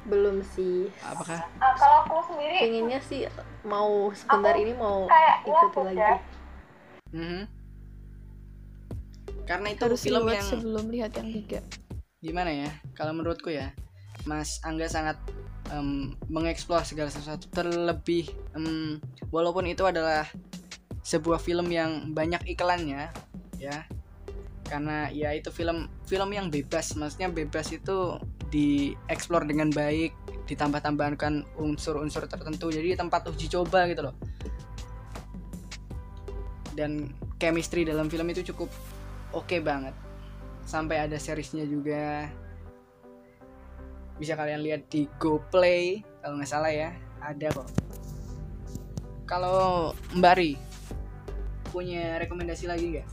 belum 0.00 0.40
sih 0.56 0.88
Apakah 1.04 1.44
Ah, 1.60 1.76
kalau 1.76 2.08
aku 2.08 2.32
sendiri 2.32 2.56
pengennya 2.66 2.98
sih 3.04 3.28
mau 3.62 4.08
sebentar 4.16 4.56
ini 4.56 4.72
mau 4.72 5.04
ikuti 5.44 5.78
lagi 5.86 6.00
ya. 6.00 6.16
Mhm. 7.12 7.42
Karena 9.44 9.68
itu 9.70 9.82
Harus 9.84 10.00
film 10.00 10.24
yang 10.24 10.46
sebelum 10.46 10.84
lihat 10.88 11.12
yang 11.14 11.28
tiga. 11.30 11.60
gimana 12.20 12.48
ya? 12.48 12.70
Kalau 12.96 13.12
menurutku 13.12 13.52
ya, 13.52 13.76
Mas 14.24 14.60
Angga 14.64 14.88
sangat 14.88 15.20
em, 15.74 16.14
mengeksplor 16.30 16.82
segala 16.84 17.10
sesuatu 17.10 17.46
terlebih 17.50 18.30
em, 18.54 18.98
walaupun 19.30 19.66
itu 19.66 19.86
adalah 19.86 20.26
sebuah 21.00 21.40
film 21.40 21.72
yang 21.72 22.12
banyak 22.12 22.44
iklannya, 22.54 23.08
ya. 23.56 23.86
Karena 24.68 25.10
ya 25.10 25.34
itu 25.34 25.50
film 25.50 25.90
film 26.06 26.30
yang 26.30 26.46
bebas, 26.52 26.94
maksudnya 26.94 27.26
bebas 27.32 27.74
itu 27.74 28.20
dieksplor 28.50 29.46
dengan 29.46 29.70
baik, 29.70 30.14
ditambah-tambahkan 30.46 31.58
unsur-unsur 31.58 32.26
tertentu. 32.26 32.70
Jadi 32.70 32.94
tempat 32.98 33.26
uji 33.30 33.50
coba 33.50 33.86
gitu 33.90 34.10
loh. 34.10 34.14
Dan 36.74 37.10
chemistry 37.38 37.82
dalam 37.82 38.06
film 38.06 38.30
itu 38.30 38.46
cukup 38.54 38.70
oke 39.34 39.58
banget 39.62 39.94
sampai 40.66 41.02
ada 41.02 41.18
seriesnya 41.18 41.66
juga 41.66 42.30
bisa 44.20 44.36
kalian 44.36 44.60
lihat 44.60 44.84
di 44.92 45.08
GoPlay 45.16 46.04
kalau 46.20 46.36
nggak 46.36 46.50
salah 46.52 46.68
ya 46.68 46.92
ada 47.24 47.48
kok. 47.48 47.64
Kalau 49.24 49.96
Mbak 50.12 50.34
Ri 50.36 50.52
punya 51.72 52.20
rekomendasi 52.20 52.68
lagi 52.68 53.00
nggak? 53.00 53.08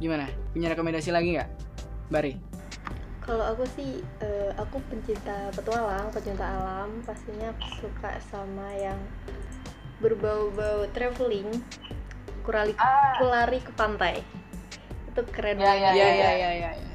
Gimana? 0.00 0.32
Punya 0.56 0.72
rekomendasi 0.72 1.12
lagi 1.12 1.36
nggak 1.36 1.50
Mbak 2.08 2.22
Ri? 2.24 2.32
Kalau 3.20 3.44
aku 3.52 3.68
sih 3.76 4.00
eh, 4.24 4.50
aku 4.56 4.80
pencinta 4.88 5.52
petualang 5.52 6.08
pencinta 6.08 6.40
alam. 6.42 7.04
Pastinya 7.04 7.52
aku 7.52 7.84
suka 7.84 8.16
sama 8.32 8.72
yang 8.80 8.96
berbau-bau 10.00 10.88
traveling 10.96 11.52
kurali 12.40 12.72
Ah, 12.80 13.20
kulari 13.20 13.60
ke 13.60 13.72
pantai. 13.76 14.24
Itu 15.12 15.20
keren 15.28 15.60
Ya, 15.60 15.76
banget 15.76 15.84
ya 15.84 15.92
ya, 15.92 16.08
ya 16.08 16.30
ya 16.32 16.32
ya 16.32 16.70
ya. 16.80 16.89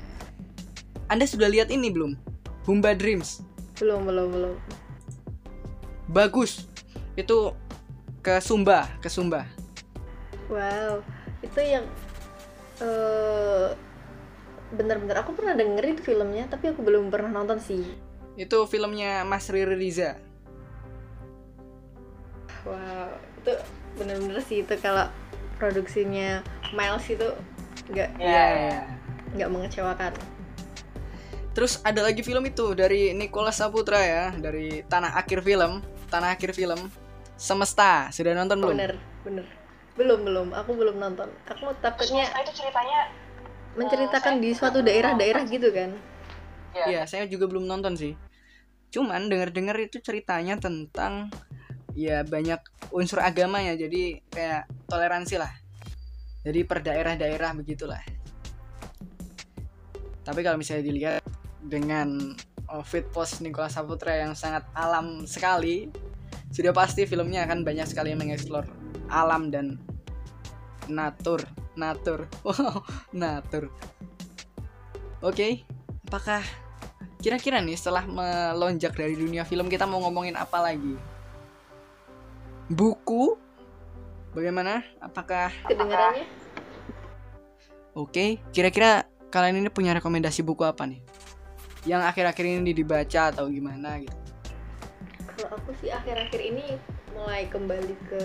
Anda 1.16 1.24
sudah 1.32 1.48
lihat 1.48 1.72
ini 1.72 1.88
belum? 1.88 2.20
Humba 2.68 2.92
Dreams. 2.92 3.40
Belum 3.80 4.04
belum 4.04 4.36
belum. 4.36 4.56
Bagus. 6.12 6.68
Itu 7.16 7.56
ke 8.20 8.36
Sumba 8.44 8.92
ke 9.00 9.08
Sumba. 9.08 9.48
Wow 10.52 11.00
itu 11.40 11.56
yang 11.64 11.88
eh 12.84 13.72
bener-bener 14.76 15.24
aku 15.24 15.32
pernah 15.32 15.56
dengerin 15.56 15.96
filmnya 16.04 16.52
tapi 16.52 16.76
aku 16.76 16.84
belum 16.84 17.08
pernah 17.08 17.32
nonton 17.32 17.64
sih. 17.64 17.88
Itu 18.36 18.68
filmnya 18.68 19.24
Mas 19.24 19.48
Riri 19.48 19.80
Riza. 19.80 20.20
Wow 22.68 23.16
itu 23.40 23.56
bener-bener 23.96 24.44
sih 24.44 24.68
itu 24.68 24.76
kalau 24.84 25.08
produksinya 25.64 26.44
Miles 26.76 27.08
itu 27.08 27.32
nggak 27.96 28.10
ya, 28.20 28.28
Iya, 28.28 28.36
ya. 28.36 28.52
iya. 28.52 28.82
nggak 29.32 29.50
mengecewakan 29.56 30.12
Terus 31.56 31.80
ada 31.88 32.04
lagi 32.04 32.20
film 32.20 32.44
itu 32.44 32.76
dari 32.76 33.16
Nicholas 33.16 33.64
Saputra 33.64 34.04
ya, 34.04 34.36
dari 34.36 34.84
Tanah 34.84 35.16
Akhir 35.16 35.40
Film, 35.40 35.80
Tanah 36.12 36.36
Akhir 36.36 36.52
Film, 36.52 36.92
Semesta. 37.40 38.12
Sudah 38.12 38.36
nonton 38.36 38.60
belum? 38.60 38.76
bener 38.76 38.94
bener 39.24 39.46
belum 39.96 40.28
belum 40.28 40.48
aku 40.52 40.76
belum 40.76 41.00
nonton 41.00 41.32
aku 41.48 41.72
takutnya 41.80 42.28
Semesta 42.28 42.44
itu 42.44 42.52
ceritanya 42.60 43.00
menceritakan 43.80 44.34
saya 44.38 44.44
di 44.44 44.50
suatu 44.52 44.84
daerah-daerah 44.84 45.44
gitu 45.48 45.72
kan 45.72 45.96
ya. 46.76 46.86
Iya, 46.92 47.02
saya 47.08 47.24
juga 47.26 47.48
belum 47.48 47.66
nonton 47.66 47.96
sih. 47.96 48.14
Cuman 48.92 49.32
dengar-dengar 49.32 49.80
itu 49.80 50.04
ceritanya 50.04 50.60
tentang 50.60 51.32
ya 51.96 52.28
banyak 52.28 52.60
unsur 52.92 53.24
agama 53.24 53.64
ya, 53.64 53.80
jadi 53.80 54.20
kayak 54.28 54.68
toleransi 54.92 55.40
lah. 55.40 55.52
Jadi 56.44 56.60
per 56.68 56.84
daerah-daerah 56.84 57.56
begitulah. 57.56 58.04
Tapi 60.26 60.40
kalau 60.44 60.60
misalnya 60.60 60.84
dilihat 60.84 61.25
dengan 61.66 62.38
outfit 62.70 63.06
post 63.10 63.42
Nicholas 63.42 63.78
Saputra 63.78 64.14
yang 64.14 64.34
sangat 64.34 64.66
alam 64.74 65.26
sekali, 65.30 65.90
sudah 66.50 66.72
pasti 66.72 67.06
filmnya 67.06 67.46
akan 67.46 67.66
banyak 67.66 67.86
sekali 67.90 68.14
yang 68.14 68.22
mengeksplor 68.22 68.66
alam 69.10 69.54
dan 69.54 69.78
natur, 70.90 71.42
natur, 71.78 72.26
wow, 72.46 72.82
natur. 73.14 73.70
Oke, 75.22 75.66
apakah 76.06 76.42
kira-kira 77.22 77.58
nih 77.62 77.78
setelah 77.78 78.06
melonjak 78.06 78.94
dari 78.94 79.18
dunia 79.18 79.42
film 79.42 79.66
kita 79.66 79.90
mau 79.90 80.02
ngomongin 80.06 80.38
apa 80.38 80.62
lagi? 80.62 80.94
Buku? 82.70 83.38
Bagaimana? 84.34 84.84
Apakah 85.00 85.54
kedengarannya 85.66 86.46
Oke, 87.96 88.44
kira-kira 88.52 89.08
kalian 89.32 89.64
ini 89.64 89.72
punya 89.72 89.96
rekomendasi 89.96 90.44
buku 90.44 90.68
apa 90.68 90.84
nih? 90.84 91.00
Yang 91.86 92.02
akhir-akhir 92.10 92.46
ini 92.46 92.72
dibaca 92.74 93.22
atau 93.30 93.46
gimana 93.46 94.02
gitu? 94.02 94.18
Kalau 95.30 95.50
aku 95.54 95.72
sih 95.82 95.94
akhir-akhir 95.94 96.42
ini 96.42 96.82
mulai 97.16 97.48
kembali 97.48 97.96
ke 98.12 98.24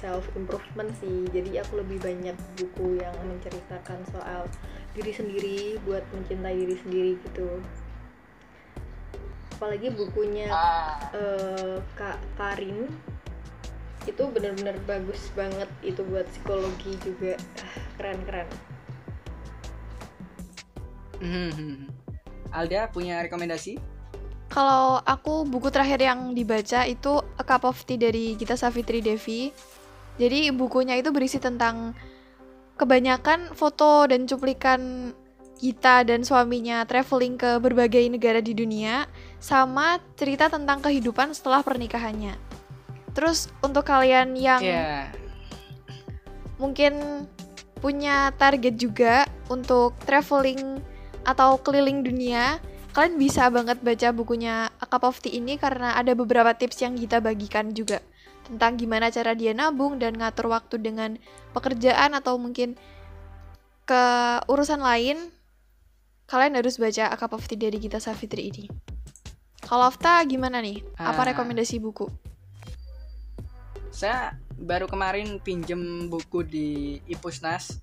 self 0.00 0.26
improvement 0.34 0.90
sih. 0.98 1.28
Jadi 1.30 1.60
aku 1.60 1.84
lebih 1.84 2.02
banyak 2.02 2.36
buku 2.58 2.98
yang 2.98 3.14
menceritakan 3.22 4.00
soal 4.10 4.48
diri 4.96 5.12
sendiri 5.14 5.58
buat 5.86 6.02
mencintai 6.16 6.56
diri 6.56 6.76
sendiri 6.80 7.10
gitu. 7.28 7.60
Apalagi 9.54 9.92
bukunya 9.94 10.50
eh, 11.14 11.78
Kak 11.94 12.18
Karin 12.34 12.90
itu 14.04 14.22
benar-benar 14.28 14.76
bagus 14.84 15.32
banget 15.32 15.70
itu 15.80 16.04
buat 16.04 16.28
psikologi 16.28 16.92
juga 17.00 17.40
Ah, 17.60 17.80
keren-keren. 17.96 18.48
Hmm. 21.24 22.03
Alda 22.54 22.86
punya 22.88 23.18
rekomendasi? 23.20 23.76
Kalau 24.48 25.02
aku 25.02 25.42
buku 25.42 25.66
terakhir 25.74 25.98
yang 25.98 26.30
dibaca 26.30 26.86
itu 26.86 27.18
A 27.18 27.42
Cup 27.42 27.66
of 27.66 27.82
Tea 27.82 27.98
dari 27.98 28.38
Gita 28.38 28.54
Savitri 28.54 29.02
Devi. 29.02 29.50
Jadi 30.14 30.54
bukunya 30.54 30.94
itu 30.94 31.10
berisi 31.10 31.42
tentang 31.42 31.90
kebanyakan 32.78 33.50
foto 33.58 34.06
dan 34.06 34.30
cuplikan 34.30 35.10
Gita 35.58 36.06
dan 36.06 36.22
suaminya 36.22 36.86
traveling 36.86 37.34
ke 37.34 37.58
berbagai 37.62 38.06
negara 38.10 38.38
di 38.38 38.54
dunia 38.54 39.06
sama 39.38 39.98
cerita 40.14 40.50
tentang 40.50 40.82
kehidupan 40.82 41.34
setelah 41.34 41.62
pernikahannya. 41.66 42.34
Terus 43.14 43.50
untuk 43.62 43.86
kalian 43.86 44.34
yang 44.34 44.60
Ya. 44.62 45.10
mungkin 46.58 47.26
punya 47.78 48.34
target 48.38 48.74
juga 48.78 49.26
untuk 49.50 49.94
traveling 50.06 50.82
atau 51.24 51.58
keliling 51.60 52.04
dunia, 52.04 52.60
kalian 52.92 53.16
bisa 53.18 53.48
banget 53.50 53.80
baca 53.80 54.08
bukunya 54.14 54.70
A 54.78 54.86
Cup 54.86 55.04
of 55.08 55.18
Tea 55.18 55.40
ini 55.40 55.58
karena 55.58 55.96
ada 55.98 56.12
beberapa 56.14 56.52
tips 56.54 56.84
yang 56.84 56.94
kita 56.94 57.18
bagikan 57.18 57.74
juga 57.74 58.00
tentang 58.44 58.76
gimana 58.76 59.08
cara 59.08 59.32
dia 59.32 59.56
nabung 59.56 59.96
dan 59.96 60.14
ngatur 60.20 60.52
waktu 60.52 60.76
dengan 60.76 61.16
pekerjaan 61.56 62.12
atau 62.12 62.36
mungkin 62.36 62.76
ke 63.88 64.04
urusan 64.48 64.80
lain. 64.80 65.32
Kalian 66.24 66.56
harus 66.56 66.80
baca 66.80 67.12
A 67.12 67.16
Cup 67.20 67.36
of 67.36 67.44
Tea 67.44 67.60
dari 67.60 67.76
Gita 67.76 68.00
Savitri 68.00 68.48
ini. 68.48 68.64
Kalau 69.64 69.88
Afta 69.88 70.20
gimana 70.24 70.60
nih? 70.60 70.80
Apa 70.96 71.24
Ah. 71.24 71.26
rekomendasi 71.32 71.80
buku? 71.80 72.08
Saya 73.92 74.36
baru 74.56 74.88
kemarin 74.88 75.40
pinjem 75.40 76.08
buku 76.08 76.44
di 76.44 76.68
Ipusnas. 77.08 77.80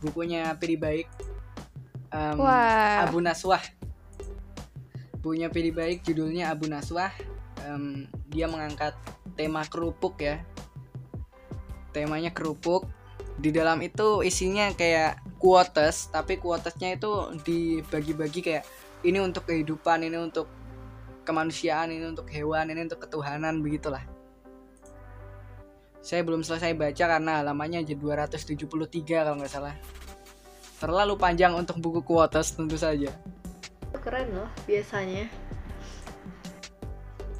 Bukunya 0.00 0.52
Pidi 0.56 0.76
Baik. 0.80 1.08
Em, 2.08 2.36
Wah. 2.40 3.04
Abu 3.04 3.20
Naswah. 3.20 3.60
Bukunya 5.20 5.52
Pidi 5.52 5.74
Baik 5.74 6.04
judulnya 6.06 6.48
Abu 6.48 6.70
Naswah. 6.70 7.12
Em, 7.64 8.08
dia 8.32 8.48
mengangkat 8.48 8.96
tema 9.36 9.64
kerupuk 9.68 10.20
ya. 10.20 10.40
Temanya 11.92 12.32
kerupuk. 12.32 12.88
Di 13.38 13.54
dalam 13.54 13.78
itu 13.84 14.26
isinya 14.26 14.72
kayak 14.74 15.22
quotes, 15.38 16.10
tapi 16.10 16.42
quotesnya 16.42 16.98
itu 16.98 17.30
dibagi-bagi 17.46 18.40
kayak 18.42 18.64
ini 19.06 19.22
untuk 19.22 19.46
kehidupan, 19.46 20.02
ini 20.02 20.18
untuk 20.18 20.50
kemanusiaan, 21.22 21.94
ini 21.94 22.02
untuk 22.08 22.26
hewan, 22.34 22.72
ini 22.74 22.88
untuk 22.88 23.06
ketuhanan 23.06 23.62
begitulah. 23.62 24.02
Saya 26.02 26.24
belum 26.24 26.42
selesai 26.42 26.72
baca 26.72 27.04
karena 27.04 27.44
halamannya 27.44 27.84
aja 27.84 27.94
273 27.94 29.04
kalau 29.06 29.38
nggak 29.38 29.52
salah. 29.52 29.76
Terlalu 30.78 31.18
panjang 31.18 31.54
untuk 31.58 31.82
buku 31.82 32.00
quotes 32.06 32.54
tentu 32.54 32.78
saja. 32.78 33.10
Keren 33.98 34.30
loh 34.30 34.48
biasanya. 34.64 35.26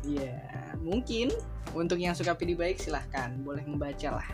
Iya, 0.02 0.38
mungkin 0.82 1.30
untuk 1.76 2.00
yang 2.02 2.16
suka 2.16 2.34
PD 2.34 2.58
baik 2.58 2.82
silahkan 2.82 3.30
boleh 3.40 3.62
membaca 3.62 4.18
lah. 4.18 4.28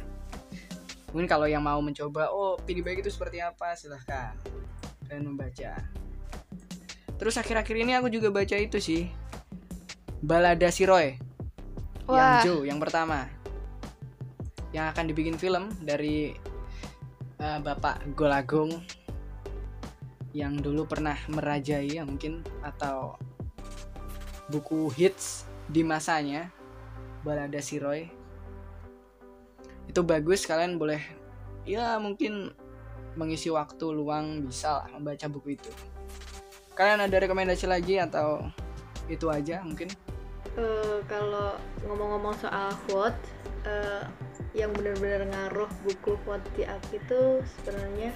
Mungkin 1.15 1.31
kalau 1.31 1.47
yang 1.47 1.63
mau 1.63 1.79
mencoba, 1.79 2.33
oh 2.33 2.59
PD 2.59 2.83
baik 2.83 3.07
itu 3.07 3.11
seperti 3.13 3.39
apa 3.39 3.79
silahkan 3.79 4.35
dan 5.07 5.23
membaca. 5.23 5.79
Terus 7.15 7.39
akhir-akhir 7.39 7.77
ini 7.87 7.95
aku 7.95 8.11
juga 8.11 8.35
baca 8.35 8.57
itu 8.59 8.83
sih, 8.83 9.07
Balada 10.19 10.67
si 10.75 10.83
Roy, 10.83 11.15
yang 12.11 12.31
Wah. 12.35 12.43
Joe 12.43 12.67
yang 12.67 12.83
pertama, 12.83 13.31
yang 14.75 14.91
akan 14.91 15.07
dibikin 15.07 15.39
film 15.39 15.71
dari 15.87 16.35
eh, 17.39 17.59
Bapak 17.63 18.05
Golagung 18.15 18.83
yang 20.35 20.59
dulu 20.59 20.85
pernah 20.85 21.15
merajai 21.31 21.95
ya 21.95 22.03
mungkin 22.03 22.43
atau 22.67 23.15
buku 24.51 24.91
hits 24.93 25.47
di 25.71 25.87
masanya 25.87 26.51
Balada 27.23 27.63
si 27.63 27.79
Roy 27.79 28.11
itu 29.89 30.01
bagus 30.03 30.43
kalian 30.45 30.77
boleh 30.77 31.01
ya 31.65 31.97
mungkin 32.03 32.53
mengisi 33.15 33.49
waktu 33.49 33.95
luang 33.95 34.45
bisa 34.45 34.83
lah 34.83 34.87
membaca 34.91 35.27
buku 35.31 35.55
itu. 35.55 35.71
Kalian 36.75 37.07
ada 37.07 37.17
rekomendasi 37.23 37.71
lagi 37.71 38.03
atau 38.03 38.43
itu 39.07 39.31
aja 39.31 39.63
mungkin? 39.63 39.87
Eh, 40.59 40.99
kalau 41.07 41.55
ngomong-ngomong 41.87 42.35
soal 42.39 42.75
quote 42.87 43.17
eh, 43.67 44.03
yang 44.55 44.71
benar-benar 44.71 45.27
ngaruh 45.27 45.71
buku 45.83 46.15
quote 46.23 46.47
di 46.55 46.63
aku 46.63 46.97
itu 46.97 47.23
sebenarnya 47.59 48.15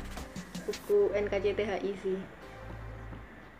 buku 0.64 1.10
NKCTHI 1.12 1.92
sih 1.98 2.18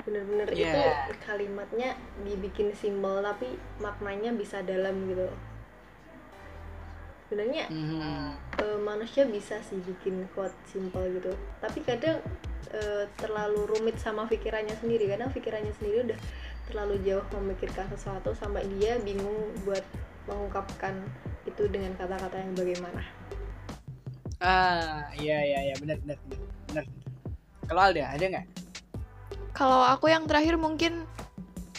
bener-bener 0.07 0.49
itu 0.55 0.63
Yeah. 0.65 1.13
kalimatnya 1.27 1.93
dibikin 2.25 2.73
simbol 2.73 3.21
tapi 3.21 3.51
maknanya 3.77 4.33
bisa 4.33 4.63
dalam 4.65 4.95
gitu 5.05 5.29
sebenarnya 7.29 7.69
Mhm. 7.69 8.01
eh, 8.57 8.79
manusia 8.81 9.29
bisa 9.29 9.61
sih 9.61 9.77
bikin 9.85 10.25
quote 10.33 10.55
simple 10.65 11.05
gitu 11.13 11.35
tapi 11.61 11.85
kadang 11.85 12.23
eh, 12.69 13.05
terlalu 13.17 13.65
rumit 13.69 13.97
sama 13.97 14.25
pikirannya 14.25 14.77
sendiri 14.77 15.09
karena 15.09 15.29
pikirannya 15.29 15.73
sendiri 15.77 16.13
udah 16.13 16.21
terlalu 16.69 17.01
jauh 17.01 17.25
memikirkan 17.37 17.89
sesuatu 17.89 18.33
sampai 18.37 18.65
dia 18.77 19.01
bingung 19.01 19.53
buat 19.65 19.81
mengungkapkan 20.29 20.95
itu 21.49 21.65
dengan 21.73 21.97
kata-kata 21.97 22.37
yang 22.37 22.53
bagaimana? 22.53 23.03
Ah 24.39 25.09
iya 25.17 25.41
iya 25.43 25.59
iya. 25.73 25.75
Benar 25.81 25.99
benar 26.05 26.19
benar 26.29 26.41
benar. 26.71 26.85
Kalau 27.67 27.81
Alda 27.81 28.05
ada 28.13 28.25
nggak? 28.29 28.47
Kalau 29.57 29.83
aku 29.83 30.07
yang 30.13 30.29
terakhir 30.31 30.55
mungkin 30.55 31.03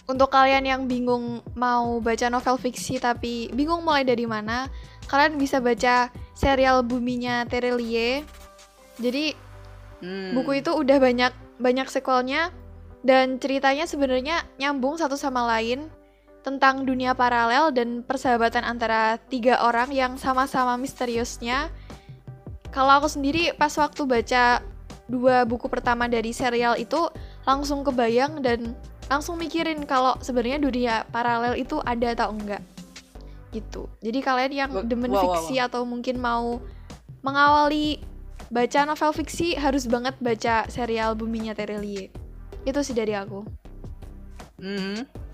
untuk 0.10 0.34
kalian 0.34 0.66
yang 0.66 0.82
bingung 0.90 1.46
mau 1.54 2.02
baca 2.02 2.28
novel 2.34 2.58
fiksi 2.58 2.98
tapi 2.98 3.48
bingung 3.54 3.86
mulai 3.86 4.02
dari 4.02 4.26
mana, 4.26 4.68
kalian 5.06 5.38
bisa 5.38 5.62
baca 5.62 6.10
serial 6.34 6.82
Buminya 6.82 7.46
Terelie. 7.46 8.26
Jadi 8.98 9.48
Hmm. 10.00 10.32
buku 10.32 10.64
itu 10.64 10.72
udah 10.72 10.96
banyak 10.96 11.36
banyak 11.60 11.88
sequelnya 11.92 12.56
dan 13.04 13.36
ceritanya 13.36 13.84
sebenarnya 13.84 14.48
nyambung 14.56 14.96
satu 14.96 15.20
sama 15.20 15.44
lain 15.44 15.92
tentang 16.42 16.88
dunia 16.88 17.12
paralel 17.12 17.76
dan 17.76 18.02
persahabatan 18.02 18.64
antara 18.64 19.20
tiga 19.28 19.60
orang 19.64 19.92
yang 19.92 20.16
sama-sama 20.16 20.80
misteriusnya. 20.80 21.68
Kalau 22.70 23.02
aku 23.02 23.10
sendiri 23.10 23.52
pas 23.58 23.74
waktu 23.76 24.06
baca 24.06 24.62
dua 25.10 25.44
buku 25.44 25.66
pertama 25.68 26.06
dari 26.06 26.30
serial 26.32 26.78
itu 26.78 27.10
langsung 27.44 27.82
kebayang 27.82 28.46
dan 28.46 28.78
langsung 29.10 29.42
mikirin 29.42 29.84
kalau 29.90 30.16
sebenarnya 30.22 30.62
dunia 30.62 30.96
paralel 31.10 31.58
itu 31.58 31.82
ada 31.82 32.14
atau 32.14 32.30
enggak 32.30 32.62
gitu. 33.50 33.90
Jadi 34.06 34.20
kalian 34.22 34.54
yang 34.54 34.72
demen 34.86 35.10
wah, 35.10 35.26
fiksi 35.26 35.58
atau 35.58 35.82
mungkin 35.82 36.22
mau 36.22 36.62
mengawali 37.26 37.98
baca 38.54 38.86
novel 38.86 39.12
fiksi 39.18 39.58
harus 39.58 39.90
banget 39.90 40.14
baca 40.22 40.70
serial 40.70 41.18
Buminya 41.18 41.58
Terelie. 41.58 42.14
Itu 42.62 42.86
sih 42.86 42.94
dari 42.94 43.18
aku. 43.18 43.42
Mhm. 44.62 45.29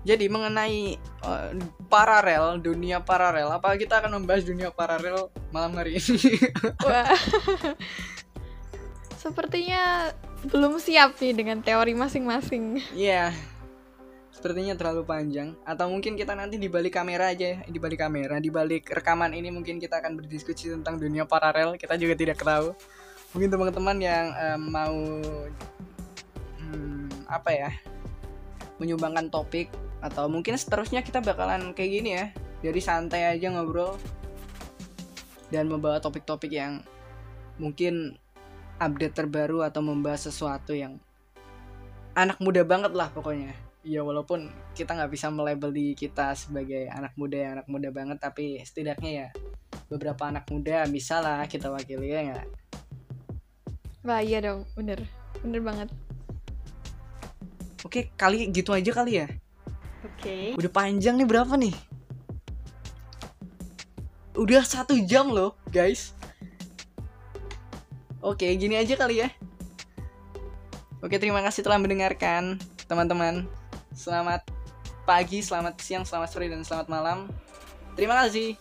Jadi 0.00 0.32
mengenai 0.32 0.96
eh, 0.96 1.50
paralel, 1.92 2.56
dunia 2.56 3.04
paralel, 3.04 3.52
apa 3.52 3.76
kita 3.76 4.00
akan 4.00 4.20
membahas 4.20 4.48
dunia 4.48 4.72
paralel 4.72 5.28
malam 5.52 5.76
hari 5.76 6.00
ini? 6.00 6.16
Wah. 6.86 7.12
Sepertinya 9.20 10.08
belum 10.48 10.80
siap 10.80 11.20
nih 11.20 11.36
dengan 11.36 11.60
teori 11.60 11.92
masing-masing. 11.92 12.80
Iya. 12.96 13.36
Sepertinya 14.32 14.72
terlalu 14.72 15.04
panjang 15.04 15.52
atau 15.68 15.92
mungkin 15.92 16.16
kita 16.16 16.32
nanti 16.32 16.56
di 16.56 16.72
balik 16.72 16.96
kamera 16.96 17.28
aja, 17.28 17.60
ya. 17.60 17.68
di 17.68 17.76
balik 17.76 18.00
kamera, 18.00 18.40
di 18.40 18.48
balik 18.48 18.88
rekaman 18.88 19.36
ini 19.36 19.52
mungkin 19.52 19.76
kita 19.76 20.00
akan 20.00 20.16
berdiskusi 20.16 20.72
tentang 20.72 20.96
dunia 20.96 21.28
paralel. 21.28 21.76
Kita 21.76 22.00
juga 22.00 22.16
tidak 22.16 22.40
tahu. 22.40 22.72
Mungkin 23.36 23.52
teman-teman 23.52 24.00
yang 24.00 24.32
em, 24.32 24.62
mau 24.64 24.96
hmm, 26.56 27.28
apa 27.28 27.52
ya? 27.52 27.70
menyumbangkan 28.80 29.28
topik 29.28 29.68
atau 30.00 30.28
mungkin 30.32 30.56
seterusnya 30.56 31.04
kita 31.04 31.20
bakalan 31.20 31.76
kayak 31.76 31.90
gini 31.92 32.10
ya. 32.16 32.26
Jadi 32.60 32.80
santai 32.80 33.24
aja 33.24 33.48
ngobrol 33.52 33.96
dan 35.48 35.68
membawa 35.68 36.00
topik-topik 36.00 36.52
yang 36.52 36.84
mungkin 37.60 38.16
update 38.80 39.12
terbaru 39.12 39.60
atau 39.60 39.84
membahas 39.84 40.32
sesuatu 40.32 40.72
yang 40.72 40.96
anak 42.16 42.40
muda 42.40 42.64
banget 42.64 42.92
lah 42.96 43.12
pokoknya. 43.12 43.52
Ya 43.80 44.04
walaupun 44.04 44.52
kita 44.76 44.92
nggak 44.92 45.12
bisa 45.12 45.32
melabel 45.32 45.72
di 45.72 45.96
kita 45.96 46.36
sebagai 46.36 46.88
anak 46.92 47.16
muda 47.16 47.36
yang 47.36 47.52
anak 47.60 47.68
muda 47.68 47.88
banget, 47.88 48.20
tapi 48.20 48.60
setidaknya 48.60 49.10
ya 49.10 49.28
beberapa 49.88 50.28
anak 50.28 50.44
muda 50.52 50.84
bisa 50.88 51.20
lah 51.24 51.44
kita 51.48 51.72
wakili 51.72 52.12
ya 52.12 52.20
nggak? 52.28 52.46
Wah 54.04 54.20
iya 54.20 54.40
dong, 54.40 54.68
bener. 54.76 55.04
Bener 55.40 55.60
banget. 55.64 55.88
Oke 57.80 58.12
kali 58.20 58.52
gitu 58.52 58.76
aja 58.76 58.92
kali 58.92 59.24
ya. 59.24 59.28
Oke. 60.00 60.56
Udah 60.56 60.72
panjang 60.72 61.20
nih 61.20 61.28
berapa 61.28 61.54
nih? 61.56 61.76
Udah 64.38 64.64
satu 64.64 64.96
jam 65.04 65.28
loh 65.28 65.58
guys. 65.68 66.16
Oke 68.20 68.48
gini 68.56 68.76
aja 68.76 68.96
kali 68.96 69.24
ya. 69.24 69.28
Oke 71.00 71.16
terima 71.16 71.40
kasih 71.40 71.64
telah 71.64 71.80
mendengarkan 71.80 72.60
teman-teman. 72.88 73.48
Selamat 73.96 74.44
pagi, 75.08 75.40
selamat 75.42 75.80
siang, 75.80 76.04
selamat 76.04 76.28
sore, 76.30 76.46
dan 76.48 76.62
selamat 76.62 76.88
malam. 76.88 77.18
Terima 77.96 78.20
kasih. 78.24 78.54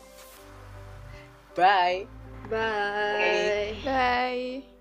Bye. 1.53 2.07
Bye. 2.49 3.75
Bye. 3.85 4.78